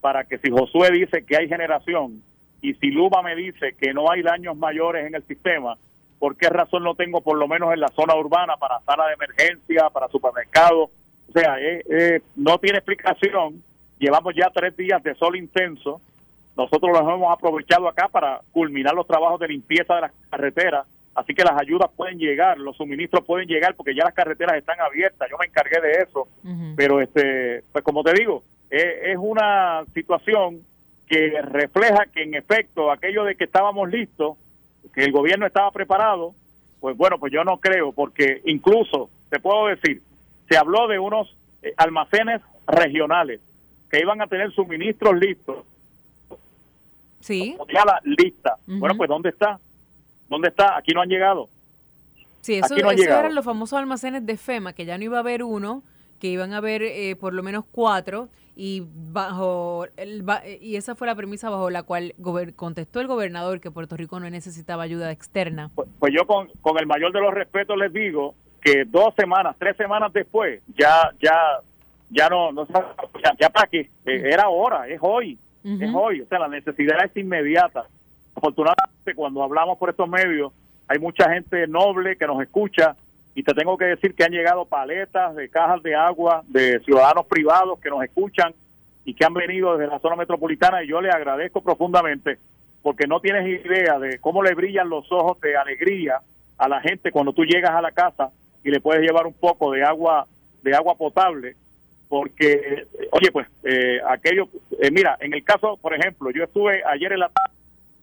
para 0.00 0.24
que 0.24 0.38
si 0.38 0.50
Josué 0.50 0.90
dice 0.90 1.24
que 1.24 1.36
hay 1.36 1.48
generación 1.48 2.22
y 2.62 2.74
si 2.74 2.90
Luma 2.90 3.22
me 3.22 3.34
dice 3.36 3.74
que 3.78 3.92
no 3.92 4.10
hay 4.10 4.22
daños 4.22 4.56
mayores 4.56 5.06
en 5.06 5.14
el 5.14 5.22
sistema, 5.24 5.76
¿por 6.18 6.36
qué 6.36 6.48
razón 6.48 6.82
no 6.82 6.94
tengo 6.94 7.20
por 7.20 7.36
lo 7.36 7.46
menos 7.46 7.72
en 7.74 7.80
la 7.80 7.88
zona 7.88 8.14
urbana 8.14 8.56
para 8.56 8.80
sala 8.80 9.06
de 9.08 9.14
emergencia, 9.14 9.90
para 9.90 10.08
supermercados? 10.08 10.90
O 11.28 11.32
sea, 11.32 11.58
eh, 11.60 11.82
eh, 11.90 12.20
no 12.36 12.58
tiene 12.58 12.78
explicación. 12.78 13.62
Llevamos 13.98 14.34
ya 14.34 14.50
tres 14.52 14.76
días 14.76 15.02
de 15.02 15.14
sol 15.14 15.36
intenso. 15.36 16.00
Nosotros 16.56 16.92
los 16.92 17.02
hemos 17.02 17.32
aprovechado 17.32 17.88
acá 17.88 18.08
para 18.08 18.40
culminar 18.52 18.94
los 18.94 19.06
trabajos 19.06 19.40
de 19.40 19.48
limpieza 19.48 19.94
de 19.94 20.00
las 20.02 20.12
carreteras. 20.30 20.86
Así 21.14 21.32
que 21.32 21.44
las 21.44 21.60
ayudas 21.60 21.90
pueden 21.96 22.18
llegar, 22.18 22.58
los 22.58 22.76
suministros 22.76 23.24
pueden 23.24 23.46
llegar 23.46 23.74
porque 23.76 23.94
ya 23.94 24.04
las 24.04 24.14
carreteras 24.14 24.56
están 24.56 24.80
abiertas. 24.80 25.28
Yo 25.30 25.36
me 25.38 25.46
encargué 25.46 25.80
de 25.80 26.02
eso. 26.02 26.26
Pero, 26.76 27.00
este, 27.00 27.62
pues 27.72 27.84
como 27.84 28.02
te 28.02 28.12
digo, 28.12 28.42
eh, 28.70 29.12
es 29.12 29.16
una 29.18 29.84
situación 29.94 30.60
que 31.06 31.40
refleja 31.42 32.06
que 32.12 32.22
en 32.22 32.34
efecto 32.34 32.90
aquello 32.90 33.24
de 33.24 33.36
que 33.36 33.44
estábamos 33.44 33.88
listos, 33.90 34.36
que 34.92 35.04
el 35.04 35.12
gobierno 35.12 35.46
estaba 35.46 35.70
preparado, 35.70 36.34
pues 36.80 36.96
bueno, 36.96 37.18
pues 37.18 37.32
yo 37.32 37.44
no 37.44 37.58
creo, 37.58 37.92
porque 37.92 38.40
incluso, 38.46 39.08
te 39.30 39.38
puedo 39.38 39.66
decir, 39.68 40.02
se 40.48 40.56
habló 40.56 40.88
de 40.88 40.98
unos 40.98 41.34
eh, 41.62 41.72
almacenes 41.76 42.42
regionales 42.66 43.40
que 43.94 44.00
iban 44.00 44.20
a 44.20 44.26
tener 44.26 44.52
suministros 44.52 45.16
listos. 45.16 45.64
Sí. 47.20 47.56
Ya 47.72 47.84
la 47.84 48.00
lista. 48.02 48.56
Bueno, 48.66 48.96
pues 48.96 49.08
¿dónde 49.08 49.28
está? 49.28 49.60
¿Dónde 50.28 50.48
está? 50.48 50.76
Aquí 50.76 50.92
no 50.92 51.00
han 51.00 51.08
llegado. 51.08 51.48
Sí, 52.40 52.56
eso, 52.56 52.74
eso 52.74 53.02
eran 53.02 53.36
los 53.36 53.44
famosos 53.44 53.78
almacenes 53.78 54.26
de 54.26 54.36
FEMA, 54.36 54.72
que 54.72 54.84
ya 54.84 54.98
no 54.98 55.04
iba 55.04 55.18
a 55.18 55.20
haber 55.20 55.44
uno, 55.44 55.84
que 56.18 56.26
iban 56.26 56.52
a 56.52 56.56
haber 56.56 56.82
eh, 56.82 57.14
por 57.14 57.34
lo 57.34 57.42
menos 57.44 57.64
cuatro 57.70 58.28
y 58.56 58.82
bajo 59.12 59.86
el, 59.96 60.24
y 60.60 60.76
esa 60.76 60.96
fue 60.96 61.06
la 61.06 61.14
premisa 61.14 61.48
bajo 61.48 61.70
la 61.70 61.84
cual 61.84 62.14
contestó 62.56 63.00
el 63.00 63.06
gobernador 63.06 63.60
que 63.60 63.70
Puerto 63.70 63.96
Rico 63.96 64.18
no 64.18 64.28
necesitaba 64.28 64.82
ayuda 64.82 65.12
externa. 65.12 65.70
Pues, 65.74 65.88
pues, 66.00 66.12
yo 66.12 66.26
con, 66.26 66.48
con 66.60 66.78
el 66.78 66.86
mayor 66.86 67.12
de 67.12 67.20
los 67.20 67.32
respetos 67.32 67.76
les 67.78 67.92
digo 67.92 68.34
que 68.60 68.84
dos 68.86 69.14
semanas, 69.16 69.56
tres 69.58 69.76
semanas 69.76 70.12
después, 70.12 70.62
ya 70.76 71.10
ya 71.22 71.60
ya 72.10 72.28
no, 72.28 72.52
no 72.52 72.66
ya, 73.22 73.34
ya 73.38 73.50
para 73.50 73.68
qué, 73.68 73.80
eh, 74.06 74.22
era 74.32 74.44
ahora, 74.44 74.88
es 74.88 74.98
hoy, 75.00 75.38
es 75.64 75.90
hoy, 75.94 76.20
o 76.20 76.26
sea, 76.26 76.38
la 76.40 76.48
necesidad 76.48 77.02
es 77.02 77.16
inmediata. 77.16 77.86
Afortunadamente, 78.34 79.14
cuando 79.14 79.42
hablamos 79.42 79.78
por 79.78 79.88
estos 79.88 80.08
medios, 80.08 80.52
hay 80.88 80.98
mucha 80.98 81.32
gente 81.32 81.66
noble 81.66 82.16
que 82.16 82.26
nos 82.26 82.42
escucha 82.42 82.96
y 83.34 83.42
te 83.42 83.54
tengo 83.54 83.76
que 83.78 83.86
decir 83.86 84.14
que 84.14 84.24
han 84.24 84.32
llegado 84.32 84.66
paletas 84.66 85.34
de 85.34 85.48
cajas 85.48 85.82
de 85.82 85.94
agua 85.94 86.42
de 86.46 86.80
ciudadanos 86.80 87.26
privados 87.26 87.80
que 87.80 87.90
nos 87.90 88.04
escuchan 88.04 88.52
y 89.04 89.14
que 89.14 89.24
han 89.24 89.34
venido 89.34 89.76
desde 89.76 89.90
la 89.90 89.98
zona 89.98 90.16
metropolitana 90.16 90.82
y 90.82 90.88
yo 90.88 91.00
le 91.00 91.10
agradezco 91.10 91.60
profundamente 91.62 92.38
porque 92.82 93.06
no 93.06 93.20
tienes 93.20 93.46
idea 93.64 93.98
de 93.98 94.18
cómo 94.18 94.42
le 94.42 94.54
brillan 94.54 94.88
los 94.88 95.10
ojos 95.10 95.40
de 95.40 95.56
alegría 95.56 96.20
a 96.58 96.68
la 96.68 96.80
gente 96.80 97.10
cuando 97.10 97.32
tú 97.32 97.44
llegas 97.44 97.72
a 97.72 97.80
la 97.80 97.92
casa 97.92 98.30
y 98.62 98.70
le 98.70 98.80
puedes 98.80 99.02
llevar 99.02 99.26
un 99.26 99.34
poco 99.34 99.72
de 99.72 99.82
agua 99.82 100.26
de 100.62 100.74
agua 100.74 100.94
potable 100.94 101.56
porque 102.14 102.86
oye 103.10 103.32
pues 103.32 103.48
eh, 103.64 103.98
aquello 104.08 104.48
eh, 104.80 104.88
mira 104.92 105.16
en 105.18 105.34
el 105.34 105.42
caso 105.42 105.76
por 105.82 105.92
ejemplo 105.94 106.30
yo 106.30 106.44
estuve 106.44 106.80
ayer 106.84 107.12
en 107.12 107.18
la 107.18 107.30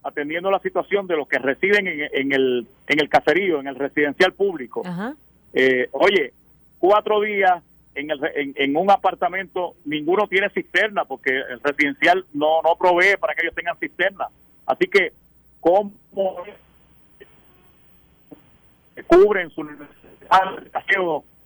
atendiendo 0.02 0.50
la 0.50 0.58
situación 0.58 1.06
de 1.06 1.16
los 1.16 1.26
que 1.26 1.38
residen 1.38 1.86
en, 1.86 2.32
el, 2.32 2.66
en 2.88 3.00
el 3.00 3.08
caserío, 3.08 3.60
en 3.60 3.68
el 3.68 3.76
residencial 3.76 4.32
público. 4.32 4.82
Eh, 5.54 5.88
oye, 5.92 6.32
cuatro 6.80 7.20
días 7.20 7.62
en, 7.94 8.10
el, 8.10 8.18
en, 8.34 8.76
un 8.76 8.90
apartamento, 8.90 9.76
ninguno 9.84 10.26
tiene 10.26 10.50
cisterna 10.50 11.04
porque 11.04 11.30
el 11.30 11.60
residencial 11.60 12.24
no, 12.34 12.60
no 12.62 12.74
provee 12.76 13.16
para 13.16 13.36
que 13.36 13.42
ellos 13.42 13.54
tengan 13.54 13.78
cisterna. 13.78 14.26
Así 14.66 14.88
que, 14.88 15.12
¿cómo 15.60 15.92
cubren 19.06 19.50
su 19.50 19.62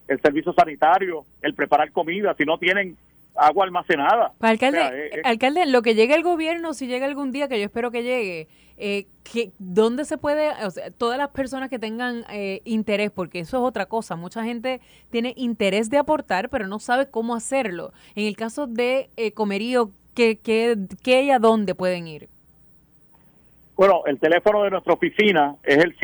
el 0.09 0.21
servicio 0.21 0.53
sanitario, 0.53 1.25
el 1.43 1.55
preparar 1.55 1.91
comida, 1.93 2.35
si 2.37 2.45
no 2.45 2.59
tienen 2.59 2.97
agua 3.37 3.65
almacenada. 3.65 4.33
alcalde, 4.41 4.81
eh, 4.81 5.11
eh. 5.17 5.21
alcalde, 5.25 5.67
lo 5.67 5.83
que 5.83 5.95
llegue 5.95 6.15
el 6.15 6.23
gobierno, 6.23 6.75
si 6.75 6.87
llega 6.87 7.07
algún 7.07 7.33
día, 7.33 7.49
que 7.49 7.59
yo 7.59 7.67
espero 7.67 7.91
que 7.91 8.03
llegue, 8.03 8.49
eh, 8.79 9.07
que, 9.31 9.53
¿dónde 9.59 10.05
se 10.05 10.19
puede, 10.19 10.51
o 10.65 10.71
sea, 10.71 10.91
todas 10.91 11.19
las 11.19 11.29
personas 11.29 11.69
que 11.69 11.79
tengan 11.79 12.25
eh, 12.31 12.63
interés, 12.65 13.11
porque 13.11 13.41
eso 13.41 13.59
es 13.59 13.63
otra 13.63 13.87
cosa, 13.87 14.17
mucha 14.17 14.45
gente 14.45 14.81
tiene 15.11 15.35
interés 15.37 15.91
de 15.91 15.99
aportar, 15.99 16.49
pero 16.49 16.67
no 16.67 16.79
sabe 16.79 17.11
cómo 17.11 17.35
hacerlo. 17.35 17.93
En 18.15 18.27
el 18.27 18.37
caso 18.37 18.67
de 18.67 19.11
Comerío, 19.35 19.91
¿qué, 20.15 20.39
qué, 20.39 20.77
qué 21.03 21.25
y 21.25 21.31
a 21.31 21.39
dónde 21.39 21.75
pueden 21.75 22.07
ir? 22.07 22.29
Bueno, 23.77 24.05
el 24.07 24.19
teléfono 24.19 24.63
de 24.63 24.71
nuestra 24.71 24.95
oficina 24.95 25.57
es 25.63 25.77
el 25.77 25.95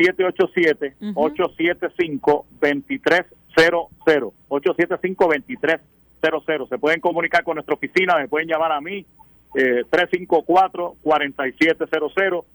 787-875-2300. 3.55 5.79
875-2300. 6.23 6.69
Se 6.69 6.77
pueden 6.77 7.01
comunicar 7.01 7.43
con 7.43 7.55
nuestra 7.55 7.73
oficina, 7.75 8.15
me 8.17 8.27
pueden 8.27 8.47
llamar 8.47 8.71
a 8.71 8.79
mí, 8.81 9.07
eh, 9.55 9.83
354-4700 9.89 12.45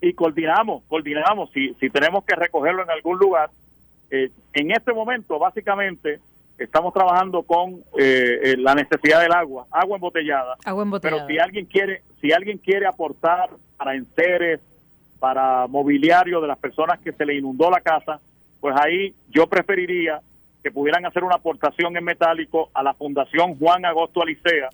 y 0.00 0.12
coordinamos, 0.12 0.82
coordinamos 0.88 1.50
si, 1.52 1.74
si 1.74 1.90
tenemos 1.90 2.24
que 2.24 2.34
recogerlo 2.36 2.82
en 2.82 2.90
algún 2.90 3.18
lugar. 3.18 3.50
Eh, 4.10 4.30
en 4.52 4.70
este 4.70 4.92
momento, 4.92 5.38
básicamente, 5.38 6.20
estamos 6.58 6.92
trabajando 6.92 7.42
con 7.42 7.82
eh, 7.98 8.40
eh, 8.42 8.56
la 8.58 8.74
necesidad 8.74 9.22
del 9.22 9.32
agua, 9.32 9.66
agua 9.70 9.96
embotellada. 9.96 10.56
Agua 10.64 10.82
embotellada. 10.82 11.26
Pero 11.26 11.34
si 11.34 11.40
alguien 11.40 11.64
quiere, 11.66 12.02
si 12.20 12.32
alguien 12.32 12.58
quiere 12.58 12.86
aportar 12.86 13.48
para 13.76 13.94
enseres, 13.94 14.60
para 15.18 15.66
mobiliario 15.68 16.42
de 16.42 16.48
las 16.48 16.58
personas 16.58 17.00
que 17.00 17.12
se 17.12 17.24
le 17.24 17.36
inundó 17.36 17.70
la 17.70 17.80
casa, 17.80 18.20
pues 18.64 18.74
ahí 18.80 19.14
yo 19.28 19.46
preferiría 19.46 20.22
que 20.62 20.70
pudieran 20.70 21.04
hacer 21.04 21.22
una 21.22 21.34
aportación 21.34 21.94
en 21.98 22.02
metálico 22.02 22.70
a 22.72 22.82
la 22.82 22.94
Fundación 22.94 23.58
Juan 23.58 23.84
Agosto 23.84 24.22
Alicea. 24.22 24.70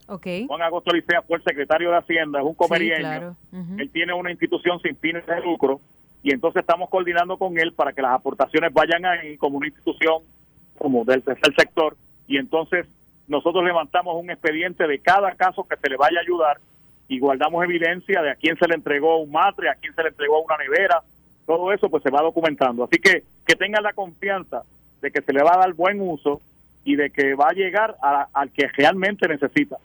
Juan 0.46 0.62
Agosto 0.62 0.92
Alicea 0.92 1.22
fue 1.22 1.38
el 1.38 1.42
secretario 1.42 1.90
de 1.90 1.96
Hacienda, 1.96 2.38
es 2.38 2.46
un 2.46 2.54
comerieño. 2.54 3.36
Él 3.78 3.90
tiene 3.90 4.12
una 4.12 4.30
institución 4.30 4.78
sin 4.80 4.94
fines 4.94 5.26
de 5.26 5.40
lucro 5.40 5.80
y 6.22 6.32
entonces 6.32 6.60
estamos 6.60 6.88
coordinando 6.88 7.36
con 7.36 7.58
él 7.58 7.72
para 7.72 7.92
que 7.92 8.00
las 8.00 8.12
aportaciones 8.12 8.72
vayan 8.72 9.04
ahí 9.04 9.36
como 9.38 9.58
una 9.58 9.66
institución 9.66 10.22
como 10.78 11.04
del 11.04 11.24
tercer 11.24 11.52
sector 11.58 11.96
y 12.28 12.36
entonces 12.36 12.86
nosotros 13.26 13.64
levantamos 13.64 14.14
un 14.22 14.30
expediente 14.30 14.86
de 14.86 15.00
cada 15.00 15.34
caso 15.34 15.66
que 15.68 15.76
se 15.76 15.90
le 15.90 15.96
vaya 15.96 16.18
a 16.18 16.22
ayudar 16.22 16.60
y 17.08 17.18
guardamos 17.18 17.64
evidencia 17.64 18.22
de 18.22 18.30
a 18.30 18.36
quién 18.36 18.56
se 18.56 18.68
le 18.68 18.76
entregó 18.76 19.16
un 19.18 19.32
matre, 19.32 19.68
a 19.68 19.74
quién 19.74 19.92
se 19.96 20.02
le 20.04 20.10
entregó 20.10 20.40
una 20.44 20.58
nevera, 20.58 21.02
todo 21.44 21.72
eso 21.72 21.90
pues 21.90 22.04
se 22.04 22.10
va 22.10 22.22
documentando. 22.22 22.84
Así 22.84 23.00
que 23.00 23.24
que 23.50 23.56
tengan 23.56 23.82
la 23.82 23.92
confianza 23.92 24.62
de 25.02 25.10
que 25.10 25.22
se 25.22 25.32
le 25.32 25.42
va 25.42 25.54
a 25.54 25.58
dar 25.58 25.72
buen 25.72 26.00
uso 26.00 26.40
y 26.84 26.94
de 26.94 27.10
que 27.10 27.34
va 27.34 27.48
a 27.48 27.52
llegar 27.52 27.96
al 28.32 28.50
que 28.52 28.68
realmente 28.68 29.26
necesita. 29.26 29.76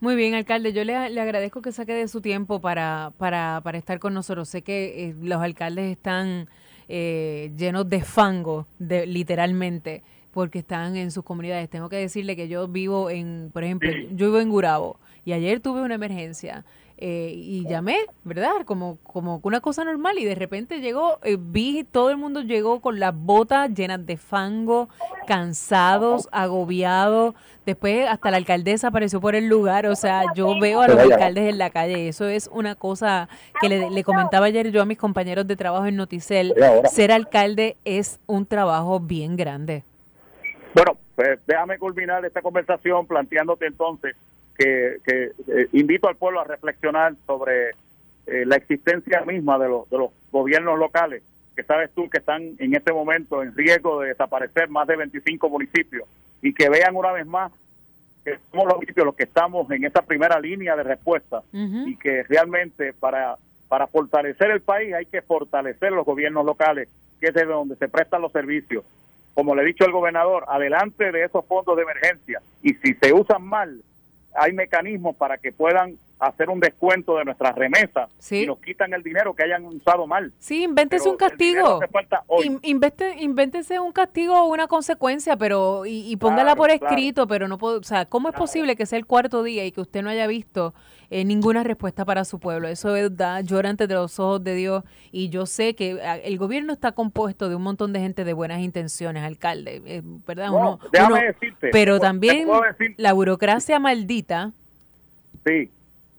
Muy 0.00 0.16
bien, 0.16 0.34
alcalde. 0.34 0.72
Yo 0.72 0.82
le, 0.82 0.96
agradezco 0.96 1.62
que 1.62 1.70
saque 1.70 1.94
de 1.94 2.08
su 2.08 2.20
tiempo 2.20 2.60
para, 2.60 3.12
para, 3.18 3.60
para 3.62 3.78
estar 3.78 4.00
con 4.00 4.14
nosotros. 4.14 4.48
Sé 4.48 4.62
que 4.62 5.10
eh, 5.10 5.14
los 5.22 5.40
alcaldes 5.40 5.92
están 5.92 6.48
eh, 6.88 7.52
llenos 7.56 7.88
de 7.88 8.02
fango, 8.02 8.66
de, 8.80 9.06
literalmente, 9.06 10.02
porque 10.32 10.58
están 10.58 10.96
en 10.96 11.12
sus 11.12 11.22
comunidades. 11.22 11.70
Tengo 11.70 11.88
que 11.88 11.96
decirle 11.96 12.34
que 12.34 12.48
yo 12.48 12.66
vivo 12.66 13.10
en, 13.10 13.50
por 13.52 13.62
ejemplo, 13.62 13.90
yo 14.12 14.26
vivo 14.26 14.40
en 14.40 14.50
Gurabo 14.50 14.98
y 15.24 15.34
ayer 15.34 15.60
tuve 15.60 15.82
una 15.82 15.94
emergencia 15.94 16.64
eh, 17.00 17.32
y 17.32 17.64
llamé, 17.68 17.98
¿verdad? 18.24 18.64
Como, 18.64 18.98
como 19.04 19.40
una 19.44 19.60
cosa 19.60 19.84
normal 19.84 20.18
y 20.18 20.24
de 20.24 20.34
repente 20.34 20.80
llegó, 20.80 21.20
eh, 21.22 21.36
vi 21.38 21.84
todo 21.84 22.10
el 22.10 22.16
mundo 22.16 22.40
llegó 22.40 22.80
con 22.80 22.98
las 22.98 23.14
botas 23.14 23.72
llenas 23.72 24.04
de 24.04 24.16
fango, 24.16 24.88
cansados, 25.28 26.28
agobiados. 26.32 27.36
Después 27.64 28.08
hasta 28.08 28.32
la 28.32 28.38
alcaldesa 28.38 28.88
apareció 28.88 29.20
por 29.20 29.36
el 29.36 29.46
lugar, 29.46 29.86
o 29.86 29.94
sea, 29.94 30.24
yo 30.34 30.58
veo 30.58 30.80
a 30.80 30.88
los 30.88 30.98
alcaldes 30.98 31.48
en 31.48 31.58
la 31.58 31.70
calle, 31.70 32.08
eso 32.08 32.26
es 32.26 32.50
una 32.52 32.74
cosa 32.74 33.28
que 33.60 33.68
le, 33.68 33.90
le 33.90 34.02
comentaba 34.02 34.46
ayer 34.46 34.72
yo 34.72 34.82
a 34.82 34.84
mis 34.84 34.98
compañeros 34.98 35.46
de 35.46 35.54
trabajo 35.54 35.86
en 35.86 35.94
Noticel, 35.94 36.54
ser 36.90 37.12
alcalde 37.12 37.76
es 37.84 38.18
un 38.26 38.44
trabajo 38.44 38.98
bien 38.98 39.36
grande. 39.36 39.84
Bueno, 40.74 40.96
pues 41.14 41.38
déjame 41.46 41.78
culminar 41.78 42.24
esta 42.24 42.42
conversación 42.42 43.06
planteándote 43.06 43.66
entonces 43.66 44.16
que, 44.58 44.98
eh, 45.46 45.68
invito 45.72 46.08
al 46.08 46.16
pueblo 46.16 46.40
a 46.40 46.44
reflexionar 46.44 47.14
sobre 47.26 47.70
eh, 48.26 48.44
la 48.44 48.56
existencia 48.56 49.22
misma 49.22 49.58
de 49.58 49.68
los, 49.68 49.88
de 49.88 49.98
los 49.98 50.10
gobiernos 50.32 50.78
locales, 50.78 51.22
que 51.54 51.62
sabes 51.62 51.90
tú 51.94 52.10
que 52.10 52.18
están 52.18 52.54
en 52.58 52.74
este 52.74 52.92
momento 52.92 53.42
en 53.42 53.54
riesgo 53.54 54.00
de 54.00 54.08
desaparecer 54.08 54.68
más 54.68 54.86
de 54.86 54.96
25 54.96 55.48
municipios, 55.48 56.08
y 56.42 56.52
que 56.52 56.68
vean 56.68 56.96
una 56.96 57.12
vez 57.12 57.26
más 57.26 57.52
que 58.24 58.38
somos 58.50 58.66
los 58.66 58.74
municipios 58.76 59.06
los 59.06 59.14
que 59.14 59.24
estamos 59.24 59.70
en 59.70 59.84
esa 59.84 60.02
primera 60.02 60.38
línea 60.38 60.76
de 60.76 60.82
respuesta 60.82 61.42
y 61.52 61.96
que 61.96 62.24
realmente 62.24 62.92
para, 62.92 63.36
para 63.68 63.86
fortalecer 63.86 64.50
el 64.50 64.60
país 64.60 64.92
hay 64.92 65.06
que 65.06 65.22
fortalecer 65.22 65.92
los 65.92 66.04
gobiernos 66.04 66.44
locales, 66.44 66.88
que 67.20 67.28
es 67.28 67.34
de 67.34 67.44
donde 67.44 67.76
se 67.76 67.88
prestan 67.88 68.22
los 68.22 68.32
servicios. 68.32 68.84
Como 69.34 69.54
le 69.54 69.62
he 69.62 69.66
dicho 69.66 69.84
al 69.84 69.92
gobernador, 69.92 70.44
adelante 70.48 71.12
de 71.12 71.24
esos 71.24 71.44
fondos 71.46 71.76
de 71.76 71.82
emergencia 71.82 72.42
y 72.62 72.74
si 72.74 72.94
se 72.94 73.12
usan 73.12 73.44
mal, 73.44 73.80
hay 74.34 74.52
mecanismos 74.52 75.16
para 75.16 75.38
que 75.38 75.52
puedan 75.52 75.96
hacer 76.18 76.50
un 76.50 76.58
descuento 76.58 77.16
de 77.16 77.24
nuestras 77.24 77.54
remesas 77.54 78.10
y 78.32 78.46
nos 78.46 78.58
quitan 78.58 78.92
el 78.92 79.02
dinero 79.02 79.34
que 79.34 79.44
hayan 79.44 79.64
usado 79.64 80.06
mal. 80.06 80.32
Sí, 80.38 80.64
invéntese 80.64 81.08
un 81.08 81.16
castigo. 81.16 81.80
invéntese 83.16 83.78
un 83.78 83.92
castigo 83.92 84.34
o 84.34 84.46
una 84.46 84.66
consecuencia, 84.66 85.36
pero 85.36 85.84
y, 85.86 86.16
póngala 86.16 86.56
por 86.56 86.70
escrito, 86.70 87.26
pero 87.26 87.46
no 87.46 87.58
puedo, 87.58 87.78
o 87.78 87.84
sea, 87.84 88.06
¿cómo 88.06 88.28
es 88.28 88.34
posible 88.34 88.76
que 88.76 88.86
sea 88.86 88.98
el 88.98 89.06
cuarto 89.06 89.42
día 89.42 89.64
y 89.64 89.72
que 89.72 89.80
usted 89.80 90.02
no 90.02 90.10
haya 90.10 90.26
visto 90.26 90.74
eh, 91.10 91.24
ninguna 91.24 91.64
respuesta 91.64 92.04
para 92.04 92.24
su 92.24 92.38
pueblo? 92.38 92.68
Eso 92.68 92.96
es, 92.96 93.16
da, 93.16 93.40
llora 93.40 93.70
ante 93.70 93.86
los 93.86 94.18
ojos 94.18 94.42
de 94.44 94.54
Dios 94.54 94.84
y 95.12 95.28
yo 95.28 95.46
sé 95.46 95.74
que 95.74 96.00
ah, 96.02 96.16
el 96.16 96.38
gobierno 96.38 96.72
está 96.72 96.92
compuesto 96.92 97.48
de 97.48 97.56
un 97.56 97.62
montón 97.62 97.92
de 97.92 98.00
gente 98.00 98.24
de 98.24 98.32
buenas 98.32 98.60
intenciones, 98.60 99.22
alcalde, 99.22 99.82
eh, 99.86 100.02
¿verdad? 100.04 100.50
uno, 100.50 100.78
déjame 100.92 101.24
decirte, 101.24 101.70
pero 101.72 101.98
también 101.98 102.48
la 102.96 103.12
burocracia 103.12 103.78
maldita. 103.78 104.52
Sí 105.46 105.70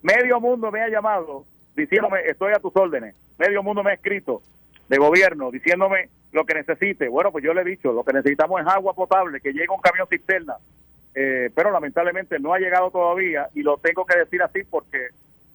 Medio 0.02 0.40
mundo 0.40 0.72
me 0.72 0.82
ha 0.82 0.90
llamado 0.90 1.46
diciéndome, 1.76 2.22
estoy 2.26 2.54
a 2.54 2.60
tus 2.60 2.76
órdenes. 2.76 3.16
Medio 3.38 3.64
mundo 3.64 3.84
me 3.84 3.92
ha 3.92 3.94
escrito 3.94 4.42
de 4.88 4.98
gobierno 4.98 5.52
diciéndome 5.52 6.10
lo 6.32 6.46
que 6.46 6.54
necesite. 6.54 7.10
Bueno, 7.10 7.32
pues 7.32 7.44
yo 7.44 7.54
le 7.54 7.62
he 7.62 7.66
dicho, 7.66 7.92
lo 7.92 8.04
que 8.04 8.14
necesitamos 8.14 8.62
es 8.62 8.68
agua 8.68 8.94
potable, 8.94 9.42
que 9.42 9.52
llegue 9.52 9.70
un 9.70 9.82
camión 9.82 10.08
cisterna. 10.10 10.56
Eh, 11.16 11.50
pero 11.56 11.72
lamentablemente 11.72 12.40
no 12.40 12.54
ha 12.54 12.60
llegado 12.60 12.92
todavía 12.92 13.50
y 13.56 13.64
lo 13.64 13.78
tengo 13.78 14.06
que 14.06 14.18
decir 14.20 14.42
así 14.42 14.62
porque 14.70 15.10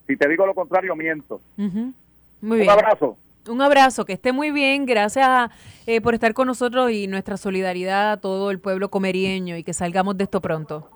si 0.06 0.16
te 0.16 0.28
digo 0.28 0.46
lo 0.46 0.54
contrario, 0.54 0.94
miento. 0.96 1.40
Muy 1.56 2.60
un 2.60 2.70
abrazo. 2.70 3.16
Un 3.48 3.60
abrazo, 3.60 4.04
que 4.04 4.14
esté 4.14 4.32
muy 4.32 4.50
bien. 4.50 4.86
Gracias 4.86 5.50
eh, 5.86 6.00
por 6.00 6.14
estar 6.14 6.32
con 6.34 6.46
nosotros 6.46 6.90
y 6.90 7.06
nuestra 7.06 7.36
solidaridad 7.36 8.12
a 8.12 8.16
todo 8.16 8.50
el 8.50 8.58
pueblo 8.58 8.90
comerieño 8.90 9.56
y 9.56 9.64
que 9.64 9.74
salgamos 9.74 10.16
de 10.16 10.24
esto 10.24 10.40
pronto. 10.40 10.88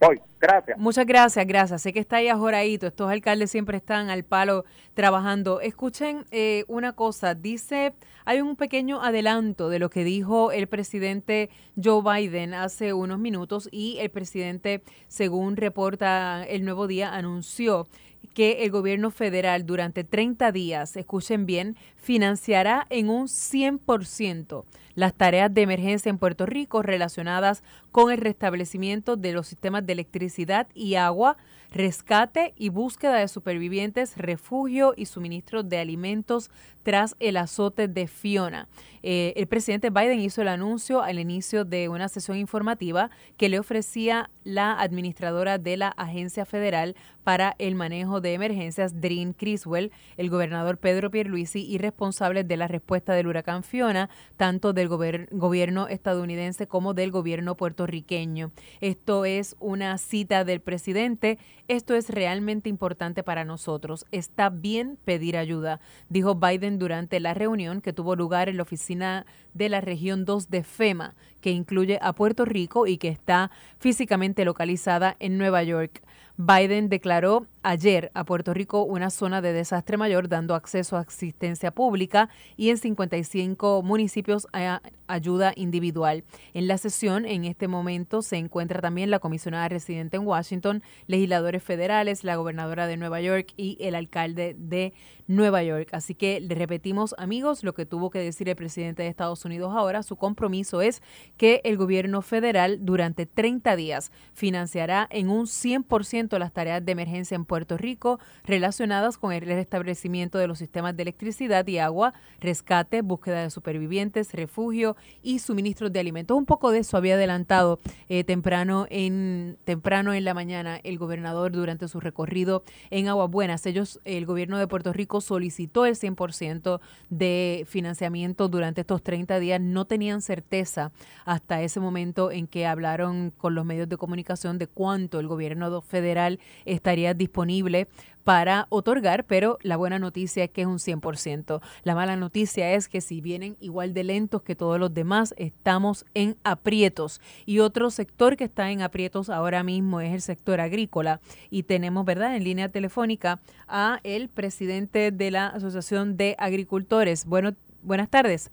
Voy, 0.00 0.20
gracias. 0.40 0.78
Muchas 0.78 1.06
gracias, 1.06 1.46
gracias. 1.46 1.82
Sé 1.82 1.92
que 1.92 1.98
está 1.98 2.16
ahí 2.16 2.28
ajoradito. 2.28 2.86
Estos 2.86 3.10
alcaldes 3.10 3.50
siempre 3.50 3.76
están 3.76 4.10
al 4.10 4.22
palo 4.22 4.64
trabajando. 4.94 5.60
Escuchen 5.60 6.24
eh, 6.30 6.64
una 6.68 6.92
cosa. 6.92 7.34
Dice, 7.34 7.94
hay 8.24 8.40
un 8.40 8.54
pequeño 8.54 9.02
adelanto 9.02 9.68
de 9.68 9.80
lo 9.80 9.90
que 9.90 10.04
dijo 10.04 10.52
el 10.52 10.68
presidente 10.68 11.50
Joe 11.82 12.02
Biden 12.02 12.54
hace 12.54 12.92
unos 12.92 13.18
minutos 13.18 13.68
y 13.72 13.98
el 13.98 14.10
presidente, 14.10 14.82
según 15.08 15.56
reporta 15.56 16.44
el 16.46 16.64
Nuevo 16.64 16.86
Día, 16.86 17.12
anunció 17.12 17.88
que 18.34 18.64
el 18.64 18.70
gobierno 18.70 19.10
federal 19.10 19.66
durante 19.66 20.04
30 20.04 20.52
días, 20.52 20.96
escuchen 20.96 21.44
bien, 21.44 21.76
financiará 21.96 22.86
en 22.90 23.08
un 23.08 23.26
100% 23.26 24.64
las 24.98 25.14
tareas 25.14 25.54
de 25.54 25.62
emergencia 25.62 26.10
en 26.10 26.18
Puerto 26.18 26.44
Rico 26.44 26.82
relacionadas 26.82 27.62
con 27.92 28.10
el 28.10 28.18
restablecimiento 28.18 29.14
de 29.14 29.30
los 29.30 29.46
sistemas 29.46 29.86
de 29.86 29.92
electricidad 29.92 30.66
y 30.74 30.96
agua, 30.96 31.36
rescate 31.70 32.52
y 32.56 32.70
búsqueda 32.70 33.14
de 33.14 33.28
supervivientes, 33.28 34.16
refugio 34.16 34.94
y 34.96 35.06
suministro 35.06 35.62
de 35.62 35.78
alimentos 35.78 36.50
tras 36.88 37.16
el 37.20 37.36
azote 37.36 37.86
de 37.86 38.06
Fiona. 38.06 38.66
Eh, 39.02 39.34
el 39.36 39.46
presidente 39.46 39.90
Biden 39.90 40.20
hizo 40.20 40.40
el 40.40 40.48
anuncio 40.48 41.02
al 41.02 41.18
inicio 41.18 41.66
de 41.66 41.90
una 41.90 42.08
sesión 42.08 42.38
informativa 42.38 43.10
que 43.36 43.50
le 43.50 43.58
ofrecía 43.58 44.30
la 44.42 44.72
administradora 44.80 45.58
de 45.58 45.76
la 45.76 45.88
Agencia 45.88 46.46
Federal 46.46 46.96
para 47.24 47.54
el 47.58 47.74
Manejo 47.74 48.22
de 48.22 48.32
Emergencias, 48.32 49.02
Dream 49.02 49.34
Criswell, 49.34 49.92
el 50.16 50.30
gobernador 50.30 50.78
Pedro 50.78 51.10
Pierluisi 51.10 51.60
y 51.60 51.76
responsables 51.76 52.48
de 52.48 52.56
la 52.56 52.68
respuesta 52.68 53.12
del 53.12 53.26
huracán 53.26 53.64
Fiona, 53.64 54.08
tanto 54.38 54.72
del 54.72 54.88
gobierno 54.88 55.88
estadounidense 55.88 56.66
como 56.66 56.94
del 56.94 57.10
gobierno 57.10 57.54
puertorriqueño. 57.54 58.50
Esto 58.80 59.26
es 59.26 59.56
una 59.60 59.98
cita 59.98 60.44
del 60.46 60.60
presidente. 60.60 61.38
Esto 61.68 61.94
es 61.94 62.08
realmente 62.08 62.70
importante 62.70 63.22
para 63.22 63.44
nosotros. 63.44 64.06
Está 64.10 64.48
bien 64.48 64.96
pedir 65.04 65.36
ayuda, 65.36 65.80
dijo 66.08 66.34
Biden 66.34 66.78
durante 66.78 67.20
la 67.20 67.34
reunión 67.34 67.82
que 67.82 67.92
tuvo 67.92 68.16
lugar 68.16 68.48
en 68.48 68.56
la 68.56 68.62
oficina 68.62 69.26
de 69.52 69.68
la 69.68 69.82
región 69.82 70.24
2 70.24 70.48
de 70.48 70.64
FEMA, 70.64 71.14
que 71.42 71.50
incluye 71.50 71.98
a 72.00 72.14
Puerto 72.14 72.46
Rico 72.46 72.86
y 72.86 72.96
que 72.96 73.08
está 73.08 73.50
físicamente 73.80 74.46
localizada 74.46 75.16
en 75.20 75.36
Nueva 75.36 75.62
York. 75.62 76.02
Biden 76.40 76.88
declaró 76.88 77.48
ayer 77.64 78.12
a 78.14 78.22
Puerto 78.22 78.54
Rico 78.54 78.84
una 78.84 79.10
zona 79.10 79.42
de 79.42 79.52
desastre 79.52 79.96
mayor, 79.96 80.28
dando 80.28 80.54
acceso 80.54 80.96
a 80.96 81.00
asistencia 81.00 81.72
pública 81.72 82.28
y 82.56 82.70
en 82.70 82.78
55 82.78 83.82
municipios 83.82 84.46
a 84.52 84.80
ayuda 85.08 85.52
individual. 85.56 86.22
En 86.54 86.68
la 86.68 86.78
sesión, 86.78 87.24
en 87.24 87.44
este 87.44 87.66
momento, 87.66 88.22
se 88.22 88.36
encuentra 88.36 88.80
también 88.80 89.10
la 89.10 89.18
comisionada 89.18 89.68
residente 89.68 90.16
en 90.16 90.26
Washington, 90.26 90.82
legisladores 91.08 91.62
federales, 91.62 92.22
la 92.22 92.36
gobernadora 92.36 92.86
de 92.86 92.96
Nueva 92.96 93.20
York 93.20 93.52
y 93.56 93.76
el 93.80 93.96
alcalde 93.96 94.54
de 94.56 94.92
Nueva 95.26 95.62
York. 95.62 95.88
Así 95.92 96.14
que 96.14 96.40
le 96.40 96.54
repetimos, 96.54 97.14
amigos, 97.18 97.64
lo 97.64 97.74
que 97.74 97.86
tuvo 97.86 98.10
que 98.10 98.20
decir 98.20 98.48
el 98.48 98.56
presidente 98.56 99.02
de 99.02 99.08
Estados 99.08 99.44
Unidos 99.44 99.72
ahora. 99.74 100.02
Su 100.02 100.16
compromiso 100.16 100.82
es 100.82 101.02
que 101.36 101.60
el 101.64 101.76
gobierno 101.76 102.22
federal 102.22 102.78
durante 102.82 103.26
30 103.26 103.76
días 103.76 104.12
financiará 104.34 105.08
en 105.10 105.30
un 105.30 105.46
100% 105.46 106.27
las 106.36 106.52
tareas 106.52 106.84
de 106.84 106.90
emergencia 106.90 107.36
en 107.36 107.44
Puerto 107.44 107.76
Rico 107.76 108.18
relacionadas 108.44 109.16
con 109.18 109.32
el 109.32 109.42
restablecimiento 109.42 110.38
de 110.38 110.48
los 110.48 110.58
sistemas 110.58 110.96
de 110.96 111.02
electricidad 111.02 111.64
y 111.68 111.78
agua, 111.78 112.12
rescate, 112.40 113.02
búsqueda 113.02 113.42
de 113.42 113.50
supervivientes, 113.50 114.32
refugio 114.32 114.96
y 115.22 115.38
suministros 115.38 115.92
de 115.92 116.00
alimentos. 116.00 116.36
Un 116.36 116.44
poco 116.44 116.72
de 116.72 116.80
eso 116.80 116.96
había 116.96 117.14
adelantado 117.14 117.78
eh, 118.08 118.24
temprano 118.24 118.86
en 118.90 119.56
temprano 119.64 120.12
en 120.12 120.24
la 120.24 120.34
mañana 120.34 120.80
el 120.82 120.98
gobernador 120.98 121.52
durante 121.52 121.88
su 121.88 122.00
recorrido 122.00 122.64
en 122.90 123.08
Aguas 123.08 123.30
Buenas. 123.30 123.64
Ellos, 123.66 124.00
el 124.04 124.26
gobierno 124.26 124.58
de 124.58 124.66
Puerto 124.66 124.92
Rico 124.92 125.20
solicitó 125.20 125.86
el 125.86 125.94
100% 125.94 126.80
de 127.10 127.64
financiamiento 127.68 128.48
durante 128.48 128.80
estos 128.80 129.02
30 129.02 129.38
días. 129.38 129.60
No 129.60 129.86
tenían 129.86 130.22
certeza 130.22 130.90
hasta 131.24 131.62
ese 131.62 131.80
momento 131.80 132.30
en 132.30 132.46
que 132.46 132.66
hablaron 132.66 133.30
con 133.36 133.54
los 133.54 133.64
medios 133.64 133.88
de 133.88 133.96
comunicación 133.96 134.58
de 134.58 134.66
cuánto 134.66 135.20
el 135.20 135.28
gobierno 135.28 135.80
federal 135.82 136.17
estaría 136.64 137.14
disponible 137.14 137.88
para 138.28 138.66
otorgar, 138.68 139.24
pero 139.24 139.56
la 139.62 139.78
buena 139.78 139.98
noticia 139.98 140.44
es 140.44 140.50
que 140.50 140.60
es 140.60 140.66
un 140.66 140.78
100%. 140.78 141.62
La 141.82 141.94
mala 141.94 142.14
noticia 142.14 142.74
es 142.74 142.86
que 142.86 143.00
si 143.00 143.22
vienen 143.22 143.56
igual 143.58 143.94
de 143.94 144.04
lentos 144.04 144.42
que 144.42 144.54
todos 144.54 144.78
los 144.78 144.92
demás, 144.92 145.34
estamos 145.38 146.04
en 146.12 146.36
aprietos. 146.44 147.22
Y 147.46 147.60
otro 147.60 147.90
sector 147.90 148.36
que 148.36 148.44
está 148.44 148.70
en 148.70 148.82
aprietos 148.82 149.30
ahora 149.30 149.62
mismo 149.62 150.02
es 150.02 150.12
el 150.12 150.20
sector 150.20 150.60
agrícola. 150.60 151.22
Y 151.48 151.62
tenemos, 151.62 152.04
¿verdad?, 152.04 152.36
en 152.36 152.44
línea 152.44 152.68
telefónica 152.68 153.40
a 153.66 154.00
el 154.04 154.28
presidente 154.28 155.10
de 155.10 155.30
la 155.30 155.46
Asociación 155.46 156.18
de 156.18 156.36
Agricultores. 156.38 157.24
Bueno, 157.24 157.54
buenas 157.82 158.10
tardes. 158.10 158.50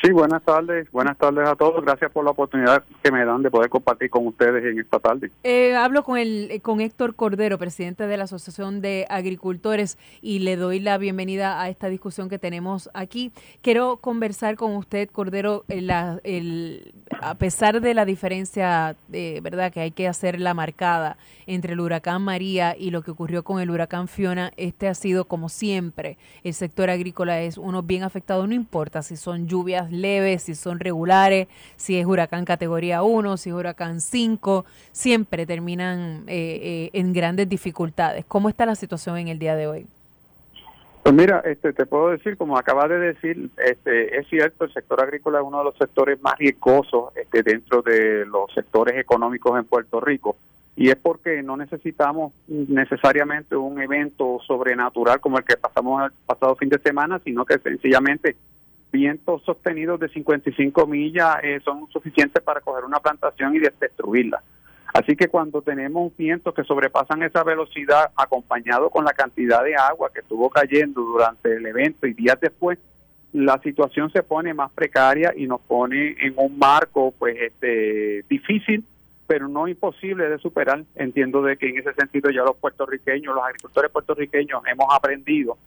Sí, 0.00 0.12
buenas 0.12 0.44
tardes. 0.44 0.88
Buenas 0.92 1.18
tardes 1.18 1.48
a 1.48 1.56
todos. 1.56 1.84
Gracias 1.84 2.12
por 2.12 2.24
la 2.24 2.30
oportunidad 2.30 2.84
que 3.02 3.10
me 3.10 3.24
dan 3.24 3.42
de 3.42 3.50
poder 3.50 3.68
compartir 3.68 4.08
con 4.10 4.28
ustedes 4.28 4.64
en 4.64 4.78
esta 4.78 5.00
tarde. 5.00 5.32
Eh, 5.42 5.74
hablo 5.74 6.04
con 6.04 6.18
el 6.18 6.52
eh, 6.52 6.60
con 6.60 6.80
Héctor 6.80 7.16
Cordero, 7.16 7.58
presidente 7.58 8.06
de 8.06 8.16
la 8.16 8.24
Asociación 8.24 8.80
de 8.80 9.06
Agricultores, 9.10 9.98
y 10.22 10.38
le 10.38 10.54
doy 10.54 10.78
la 10.78 10.98
bienvenida 10.98 11.60
a 11.60 11.68
esta 11.68 11.88
discusión 11.88 12.28
que 12.28 12.38
tenemos 12.38 12.88
aquí. 12.94 13.32
Quiero 13.60 13.96
conversar 13.96 14.54
con 14.54 14.76
usted, 14.76 15.08
Cordero, 15.10 15.64
el, 15.66 15.90
a 17.20 17.34
pesar 17.34 17.80
de 17.80 17.92
la 17.92 18.04
diferencia, 18.04 18.94
de 19.08 19.40
verdad, 19.42 19.72
que 19.72 19.80
hay 19.80 19.90
que 19.90 20.06
hacer 20.06 20.38
la 20.38 20.54
marcada 20.54 21.16
entre 21.46 21.72
el 21.72 21.80
huracán 21.80 22.22
María 22.22 22.76
y 22.78 22.90
lo 22.90 23.02
que 23.02 23.10
ocurrió 23.10 23.42
con 23.42 23.60
el 23.60 23.70
huracán 23.70 24.06
Fiona, 24.06 24.52
este 24.56 24.86
ha 24.86 24.94
sido 24.94 25.24
como 25.24 25.48
siempre. 25.48 26.18
El 26.44 26.54
sector 26.54 26.88
agrícola 26.88 27.40
es 27.40 27.58
uno 27.58 27.82
bien 27.82 28.04
afectado, 28.04 28.46
no 28.46 28.54
importa 28.54 29.02
si 29.02 29.16
son 29.16 29.48
lluvias 29.48 29.87
leves, 29.90 30.42
si 30.42 30.54
son 30.54 30.80
regulares, 30.80 31.48
si 31.76 31.98
es 31.98 32.06
huracán 32.06 32.44
categoría 32.44 33.02
1, 33.02 33.36
si 33.36 33.50
es 33.50 33.54
huracán 33.54 34.00
5, 34.00 34.64
siempre 34.92 35.46
terminan 35.46 36.24
eh, 36.26 36.60
eh, 36.62 36.90
en 36.92 37.12
grandes 37.12 37.48
dificultades. 37.48 38.24
¿Cómo 38.26 38.48
está 38.48 38.66
la 38.66 38.74
situación 38.74 39.18
en 39.18 39.28
el 39.28 39.38
día 39.38 39.56
de 39.56 39.66
hoy? 39.66 39.86
Pues 41.02 41.16
mira, 41.16 41.40
este, 41.46 41.72
te 41.72 41.86
puedo 41.86 42.10
decir, 42.10 42.36
como 42.36 42.58
acabas 42.58 42.90
de 42.90 42.98
decir, 42.98 43.48
este, 43.64 44.18
es 44.18 44.28
cierto, 44.28 44.64
el 44.64 44.72
sector 44.74 45.00
agrícola 45.00 45.38
es 45.38 45.44
uno 45.46 45.58
de 45.58 45.64
los 45.64 45.76
sectores 45.78 46.20
más 46.20 46.36
riesgosos 46.36 47.16
este, 47.16 47.42
dentro 47.42 47.80
de 47.80 48.26
los 48.26 48.52
sectores 48.52 48.94
económicos 48.98 49.58
en 49.58 49.64
Puerto 49.64 50.00
Rico. 50.00 50.36
Y 50.76 50.90
es 50.90 50.96
porque 50.96 51.42
no 51.42 51.56
necesitamos 51.56 52.32
necesariamente 52.46 53.56
un 53.56 53.80
evento 53.80 54.38
sobrenatural 54.46 55.18
como 55.18 55.38
el 55.38 55.44
que 55.44 55.56
pasamos 55.56 56.04
el 56.04 56.12
pasado 56.26 56.54
fin 56.56 56.68
de 56.68 56.78
semana, 56.78 57.20
sino 57.24 57.44
que 57.44 57.58
sencillamente 57.58 58.36
vientos 58.90 59.42
sostenidos 59.44 60.00
de 60.00 60.08
55 60.08 60.86
millas 60.86 61.36
eh, 61.42 61.60
son 61.64 61.88
suficientes 61.90 62.42
para 62.42 62.60
coger 62.60 62.84
una 62.84 63.00
plantación 63.00 63.54
y 63.54 63.58
destruirla. 63.58 64.42
Así 64.94 65.16
que 65.16 65.28
cuando 65.28 65.60
tenemos 65.62 66.16
vientos 66.16 66.54
que 66.54 66.64
sobrepasan 66.64 67.22
esa 67.22 67.44
velocidad, 67.44 68.10
acompañado 68.16 68.88
con 68.90 69.04
la 69.04 69.12
cantidad 69.12 69.62
de 69.62 69.76
agua 69.76 70.10
que 70.12 70.20
estuvo 70.20 70.48
cayendo 70.48 71.02
durante 71.02 71.54
el 71.54 71.66
evento 71.66 72.06
y 72.06 72.14
días 72.14 72.40
después, 72.40 72.78
la 73.32 73.58
situación 73.58 74.10
se 74.10 74.22
pone 74.22 74.54
más 74.54 74.70
precaria 74.72 75.34
y 75.36 75.46
nos 75.46 75.60
pone 75.60 76.16
en 76.20 76.32
un 76.36 76.58
marco 76.58 77.12
pues 77.18 77.36
este 77.38 78.24
difícil 78.28 78.84
pero 79.28 79.46
no 79.46 79.68
imposible 79.68 80.28
de 80.30 80.38
superar. 80.38 80.82
Entiendo 80.96 81.42
de 81.42 81.58
que 81.58 81.68
en 81.68 81.76
ese 81.76 81.92
sentido 81.92 82.30
ya 82.30 82.42
los 82.42 82.56
puertorriqueños, 82.56 83.34
los 83.34 83.44
agricultores 83.44 83.92
puertorriqueños 83.92 84.62
hemos 84.66 84.86
aprendido 84.90 85.58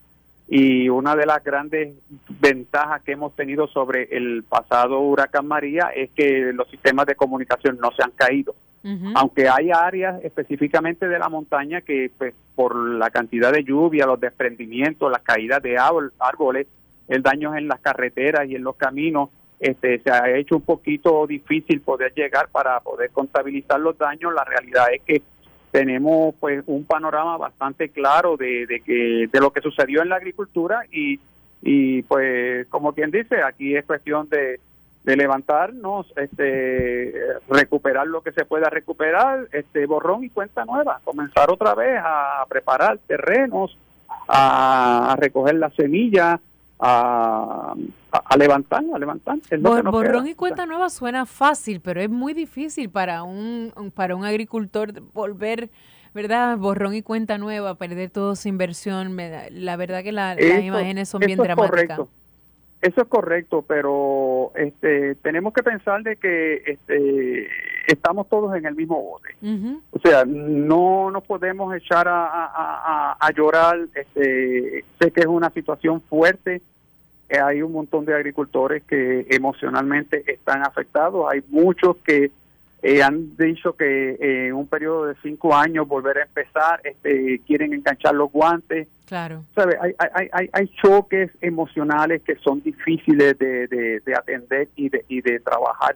y 0.53 0.89
una 0.89 1.15
de 1.15 1.25
las 1.25 1.41
grandes 1.45 1.95
ventajas 2.41 3.01
que 3.03 3.13
hemos 3.13 3.33
tenido 3.37 3.67
sobre 3.67 4.09
el 4.11 4.43
pasado 4.43 4.99
huracán 4.99 5.47
María 5.47 5.93
es 5.95 6.09
que 6.09 6.51
los 6.53 6.69
sistemas 6.69 7.05
de 7.05 7.15
comunicación 7.15 7.77
no 7.81 7.89
se 7.95 8.03
han 8.03 8.11
caído. 8.11 8.53
Aunque 9.15 9.47
hay 9.47 9.71
áreas 9.71 10.21
específicamente 10.25 11.07
de 11.07 11.19
la 11.19 11.29
montaña 11.29 11.79
que 11.79 12.11
pues, 12.17 12.33
por 12.53 12.75
la 12.75 13.09
cantidad 13.11 13.53
de 13.53 13.63
lluvia, 13.63 14.05
los 14.05 14.19
desprendimientos, 14.19 15.09
las 15.09 15.21
caídas 15.21 15.63
de 15.63 15.77
árboles, 15.77 16.67
el 17.07 17.21
daño 17.21 17.55
en 17.55 17.69
las 17.69 17.79
carreteras 17.79 18.45
y 18.49 18.55
en 18.55 18.63
los 18.63 18.75
caminos, 18.75 19.29
este, 19.57 19.99
se 19.99 20.11
ha 20.11 20.35
hecho 20.35 20.57
un 20.57 20.63
poquito 20.63 21.25
difícil 21.27 21.79
poder 21.79 22.13
llegar 22.13 22.49
para 22.49 22.77
poder 22.81 23.11
contabilizar 23.11 23.79
los 23.79 23.97
daños. 23.97 24.33
La 24.33 24.43
realidad 24.43 24.87
es 24.91 25.01
que 25.03 25.21
tenemos 25.71 26.35
pues 26.39 26.63
un 26.67 26.85
panorama 26.85 27.37
bastante 27.37 27.89
claro 27.89 28.37
de, 28.37 28.65
de, 28.67 28.81
que 28.81 29.27
de 29.31 29.39
lo 29.39 29.51
que 29.51 29.61
sucedió 29.61 30.01
en 30.01 30.09
la 30.09 30.17
agricultura 30.17 30.81
y, 30.91 31.19
y 31.61 32.01
pues 32.03 32.67
como 32.67 32.93
quien 32.93 33.11
dice 33.11 33.41
aquí 33.41 33.75
es 33.75 33.85
cuestión 33.85 34.27
de, 34.29 34.59
de 35.03 35.15
levantarnos 35.15 36.13
este 36.15 37.13
recuperar 37.49 38.07
lo 38.07 38.21
que 38.21 38.31
se 38.33 38.45
pueda 38.45 38.69
recuperar 38.69 39.47
este 39.51 39.85
borrón 39.85 40.23
y 40.23 40.29
cuenta 40.29 40.65
nueva 40.65 40.99
comenzar 41.03 41.49
otra 41.49 41.73
vez 41.73 41.99
a 42.03 42.45
preparar 42.47 42.99
terrenos 43.07 43.77
a, 44.27 45.15
recoger 45.19 45.55
las 45.55 45.73
semillas 45.73 46.39
a, 46.81 47.75
a, 48.11 48.37
levantar, 48.37 48.83
a 48.93 48.97
levantar. 48.97 49.37
borrón 49.83 50.27
y 50.27 50.33
cuenta 50.33 50.65
nueva 50.65 50.89
suena 50.89 51.27
fácil, 51.27 51.79
pero 51.79 52.01
es 52.01 52.09
muy 52.09 52.33
difícil 52.33 52.89
para 52.89 53.21
un, 53.21 53.71
para 53.93 54.15
un 54.15 54.25
agricultor 54.25 54.99
volver, 55.13 55.69
¿verdad? 56.15 56.57
Borrón 56.57 56.95
y 56.95 57.03
cuenta 57.03 57.37
nueva, 57.37 57.75
perder 57.75 58.09
toda 58.09 58.35
su 58.35 58.47
inversión. 58.47 59.15
La 59.51 59.75
verdad 59.77 60.03
que 60.03 60.11
las 60.11 60.39
imágenes 60.41 61.07
son 61.09 61.19
bien 61.19 61.37
dramáticas. 61.37 62.01
Eso 62.81 63.01
es 63.01 63.07
correcto, 63.07 63.61
pero 63.61 64.51
este, 64.55 65.13
tenemos 65.15 65.53
que 65.53 65.61
pensar 65.61 66.01
de 66.01 66.15
que 66.15 66.63
este, 66.65 67.47
estamos 67.85 68.27
todos 68.27 68.55
en 68.55 68.65
el 68.65 68.73
mismo 68.73 68.99
bote. 68.99 69.35
O 69.91 69.99
sea, 69.99 70.25
no 70.25 71.11
nos 71.11 71.23
podemos 71.23 71.75
echar 71.75 72.07
a, 72.07 72.25
a, 72.25 73.17
a, 73.19 73.31
llorar. 73.33 73.81
Este, 73.93 74.83
sé 74.99 75.11
que 75.11 75.21
es 75.21 75.27
una 75.27 75.51
situación 75.51 76.01
fuerte. 76.01 76.63
Hay 77.39 77.61
un 77.61 77.71
montón 77.71 78.05
de 78.05 78.13
agricultores 78.13 78.83
que 78.83 79.25
emocionalmente 79.29 80.23
están 80.31 80.63
afectados. 80.63 81.25
Hay 81.31 81.43
muchos 81.49 81.97
que 81.97 82.31
eh, 82.83 83.03
han 83.03 83.37
dicho 83.37 83.73
que 83.73 84.17
en 84.19 84.53
un 84.53 84.65
periodo 84.67 85.05
de 85.05 85.15
cinco 85.21 85.55
años 85.55 85.87
volver 85.87 86.17
a 86.17 86.23
empezar, 86.23 86.81
este, 86.83 87.39
quieren 87.45 87.73
enganchar 87.73 88.15
los 88.15 88.31
guantes. 88.31 88.87
Claro. 89.05 89.43
¿Sabe? 89.53 89.77
Hay, 89.79 89.93
hay, 89.99 90.29
hay, 90.31 90.49
hay 90.51 90.67
choques 90.81 91.29
emocionales 91.41 92.23
que 92.23 92.35
son 92.37 92.61
difíciles 92.63 93.37
de, 93.37 93.67
de, 93.67 94.15
atender 94.15 94.69
y 94.75 94.89
de, 94.89 95.05
y 95.09 95.21
de 95.21 95.39
trabajar, 95.41 95.95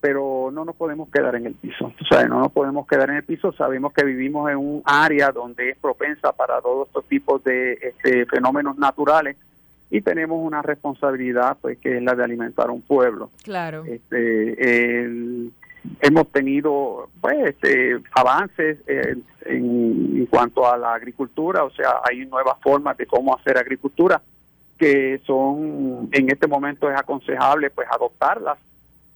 pero 0.00 0.50
no 0.50 0.64
nos 0.64 0.76
podemos 0.76 1.10
quedar 1.10 1.34
en 1.34 1.46
el 1.46 1.54
piso. 1.54 1.92
No 2.28 2.40
nos 2.40 2.52
podemos 2.52 2.86
quedar 2.86 3.10
en 3.10 3.16
el 3.16 3.24
piso. 3.24 3.52
Sabemos 3.52 3.92
que 3.92 4.04
vivimos 4.04 4.50
en 4.50 4.56
un 4.56 4.82
área 4.86 5.30
donde 5.30 5.70
es 5.70 5.78
propensa 5.78 6.32
para 6.32 6.60
todos 6.62 6.88
estos 6.88 7.04
tipos 7.04 7.44
de 7.44 7.74
este, 7.74 8.24
fenómenos 8.26 8.78
naturales 8.78 9.36
y 9.94 10.00
tenemos 10.00 10.44
una 10.44 10.60
responsabilidad 10.60 11.56
pues 11.60 11.78
que 11.78 11.98
es 11.98 12.02
la 12.02 12.16
de 12.16 12.24
alimentar 12.24 12.68
a 12.68 12.72
un 12.72 12.82
pueblo. 12.82 13.30
Claro. 13.44 13.84
Este, 13.84 15.02
el, 15.04 15.52
hemos 16.00 16.32
tenido 16.32 17.10
pues 17.20 17.36
este, 17.50 18.00
avances 18.10 18.78
en, 18.88 19.22
en, 19.46 20.26
cuanto 20.26 20.68
a 20.68 20.76
la 20.76 20.94
agricultura, 20.94 21.62
o 21.62 21.70
sea, 21.70 22.00
hay 22.10 22.26
nuevas 22.26 22.56
formas 22.60 22.96
de 22.96 23.06
cómo 23.06 23.36
hacer 23.36 23.56
agricultura 23.56 24.20
que 24.76 25.20
son 25.24 26.08
en 26.10 26.28
este 26.28 26.48
momento 26.48 26.90
es 26.90 26.98
aconsejable 26.98 27.70
pues 27.70 27.86
adoptarlas 27.88 28.58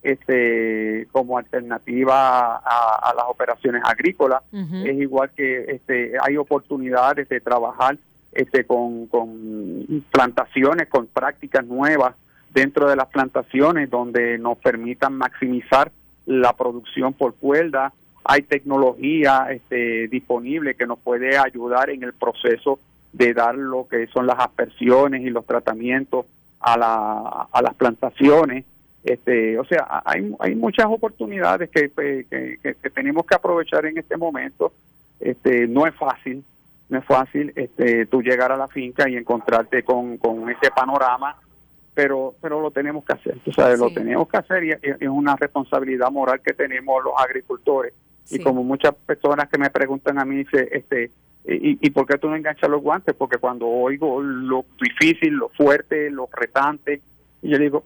este 0.05 1.09
como 1.11 1.37
alternativa 1.37 2.59
a, 2.59 3.13
las 3.17 3.25
operaciones 3.27 3.83
agrícolas 3.85 4.45
es 4.53 4.97
igual 5.01 5.31
que 5.35 5.65
este 5.69 6.13
hay 6.23 6.37
oportunidades 6.37 7.29
de 7.29 7.41
trabajar 7.41 7.99
este 8.33 8.65
con, 8.65 9.09
plantaciones 10.11 10.89
con 10.89 11.07
prácticas 11.07 11.65
nuevas 11.65 12.15
dentro 12.51 12.89
de 12.89 12.97
las 12.97 13.09
plantaciones 13.09 13.91
donde 13.91 14.39
nos 14.39 14.59
permitan 14.59 15.15
maximizar 15.15 15.91
la 16.27 16.53
producción 16.55 17.15
por 17.15 17.35
cuerda, 17.35 17.93
hay 18.25 18.43
tecnología 18.43 19.49
este, 19.51 20.09
disponible 20.09 20.75
que 20.75 20.87
nos 20.87 20.99
puede 20.99 21.39
ayudar 21.39 21.89
en 21.91 22.03
el 22.03 22.13
proceso 22.13 22.79
de 23.13 23.33
dar 23.33 23.55
lo 23.55 23.89
que 23.89 24.07
son 24.09 24.27
las 24.27 24.39
aspersiones 24.39 25.23
y 25.23 25.31
los 25.31 25.47
tratamientos 25.47 26.27
a, 26.61 26.77
la, 26.77 27.49
a 27.51 27.63
las 27.63 27.75
plantaciones. 27.75 28.65
Este, 29.05 29.59
o 29.59 29.65
sea, 29.65 30.03
hay, 30.05 30.35
hay 30.41 30.55
muchas 30.55 30.87
oportunidades 30.87 31.71
que, 31.71 31.91
que, 31.91 32.91
tenemos 32.91 33.25
que 33.25 33.35
aprovechar 33.35 33.87
en 33.87 33.97
este 33.97 34.17
momento. 34.17 34.73
Este, 35.21 35.67
no 35.67 35.87
es 35.87 35.95
fácil, 35.95 36.45
no 36.89 36.99
es 36.99 37.05
fácil 37.05 37.53
este, 37.57 38.07
tú 38.07 38.23
llegar 38.23 38.53
a 38.53 38.57
la 38.57 38.69
finca 38.69 39.09
y 39.09 39.17
encontrarte 39.17 39.83
con, 39.83 40.17
con 40.19 40.49
ese 40.51 40.71
panorama 40.71 41.37
pero 41.99 42.37
pero 42.41 42.61
lo 42.61 42.71
tenemos 42.71 43.05
que 43.05 43.13
hacer, 43.13 43.41
tú 43.45 43.51
sabes, 43.51 43.77
lo 43.77 43.91
tenemos 43.91 44.29
que 44.29 44.37
hacer 44.37 44.63
y 44.63 44.71
es 44.71 45.09
una 45.09 45.35
responsabilidad 45.35 46.13
moral 46.13 46.41
que 46.41 46.53
tenemos 46.53 47.03
los 47.03 47.13
agricultores. 47.17 47.93
Y 48.31 48.39
como 48.39 48.63
muchas 48.63 48.95
personas 48.95 49.49
que 49.49 49.59
me 49.59 49.69
preguntan 49.69 50.17
a 50.21 50.25
mí, 50.25 50.37
dice, 50.37 50.69
este, 50.71 51.11
¿y, 51.45 51.85
¿y 51.85 51.91
por 51.91 52.07
qué 52.07 52.17
tú 52.17 52.29
no 52.29 52.37
enganchas 52.37 52.71
los 52.71 52.83
guantes? 52.83 53.17
Porque 53.17 53.39
cuando 53.39 53.67
oigo 53.67 54.23
lo 54.23 54.65
difícil, 54.81 55.35
lo 55.35 55.49
fuerte, 55.49 56.09
lo 56.09 56.29
retante, 56.33 57.01
y 57.43 57.49
yo 57.49 57.59
digo, 57.59 57.83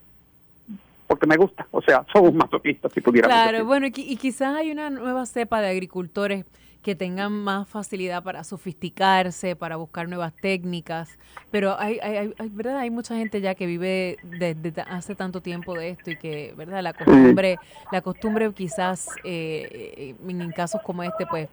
porque 1.07 1.27
me 1.27 1.39
gusta, 1.39 1.67
o 1.71 1.81
sea, 1.81 2.05
somos 2.13 2.35
masoquistas 2.35 2.93
si 2.93 3.01
pudiéramos 3.01 3.35
Claro, 3.35 3.65
bueno, 3.65 3.87
y, 3.87 3.93
y 3.97 4.17
quizás 4.19 4.57
hay 4.57 4.73
una 4.73 4.91
nueva 4.91 5.25
cepa 5.25 5.63
de 5.63 5.71
agricultores 5.71 6.45
que 6.83 6.95
tengan 6.95 7.33
más 7.33 7.69
facilidad 7.69 8.23
para 8.23 8.45
sofisticarse, 8.45 9.55
para 9.57 9.77
buscar 9.77 10.09
nuevas 10.09 10.33
técnicas, 10.35 11.19
pero 11.51 11.79
hay, 11.79 11.99
hay, 12.03 12.35
hay, 12.37 12.49
¿verdad? 12.51 12.79
hay 12.79 12.91
mucha 12.91 13.17
gente 13.17 13.41
ya 13.41 13.55
que 13.55 13.67
vive 13.67 14.19
desde 14.23 14.83
hace 14.83 15.15
tanto 15.15 15.41
tiempo 15.41 15.75
de 15.75 15.91
esto 15.91 16.11
y 16.11 16.17
que, 16.17 16.53
¿verdad? 16.57 16.83
La 16.83 16.93
costumbre, 16.93 17.59
la 17.93 18.01
costumbre 18.01 18.53
quizás 18.53 19.09
eh, 19.25 20.15
en 20.27 20.51
casos 20.51 20.83
como 20.83 21.03
este, 21.05 21.25
pues, 21.27 21.49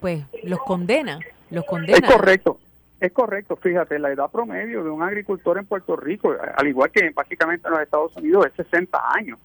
pues 0.00 0.24
los 0.44 0.60
condena, 0.60 1.20
los 1.50 1.64
condena. 1.66 1.98
Es 1.98 2.12
correcto. 2.14 2.58
Es 3.00 3.12
correcto, 3.12 3.56
fíjate, 3.56 3.98
la 3.98 4.12
edad 4.12 4.30
promedio 4.30 4.84
de 4.84 4.90
un 4.90 5.02
agricultor 5.02 5.56
en 5.56 5.64
Puerto 5.64 5.96
Rico, 5.96 6.34
al 6.54 6.68
igual 6.68 6.90
que 6.90 7.08
básicamente 7.10 7.66
en 7.66 7.72
los 7.72 7.82
Estados 7.82 8.14
Unidos, 8.16 8.46
es 8.46 8.52
60 8.66 8.98
años. 9.14 9.38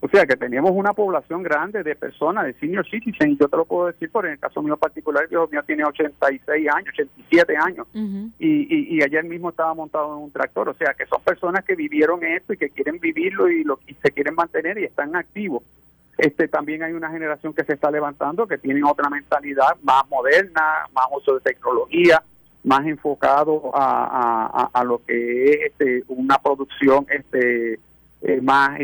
O 0.00 0.08
sea 0.08 0.26
que 0.26 0.36
tenemos 0.36 0.72
una 0.72 0.92
población 0.92 1.42
grande 1.42 1.82
de 1.82 1.94
personas, 1.94 2.46
de 2.46 2.54
senior 2.54 2.88
citizens, 2.88 3.38
yo 3.38 3.48
te 3.48 3.56
lo 3.56 3.64
puedo 3.64 3.86
decir 3.86 4.10
por 4.10 4.26
en 4.26 4.32
el 4.32 4.38
caso 4.38 4.62
mío 4.62 4.76
particular, 4.76 5.24
el 5.30 5.48
mío 5.50 5.62
tiene 5.66 5.84
86 5.84 6.68
años, 6.74 6.88
87 6.94 7.56
años, 7.56 7.86
y, 8.38 8.96
y, 8.96 9.02
ayer 9.02 9.24
mismo 9.24 9.50
estaba 9.50 9.74
montado 9.74 10.16
en 10.16 10.24
un 10.24 10.30
tractor, 10.32 10.68
o 10.68 10.74
sea 10.74 10.94
que 10.94 11.06
son 11.06 11.22
personas 11.22 11.64
que 11.64 11.76
vivieron 11.76 12.24
esto 12.24 12.52
y 12.52 12.56
que 12.56 12.70
quieren 12.70 12.98
vivirlo 12.98 13.48
y, 13.48 13.62
lo, 13.62 13.78
y 13.86 13.94
se 13.94 14.10
quieren 14.10 14.34
mantener 14.34 14.78
y 14.78 14.84
están 14.84 15.14
activos. 15.14 15.62
Este, 16.16 16.48
también 16.48 16.82
hay 16.82 16.92
una 16.92 17.10
generación 17.10 17.54
que 17.54 17.62
se 17.64 17.74
está 17.74 17.92
levantando 17.92 18.48
que 18.48 18.58
tienen 18.58 18.84
otra 18.84 19.08
mentalidad 19.08 19.76
más 19.82 20.02
moderna, 20.08 20.88
más 20.92 21.06
uso 21.16 21.34
de 21.34 21.40
tecnología, 21.40 22.20
más 22.64 22.84
enfocado 22.86 23.70
a, 23.72 24.68
a, 24.72 24.80
a, 24.80 24.84
lo 24.84 25.00
que 25.04 25.52
es 25.52 25.58
este, 25.66 26.02
una 26.08 26.38
producción 26.38 27.06
este, 27.08 27.78
eh, 28.22 28.40
más 28.40 28.78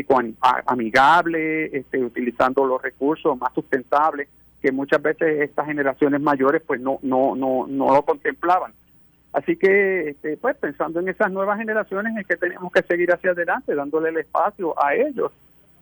amigable, 0.65 1.65
este, 1.77 2.03
utilizando 2.03 2.65
los 2.65 2.81
recursos 2.81 3.37
más 3.37 3.53
sustentables 3.53 4.29
que 4.61 4.71
muchas 4.71 5.01
veces 5.01 5.41
estas 5.41 5.67
generaciones 5.67 6.21
mayores 6.21 6.61
pues 6.65 6.81
no 6.81 6.99
no 7.03 7.35
no 7.35 7.67
no 7.67 7.93
lo 7.93 8.01
contemplaban. 8.03 8.73
Así 9.33 9.57
que 9.57 10.09
este, 10.09 10.37
pues 10.37 10.55
pensando 10.57 11.01
en 11.01 11.09
esas 11.09 11.31
nuevas 11.31 11.59
generaciones 11.59 12.15
es 12.17 12.25
que 12.25 12.37
tenemos 12.37 12.71
que 12.71 12.81
seguir 12.83 13.11
hacia 13.11 13.31
adelante, 13.31 13.75
dándole 13.75 14.09
el 14.09 14.17
espacio 14.17 14.73
a 14.81 14.95
ellos 14.95 15.31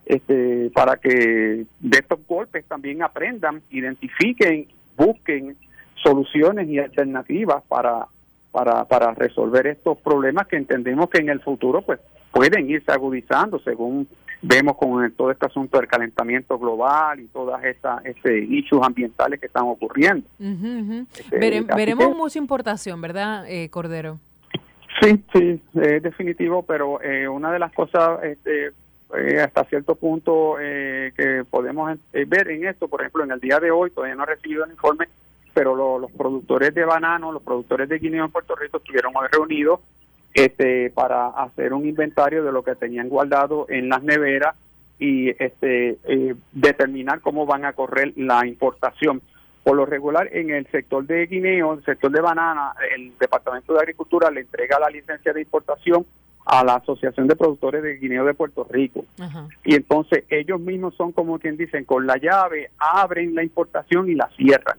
este, 0.05 0.69
para 0.73 0.97
que 0.97 1.65
de 1.79 1.97
estos 1.97 2.19
golpes 2.27 2.65
también 2.65 3.03
aprendan, 3.03 3.61
identifiquen, 3.69 4.67
busquen 4.97 5.55
soluciones 5.95 6.67
y 6.67 6.79
alternativas 6.79 7.63
para, 7.67 8.07
para, 8.51 8.85
para 8.85 9.13
resolver 9.13 9.67
estos 9.67 9.97
problemas 9.99 10.47
que 10.47 10.57
entendemos 10.57 11.09
que 11.09 11.19
en 11.19 11.29
el 11.29 11.39
futuro 11.39 11.81
pues 11.83 11.99
pueden 12.34 12.67
irse 12.69 12.91
agudizando 12.91 13.59
según 13.59 14.07
vemos 14.41 14.75
con 14.75 15.09
todo 15.13 15.31
este 15.31 15.45
asunto 15.45 15.77
del 15.77 15.88
calentamiento 15.88 16.57
global 16.59 17.19
y 17.19 17.27
todas 17.27 17.63
esas 17.63 18.03
issues 18.49 18.81
ambientales 18.84 19.39
que 19.39 19.45
están 19.45 19.63
ocurriendo. 19.63 20.27
Este, 20.39 21.61
veremos 21.61 22.15
mucha 22.17 22.39
importación, 22.39 22.99
¿verdad, 23.01 23.45
eh, 23.47 23.69
Cordero? 23.69 24.19
Sí, 24.99 25.23
sí, 25.31 25.61
es 25.75 26.03
definitivo, 26.03 26.63
pero 26.63 27.01
eh, 27.01 27.27
una 27.27 27.51
de 27.51 27.59
las 27.59 27.71
cosas 27.71 28.21
este, 28.23 28.71
eh, 29.15 29.39
hasta 29.41 29.63
cierto 29.65 29.95
punto 29.95 30.55
que 30.57 31.45
podemos 31.49 31.97
ver 32.11 32.49
en 32.49 32.67
esto, 32.67 32.88
por 32.88 33.01
ejemplo, 33.01 33.23
en 33.23 33.31
el 33.31 33.39
día 33.39 33.59
de 33.59 33.71
hoy 33.71 33.91
todavía 33.91 34.15
no 34.15 34.23
he 34.23 34.27
recibido 34.27 34.65
el 34.65 34.71
informe, 34.71 35.07
pero 35.53 35.99
los 35.99 36.11
productores 36.11 36.73
de 36.73 36.84
banano, 36.84 37.31
los 37.31 37.43
productores 37.43 37.88
de 37.88 37.99
guineo 37.99 38.25
en 38.25 38.31
Puerto 38.31 38.55
Rico 38.55 38.77
estuvieron 38.77 39.13
hoy 39.15 39.27
reunidos 39.31 39.79
este, 40.34 40.89
para 40.91 41.27
hacer 41.27 41.73
un 41.73 41.88
inventario 41.88 42.43
de 42.43 42.51
lo 42.51 42.63
que 42.63 42.75
tenían 42.75 43.09
guardado 43.09 43.65
en 43.69 43.89
las 43.89 44.03
neveras 44.03 44.55
y 44.99 45.29
este, 45.29 45.97
eh, 46.05 46.36
determinar 46.51 47.21
cómo 47.21 47.45
van 47.45 47.65
a 47.65 47.73
correr 47.73 48.13
la 48.15 48.45
importación. 48.45 49.21
Por 49.63 49.77
lo 49.77 49.86
regular, 49.86 50.29
en 50.31 50.51
el 50.51 50.67
sector 50.67 51.05
de 51.05 51.25
guineo, 51.25 51.73
el 51.73 51.86
sector 51.86 52.11
de 52.11 52.19
banana, 52.19 52.73
el 52.95 53.17
Departamento 53.17 53.73
de 53.73 53.79
Agricultura 53.79 54.29
le 54.29 54.41
entrega 54.41 54.79
la 54.79 54.89
licencia 54.89 55.31
de 55.31 55.41
importación 55.41 56.05
a 56.45 56.63
la 56.63 56.75
Asociación 56.75 57.27
de 57.27 57.35
Productores 57.35 57.83
de 57.83 57.97
Guineo 57.97 58.25
de 58.25 58.33
Puerto 58.33 58.67
Rico. 58.69 59.05
Y 59.63 59.75
entonces 59.75 60.25
ellos 60.29 60.59
mismos 60.59 60.93
son 60.95 61.11
como 61.11 61.39
quien 61.39 61.57
dicen, 61.57 61.85
con 61.85 62.05
la 62.05 62.17
llave 62.17 62.71
abren 62.77 63.33
la 63.33 63.43
importación 63.43 64.09
y 64.09 64.15
la 64.15 64.29
cierran. 64.35 64.77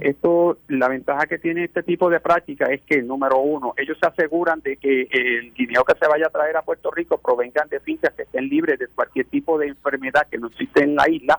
Esto, 0.00 0.58
la 0.66 0.88
ventaja 0.88 1.26
que 1.26 1.38
tiene 1.38 1.62
este 1.62 1.84
tipo 1.84 2.10
de 2.10 2.18
práctica 2.18 2.66
es 2.66 2.80
que, 2.82 3.02
número 3.02 3.38
uno, 3.38 3.72
ellos 3.76 3.96
se 4.00 4.08
aseguran 4.08 4.60
de 4.62 4.76
que 4.76 5.02
el 5.02 5.54
guineo 5.54 5.84
que 5.84 5.94
se 5.96 6.08
vaya 6.08 6.26
a 6.26 6.30
traer 6.30 6.56
a 6.56 6.62
Puerto 6.62 6.90
Rico 6.90 7.18
provengan 7.18 7.68
de 7.68 7.78
fincas 7.78 8.12
que 8.14 8.22
estén 8.22 8.48
libres 8.48 8.80
de 8.80 8.88
cualquier 8.88 9.26
tipo 9.26 9.58
de 9.58 9.68
enfermedad 9.68 10.26
que 10.28 10.38
no 10.38 10.48
existe 10.48 10.82
en 10.82 10.96
la 10.96 11.08
isla. 11.08 11.38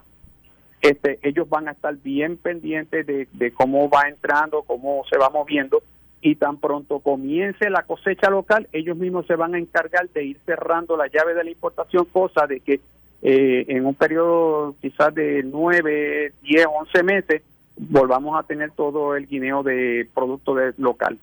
Este, 0.80 1.20
ellos 1.24 1.50
van 1.50 1.68
a 1.68 1.72
estar 1.72 1.94
bien 1.98 2.38
pendientes 2.38 3.06
de, 3.06 3.28
de 3.34 3.52
cómo 3.52 3.90
va 3.90 4.08
entrando, 4.08 4.64
cómo 4.64 5.04
se 5.10 5.18
va 5.18 5.30
moviendo 5.30 5.84
y 6.22 6.36
tan 6.36 6.58
pronto 6.58 7.00
comience 7.00 7.70
la 7.70 7.84
cosecha 7.84 8.30
local, 8.30 8.68
ellos 8.72 8.96
mismos 8.98 9.26
se 9.26 9.36
van 9.36 9.56
a 9.56 9.60
encargar 9.60 10.08
de 10.10 10.24
ir 10.24 10.38
cerrando 10.46 10.96
la 10.96 11.08
llave 11.08 11.34
de 11.34 11.44
la 11.44 11.50
importación, 11.50 12.06
cosa 12.06 12.46
de 12.46 12.60
que 12.60 12.80
eh, 13.24 13.66
en 13.68 13.86
un 13.86 13.96
periodo 13.96 14.76
quizás 14.82 15.14
de 15.14 15.44
9, 15.44 16.34
10, 16.42 16.66
11 16.66 17.04
meses 17.04 17.42
volvamos 17.78 18.40
a 18.40 18.44
tener 18.44 18.72
todo 18.72 19.16
el 19.16 19.28
guineo 19.28 19.64
de 19.64 20.08
producto 20.14 20.54
de 20.54 20.74
local. 20.78 21.18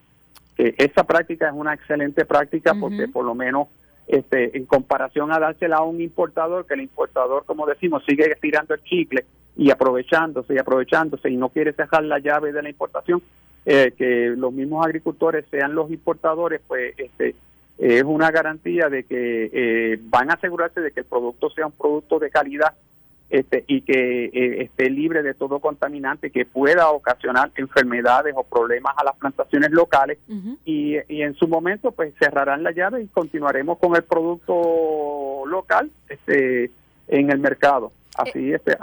Eh, 0.56 0.74
esa 0.78 1.04
práctica 1.04 1.46
es 1.46 1.54
una 1.54 1.74
excelente 1.74 2.24
práctica 2.24 2.74
porque 2.74 3.06
por 3.06 3.24
lo 3.24 3.34
menos 3.34 3.68
este, 4.08 4.56
en 4.56 4.64
comparación 4.64 5.30
a 5.30 5.38
dársela 5.38 5.76
a 5.76 5.82
un 5.82 6.00
importador, 6.00 6.66
que 6.66 6.74
el 6.74 6.80
importador, 6.80 7.44
como 7.44 7.66
decimos, 7.66 8.02
sigue 8.04 8.32
estirando 8.32 8.74
el 8.74 8.82
chicle 8.82 9.24
y 9.56 9.70
aprovechándose 9.70 10.54
y 10.54 10.58
aprovechándose 10.58 11.30
y 11.30 11.36
no 11.36 11.50
quiere 11.50 11.72
cerrar 11.72 12.02
la 12.04 12.18
llave 12.18 12.52
de 12.52 12.62
la 12.62 12.70
importación, 12.70 13.22
eh, 13.66 13.92
que 13.96 14.34
los 14.36 14.52
mismos 14.52 14.84
agricultores 14.84 15.44
sean 15.50 15.74
los 15.74 15.90
importadores, 15.90 16.60
pues 16.66 16.94
este 16.98 17.34
es 17.78 18.02
una 18.02 18.30
garantía 18.30 18.88
de 18.88 19.04
que 19.04 19.50
eh, 19.52 19.98
van 20.02 20.30
a 20.30 20.34
asegurarse 20.34 20.80
de 20.80 20.90
que 20.90 21.00
el 21.00 21.06
producto 21.06 21.48
sea 21.50 21.66
un 21.66 21.72
producto 21.72 22.18
de 22.18 22.28
calidad 22.28 22.74
este, 23.30 23.64
y 23.68 23.82
que 23.82 24.24
eh, 24.24 24.62
esté 24.62 24.90
libre 24.90 25.22
de 25.22 25.34
todo 25.34 25.60
contaminante 25.60 26.30
que 26.30 26.46
pueda 26.46 26.90
ocasionar 26.90 27.52
enfermedades 27.56 28.34
o 28.36 28.42
problemas 28.42 28.94
a 28.96 29.04
las 29.04 29.16
plantaciones 29.16 29.70
locales. 29.70 30.18
Y, 30.64 30.96
y, 31.08 31.22
en 31.22 31.34
su 31.34 31.46
momento 31.46 31.92
pues 31.92 32.14
cerrarán 32.18 32.62
la 32.62 32.72
llave 32.72 33.02
y 33.02 33.06
continuaremos 33.06 33.78
con 33.78 33.94
el 33.94 34.02
producto 34.02 35.44
local 35.46 35.90
este 36.08 36.70
en 37.06 37.30
el 37.30 37.38
mercado. 37.38 37.92
Así 38.16 38.52
este 38.52 38.76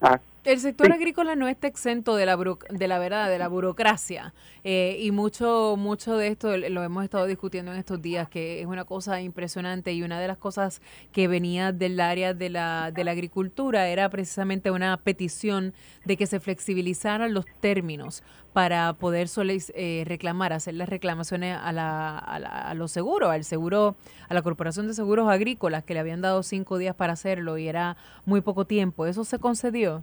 ah, 0.00 0.20
el 0.44 0.60
sector 0.60 0.90
agrícola 0.92 1.36
no 1.36 1.48
está 1.48 1.66
exento 1.66 2.16
de 2.16 2.26
la, 2.26 2.36
de 2.36 2.88
la 2.88 2.98
verdad, 2.98 3.28
de 3.28 3.38
la 3.38 3.48
burocracia. 3.48 4.32
Eh, 4.64 4.98
y 5.00 5.10
mucho, 5.10 5.76
mucho 5.78 6.16
de 6.16 6.28
esto 6.28 6.56
lo 6.56 6.82
hemos 6.82 7.04
estado 7.04 7.26
discutiendo 7.26 7.72
en 7.72 7.78
estos 7.78 8.00
días, 8.00 8.28
que 8.28 8.60
es 8.60 8.66
una 8.66 8.84
cosa 8.84 9.20
impresionante. 9.20 9.92
Y 9.92 10.02
una 10.02 10.20
de 10.20 10.28
las 10.28 10.38
cosas 10.38 10.80
que 11.12 11.28
venía 11.28 11.72
del 11.72 12.00
área 12.00 12.34
de 12.34 12.50
la, 12.50 12.90
de 12.90 13.04
la 13.04 13.10
agricultura 13.10 13.88
era 13.88 14.08
precisamente 14.08 14.70
una 14.70 14.96
petición 14.96 15.74
de 16.04 16.16
que 16.16 16.26
se 16.26 16.40
flexibilizaran 16.40 17.34
los 17.34 17.44
términos 17.60 18.22
para 18.52 18.92
poder 18.94 19.28
eh, 19.74 20.04
reclamar, 20.06 20.52
hacer 20.52 20.74
las 20.74 20.88
reclamaciones 20.88 21.56
a, 21.60 21.72
la, 21.72 22.18
a, 22.18 22.70
a 22.70 22.74
los 22.74 22.90
seguros, 22.90 23.30
al 23.30 23.44
seguro, 23.44 23.96
a 24.28 24.34
la 24.34 24.42
Corporación 24.42 24.88
de 24.88 24.94
Seguros 24.94 25.28
Agrícolas, 25.28 25.84
que 25.84 25.94
le 25.94 26.00
habían 26.00 26.20
dado 26.20 26.42
cinco 26.42 26.78
días 26.78 26.96
para 26.96 27.12
hacerlo 27.12 27.58
y 27.58 27.68
era 27.68 27.96
muy 28.24 28.40
poco 28.40 28.64
tiempo. 28.64 29.06
¿Eso 29.06 29.24
se 29.24 29.38
concedió? 29.38 30.02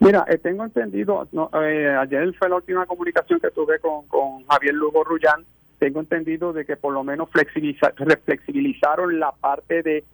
Mira, 0.00 0.24
eh, 0.28 0.38
tengo 0.38 0.64
entendido, 0.64 1.28
eh, 1.62 1.96
ayer 2.00 2.34
fue 2.34 2.48
la 2.48 2.56
última 2.56 2.86
comunicación 2.86 3.38
que 3.38 3.50
tuve 3.50 3.78
con, 3.80 4.46
Javier 4.48 4.74
Lugo 4.74 5.04
Rullán, 5.04 5.44
tengo 5.78 6.00
entendido 6.00 6.54
de 6.54 6.64
que 6.64 6.76
por 6.76 6.94
lo 6.94 7.04
menos 7.04 7.28
flexibilizaron 7.30 9.20
la 9.20 9.32
parte 9.32 9.82
de, 9.82 10.04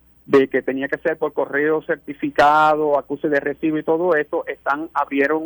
que 0.49 0.63
tenía 0.63 0.89
que 0.89 0.99
ser 0.99 1.17
por 1.17 1.33
correo 1.33 1.83
certificado, 1.83 2.99
acuse 2.99 3.29
de 3.29 3.39
recibo 3.39 3.79
y 3.79 3.85
todo 3.85 4.17
esto, 4.17 4.45
están 4.49 4.91
abrieron 4.93 5.43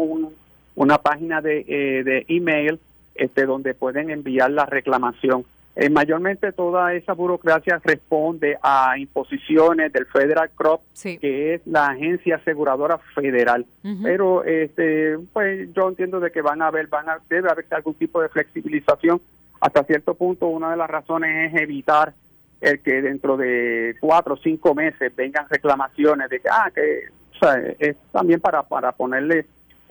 una 0.75 0.99
página 0.99 1.43
de, 1.43 1.67
eh, 1.69 2.03
de 2.03 2.25
email 2.29 2.81
este, 3.15 3.45
donde 3.45 3.75
pueden 3.75 4.09
enviar 4.09 4.51
la 4.51 4.65
reclamación. 4.65 5.45
Eh, 5.81 5.89
mayormente 5.89 6.53
toda 6.53 6.93
esa 6.93 7.15
burocracia 7.15 7.81
responde 7.83 8.59
a 8.63 8.99
imposiciones 8.99 9.91
del 9.91 10.05
Federal 10.05 10.51
Crop, 10.55 10.83
que 11.03 11.55
es 11.55 11.67
la 11.67 11.87
agencia 11.87 12.37
aseguradora 12.37 12.99
federal. 13.15 13.65
Pero 14.03 14.45
este, 14.45 15.17
pues 15.33 15.73
yo 15.73 15.89
entiendo 15.89 16.21
de 16.21 16.31
que 16.31 16.43
van 16.43 16.61
a 16.61 16.67
haber, 16.67 16.89
van 16.89 17.09
a, 17.09 17.19
debe 17.31 17.51
haber 17.51 17.65
algún 17.71 17.95
tipo 17.95 18.21
de 18.21 18.29
flexibilización. 18.29 19.23
Hasta 19.59 19.85
cierto 19.85 20.13
punto, 20.13 20.49
una 20.49 20.71
de 20.71 20.77
las 20.77 20.91
razones 20.91 21.51
es 21.51 21.63
evitar 21.63 22.13
el 22.61 22.81
que 22.81 23.01
dentro 23.01 23.39
de 23.39 23.97
cuatro 24.01 24.35
o 24.35 24.37
cinco 24.37 24.75
meses 24.75 25.17
vengan 25.17 25.47
reclamaciones 25.49 26.29
de 26.29 26.41
que, 26.41 26.49
ah, 26.51 26.71
que, 26.75 27.05
o 27.37 27.39
sea, 27.39 27.55
es 27.79 27.97
también 28.13 28.39
para, 28.39 28.65
para 28.65 28.93
ponerle 28.93 29.47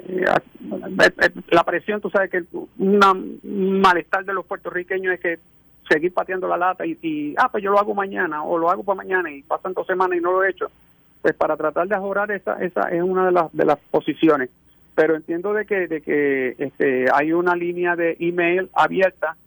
eh, 0.07 0.23
la 1.49 1.63
presión, 1.63 1.99
tú 1.99 2.11
sabes 2.11 2.29
que 2.29 2.43
un 2.77 3.81
malestar 3.81 4.23
de 4.23 4.33
los 4.33 4.45
puertorriqueños 4.45 5.15
es 5.15 5.19
que 5.19 5.39
seguir 5.89 6.13
pateando 6.13 6.47
la 6.47 6.57
lata 6.57 6.85
y, 6.85 7.33
ah, 7.37 7.49
pues 7.51 7.63
yo 7.63 7.71
lo 7.71 7.79
hago 7.79 7.93
mañana 7.93 8.43
o 8.43 8.57
lo 8.57 8.69
hago 8.69 8.83
para 8.83 8.97
mañana 8.97 9.31
y 9.31 9.41
pasan 9.41 9.73
dos 9.73 9.87
semanas 9.87 10.17
y 10.17 10.21
no 10.21 10.31
lo 10.31 10.43
he 10.43 10.51
hecho, 10.51 10.69
pues 11.21 11.33
para 11.35 11.57
tratar 11.57 11.87
de 11.87 11.95
ahorrar 11.95 12.31
esa, 12.31 12.63
esa 12.63 12.83
es 12.89 13.01
una 13.01 13.25
de 13.25 13.31
las, 13.31 13.51
de 13.51 13.65
las 13.65 13.79
posiciones. 13.91 14.49
Pero 14.95 15.15
entiendo 15.15 15.53
de 15.53 15.65
que, 15.65 15.87
de 15.87 16.01
que 16.01 16.55
este, 16.57 17.05
hay 17.13 17.31
una 17.31 17.55
línea 17.55 17.95
de 17.95 18.17
email 18.19 18.69
abierta. 18.73 19.37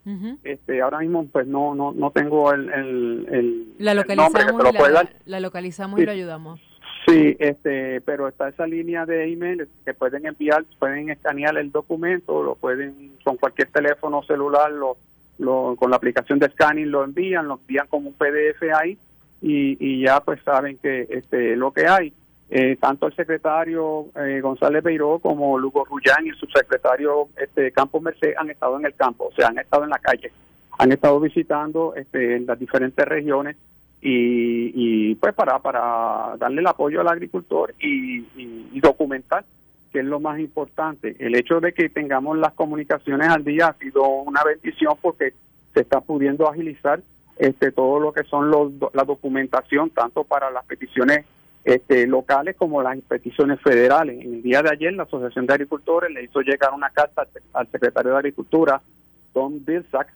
este, 0.45 0.80
ahora 0.80 1.01
mismo 1.01 1.26
pues 1.30 1.47
no 1.47 1.74
no, 1.74 1.93
no 1.93 2.11
tengo 2.11 2.53
el, 2.53 2.70
el, 2.70 3.74
la 3.78 3.93
localizamos, 3.93 4.64
y 4.70 4.72
la, 4.72 5.09
la, 5.26 5.40
localizamos 5.40 6.01
y 6.01 6.07
lo 6.07 6.12
ayudamos. 6.12 6.61
Sí, 7.07 7.36
este, 7.38 8.01
pero 8.01 8.28
está 8.28 8.49
esa 8.49 8.66
línea 8.66 9.05
de 9.05 9.30
email 9.30 9.68
que 9.84 9.93
pueden 9.93 10.24
enviar, 10.24 10.64
pueden 10.78 11.11
escanear 11.11 11.59
el 11.59 11.70
documento, 11.70 12.43
lo 12.43 12.55
pueden 12.55 13.16
con 13.24 13.36
cualquier 13.36 13.68
teléfono 13.68 14.22
celular, 14.22 14.70
lo 14.70 14.97
con 15.45 15.90
la 15.90 15.97
aplicación 15.97 16.38
de 16.38 16.49
scanning 16.51 16.90
lo 16.90 17.05
envían, 17.05 17.49
lo 17.49 17.55
envían 17.55 17.86
como 17.88 18.09
un 18.09 18.14
PDF 18.14 18.62
ahí 18.74 18.99
y, 19.40 20.01
ya 20.01 20.20
pues 20.20 20.40
saben 20.45 20.78
que 20.78 21.07
este 21.11 21.57
lo 21.57 21.72
que 21.72 21.86
hay. 21.86 22.12
Eh, 22.55 22.76
tanto 22.78 23.07
el 23.07 23.16
secretario 23.16 24.09
eh, 24.14 24.40
González 24.43 24.82
Beiró 24.82 25.18
como 25.20 25.59
Lugo 25.59 25.86
Rullán 25.86 26.26
y 26.26 26.28
el 26.28 26.36
subsecretario 26.36 27.28
este, 27.34 27.72
Campos 27.72 28.03
Merced 28.03 28.34
han 28.36 28.51
estado 28.51 28.78
en 28.78 28.84
el 28.84 28.95
campo, 28.95 29.28
o 29.28 29.32
sea, 29.34 29.49
han 29.49 29.59
estado 29.59 29.84
en 29.84 29.90
la 29.90 29.99
calle, 29.99 30.30
han 30.78 30.93
estado 30.93 31.18
visitando 31.18 31.95
este, 31.97 32.36
en 32.36 32.45
las 32.45 32.59
diferentes 32.59 33.07
regiones 33.07 33.57
y, 34.03 35.14
pues 35.14 35.32
para, 35.32 35.61
para 35.61 36.36
darle 36.36 36.61
el 36.61 36.66
apoyo 36.66 37.01
al 37.01 37.09
agricultor 37.09 37.72
y, 37.80 38.18
y 38.36 38.80
documentar 38.80 39.45
que 39.93 40.01
es 40.01 40.05
lo 40.05 40.20
más 40.20 40.40
importante. 40.40 41.16
El 41.18 41.34
hecho 41.34 41.61
de 41.61 41.72
que 41.72 41.88
tengamos 41.88 42.38
las 42.38 42.55
comunicaciones 42.55 43.28
al 43.28 43.45
día 43.45 43.68
ha 43.68 43.74
sido 43.74 44.05
una 44.05 44.43
bendición 44.43 44.95
porque 45.01 45.34
se 45.74 45.80
está 45.80 46.01
pudiendo 46.01 46.49
agilizar 46.49 47.01
este 47.38 47.72
todo 47.72 47.99
lo 47.99 48.12
que 48.12 48.24
son 48.24 48.51
los, 48.51 48.72
la 48.93 49.05
documentación 49.05 49.90
tanto 49.90 50.24
para 50.24 50.51
las 50.51 50.64
peticiones 50.64 51.24
este, 51.64 52.07
locales 52.07 52.57
como 52.57 52.82
las 52.82 52.99
peticiones 53.03 53.61
federales. 53.61 54.20
En 54.20 54.34
el 54.34 54.43
día 54.43 54.62
de 54.62 54.70
ayer 54.70 54.93
la 54.93 55.05
Asociación 55.05 55.47
de 55.47 55.55
Agricultores 55.55 56.11
le 56.12 56.24
hizo 56.24 56.40
llegar 56.40 56.72
una 56.72 56.90
carta 56.90 57.26
al 57.53 57.68
secretario 57.68 58.12
de 58.12 58.18
Agricultura, 58.18 58.80
Tom 59.32 59.64
Bilsack, 59.64 60.12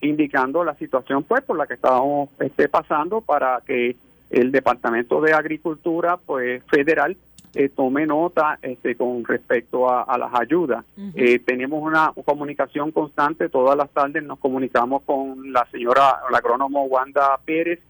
indicando 0.00 0.64
la 0.64 0.74
situación 0.74 1.24
pues 1.24 1.42
por 1.42 1.56
la 1.56 1.66
que 1.66 1.74
estábamos 1.74 2.30
este, 2.40 2.68
pasando 2.68 3.20
para 3.20 3.62
que 3.66 3.96
el 4.30 4.52
Departamento 4.52 5.20
de 5.20 5.32
Agricultura 5.32 6.16
pues 6.16 6.62
federal 6.64 7.16
eh, 7.54 7.68
tome 7.68 8.06
nota 8.06 8.58
este, 8.62 8.94
con 8.94 9.24
respecto 9.24 9.90
a, 9.90 10.16
las 10.18 10.32
ayudas. 10.34 10.84
Eh, 11.14 11.40
tenemos 11.40 11.82
una 11.82 12.12
comunicación 12.24 12.92
constante, 12.92 13.48
todas 13.48 13.76
las 13.76 13.90
tardes 13.90 14.22
nos 14.22 14.38
comunicamos 14.38 15.02
con 15.02 15.52
la 15.52 15.66
señora, 15.70 16.20
la 16.30 16.38
agrónomo 16.38 16.84
Wanda 16.84 17.38
Pérez 17.44 17.80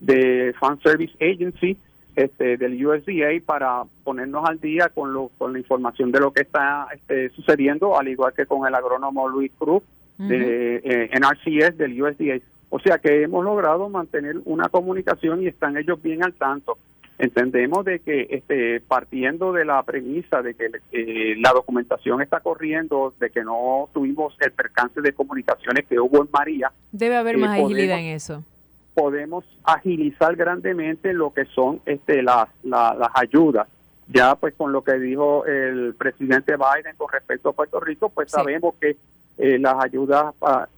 de 0.00 0.54
Farm 0.58 0.80
Service 0.80 1.14
Agency 1.20 1.76
este, 2.16 2.56
del 2.56 2.84
USDA 2.84 3.40
para 3.44 3.84
ponernos 4.02 4.48
al 4.48 4.60
día 4.60 4.88
con, 4.88 5.12
lo, 5.12 5.30
con 5.38 5.52
la 5.52 5.58
información 5.58 6.10
de 6.12 6.20
lo 6.20 6.32
que 6.32 6.42
está 6.42 6.88
este, 6.94 7.30
sucediendo, 7.30 7.98
al 7.98 8.08
igual 8.08 8.32
que 8.34 8.46
con 8.46 8.66
el 8.66 8.74
agrónomo 8.74 9.28
Luis 9.28 9.52
Cruz 9.58 9.82
de 10.18 10.76
eh, 10.84 11.10
NRCS 11.12 11.76
del 11.76 12.00
USDA. 12.00 12.40
O 12.70 12.78
sea 12.80 12.98
que 12.98 13.22
hemos 13.22 13.44
logrado 13.44 13.88
mantener 13.88 14.36
una 14.44 14.68
comunicación 14.68 15.42
y 15.42 15.46
están 15.46 15.76
ellos 15.76 16.02
bien 16.02 16.24
al 16.24 16.34
tanto 16.34 16.78
entendemos 17.18 17.84
de 17.84 18.00
que 18.00 18.26
este 18.30 18.80
partiendo 18.80 19.52
de 19.52 19.64
la 19.64 19.82
premisa 19.82 20.42
de 20.42 20.54
que 20.54 20.70
eh, 20.92 21.34
la 21.38 21.52
documentación 21.52 22.20
está 22.20 22.40
corriendo 22.40 23.14
de 23.20 23.30
que 23.30 23.44
no 23.44 23.88
tuvimos 23.92 24.34
el 24.40 24.52
percance 24.52 25.00
de 25.00 25.12
comunicaciones 25.12 25.86
que 25.86 26.00
hubo 26.00 26.22
en 26.22 26.28
María 26.32 26.72
debe 26.90 27.16
haber 27.16 27.36
eh, 27.36 27.38
más 27.38 27.60
agilidad 27.60 27.98
en 27.98 28.06
eso. 28.06 28.44
Podemos 28.94 29.44
agilizar 29.64 30.34
grandemente 30.36 31.12
lo 31.12 31.32
que 31.32 31.44
son 31.46 31.80
este 31.86 32.22
las 32.22 32.48
las 32.64 33.10
ayudas. 33.14 33.68
Ya 34.08 34.34
pues 34.34 34.54
con 34.54 34.72
lo 34.72 34.82
que 34.82 34.98
dijo 34.98 35.46
el 35.46 35.94
presidente 35.94 36.56
Biden 36.56 36.96
con 36.96 37.10
respecto 37.10 37.50
a 37.50 37.52
Puerto 37.52 37.80
Rico 37.80 38.08
pues 38.08 38.30
sabemos 38.30 38.74
que 38.80 38.96
eh, 39.38 39.58
las 39.58 39.82
ayudas 39.82 40.34
ah, 40.42 40.68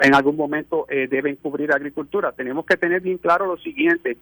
en 0.00 0.14
algún 0.14 0.36
momento 0.36 0.86
deben 0.88 1.36
cubrir 1.36 1.72
agricultura. 1.72 2.32
Tenemos 2.32 2.64
que 2.66 2.76
tener 2.76 3.00
bien 3.00 3.18
claro 3.18 3.46
lo 3.46 3.56
siguiente 3.56 4.16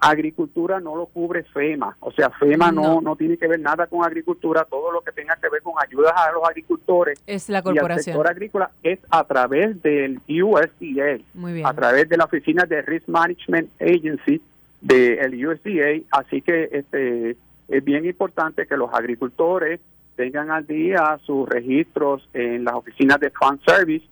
agricultura 0.00 0.80
no 0.80 0.96
lo 0.96 1.06
cubre 1.06 1.44
FEMA, 1.44 1.96
o 2.00 2.10
sea, 2.12 2.30
FEMA 2.30 2.72
no. 2.72 3.00
no, 3.00 3.16
tiene 3.16 3.36
que 3.36 3.46
ver 3.46 3.60
nada 3.60 3.86
con 3.86 4.04
agricultura, 4.04 4.64
todo 4.64 4.90
lo 4.90 5.02
que 5.02 5.12
tenga 5.12 5.36
que 5.36 5.48
ver 5.48 5.62
con 5.62 5.74
ayudas 5.78 6.12
a 6.16 6.32
los 6.32 6.42
agricultores 6.44 7.22
es 7.26 7.48
la 7.48 7.62
corporación. 7.62 8.00
Y 8.00 8.04
sector 8.04 8.28
agrícola 8.28 8.70
es 8.82 8.98
a 9.10 9.24
través 9.24 9.82
del 9.82 10.20
USDA, 10.28 11.68
a 11.68 11.74
través 11.74 12.08
de 12.08 12.16
la 12.16 12.24
oficina 12.24 12.64
de 12.64 12.82
Risk 12.82 13.08
Management 13.08 13.70
Agency 13.80 14.40
del 14.80 15.46
USDA, 15.46 16.06
así 16.10 16.40
que 16.40 16.68
este 16.72 17.36
es 17.68 17.84
bien 17.84 18.04
importante 18.04 18.66
que 18.66 18.76
los 18.76 18.92
agricultores 18.92 19.80
tengan 20.16 20.50
al 20.50 20.66
día 20.66 21.18
sus 21.24 21.48
registros 21.48 22.28
en 22.34 22.64
las 22.64 22.74
oficinas 22.74 23.20
de 23.20 23.30
Farm 23.30 23.60
Service 23.66 24.04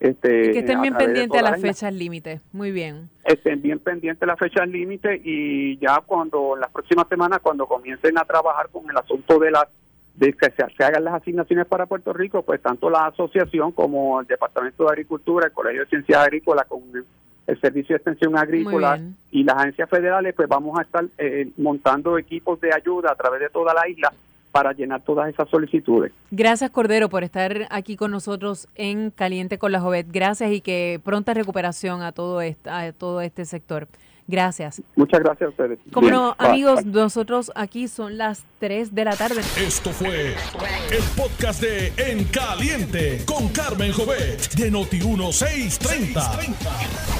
este, 0.00 0.52
que 0.52 0.58
estén 0.60 0.80
bien 0.80 0.94
pendientes 0.94 1.38
a 1.38 1.50
las 1.50 1.60
fechas 1.60 1.92
límite. 1.92 2.40
Muy 2.52 2.72
bien. 2.72 3.10
Estén 3.22 3.60
bien 3.60 3.78
pendientes 3.78 4.22
a 4.22 4.26
las 4.26 4.38
fechas 4.38 4.66
límite 4.66 5.20
y 5.22 5.76
ya 5.76 6.00
cuando, 6.06 6.56
las 6.56 6.70
próximas 6.70 7.06
semanas, 7.08 7.40
cuando 7.42 7.66
comiencen 7.66 8.16
a 8.16 8.24
trabajar 8.24 8.70
con 8.70 8.88
el 8.88 8.96
asunto 8.96 9.38
de 9.38 9.50
las 9.50 9.68
de 10.16 10.32
que 10.32 10.50
se, 10.50 10.84
hagan 10.84 11.04
las 11.04 11.14
asignaciones 11.14 11.66
para 11.66 11.86
Puerto 11.86 12.12
Rico, 12.12 12.42
pues 12.42 12.60
tanto 12.60 12.90
la 12.90 13.06
asociación 13.06 13.72
como 13.72 14.20
el 14.20 14.26
Departamento 14.26 14.84
de 14.84 14.90
Agricultura, 14.90 15.46
el 15.46 15.52
Colegio 15.52 15.82
de 15.82 15.86
Ciencias 15.88 16.18
Agrícolas, 16.18 16.66
con 16.66 16.82
el, 16.94 17.04
Servicio 17.60 17.94
de 17.94 17.96
Extensión 17.96 18.38
Agrícola 18.38 19.00
y 19.32 19.42
las 19.42 19.56
agencias 19.56 19.90
federales, 19.90 20.34
pues 20.34 20.48
vamos 20.48 20.78
a 20.78 20.82
estar 20.82 21.04
eh, 21.18 21.48
montando 21.56 22.16
equipos 22.16 22.60
de 22.60 22.72
ayuda 22.72 23.10
a 23.10 23.16
través 23.16 23.40
de 23.40 23.48
toda 23.48 23.74
la 23.74 23.88
isla 23.88 24.12
para 24.52 24.72
llenar 24.72 25.02
todas 25.02 25.28
esas 25.28 25.48
solicitudes. 25.48 26.12
Gracias 26.30 26.70
Cordero 26.70 27.08
por 27.08 27.24
estar 27.24 27.66
aquí 27.70 27.96
con 27.96 28.10
nosotros 28.10 28.68
en 28.74 29.10
Caliente 29.10 29.58
con 29.58 29.72
la 29.72 29.80
Jovet. 29.80 30.06
Gracias 30.10 30.52
y 30.52 30.60
que 30.60 31.00
pronta 31.04 31.34
recuperación 31.34 32.02
a 32.02 32.12
todo 32.12 32.40
este, 32.40 32.70
a 32.70 32.92
todo 32.92 33.20
este 33.20 33.44
sector. 33.44 33.88
Gracias. 34.30 34.80
Muchas 34.94 35.20
gracias 35.20 35.48
a 35.48 35.50
ustedes. 35.50 35.80
Como 35.92 36.08
no, 36.08 36.36
amigos, 36.38 36.86
nosotros 36.86 37.50
aquí 37.56 37.88
son 37.88 38.16
las 38.16 38.46
3 38.60 38.94
de 38.94 39.04
la 39.04 39.16
tarde. 39.16 39.40
Esto 39.58 39.90
fue 39.90 40.36
el 40.92 41.02
podcast 41.16 41.60
de 41.60 41.92
En 41.96 42.22
Caliente 42.26 43.24
con 43.26 43.48
Carmen 43.48 43.90
Jovet 43.92 44.54
de 44.54 44.70
Noti 44.70 45.00
1630. 45.00 47.19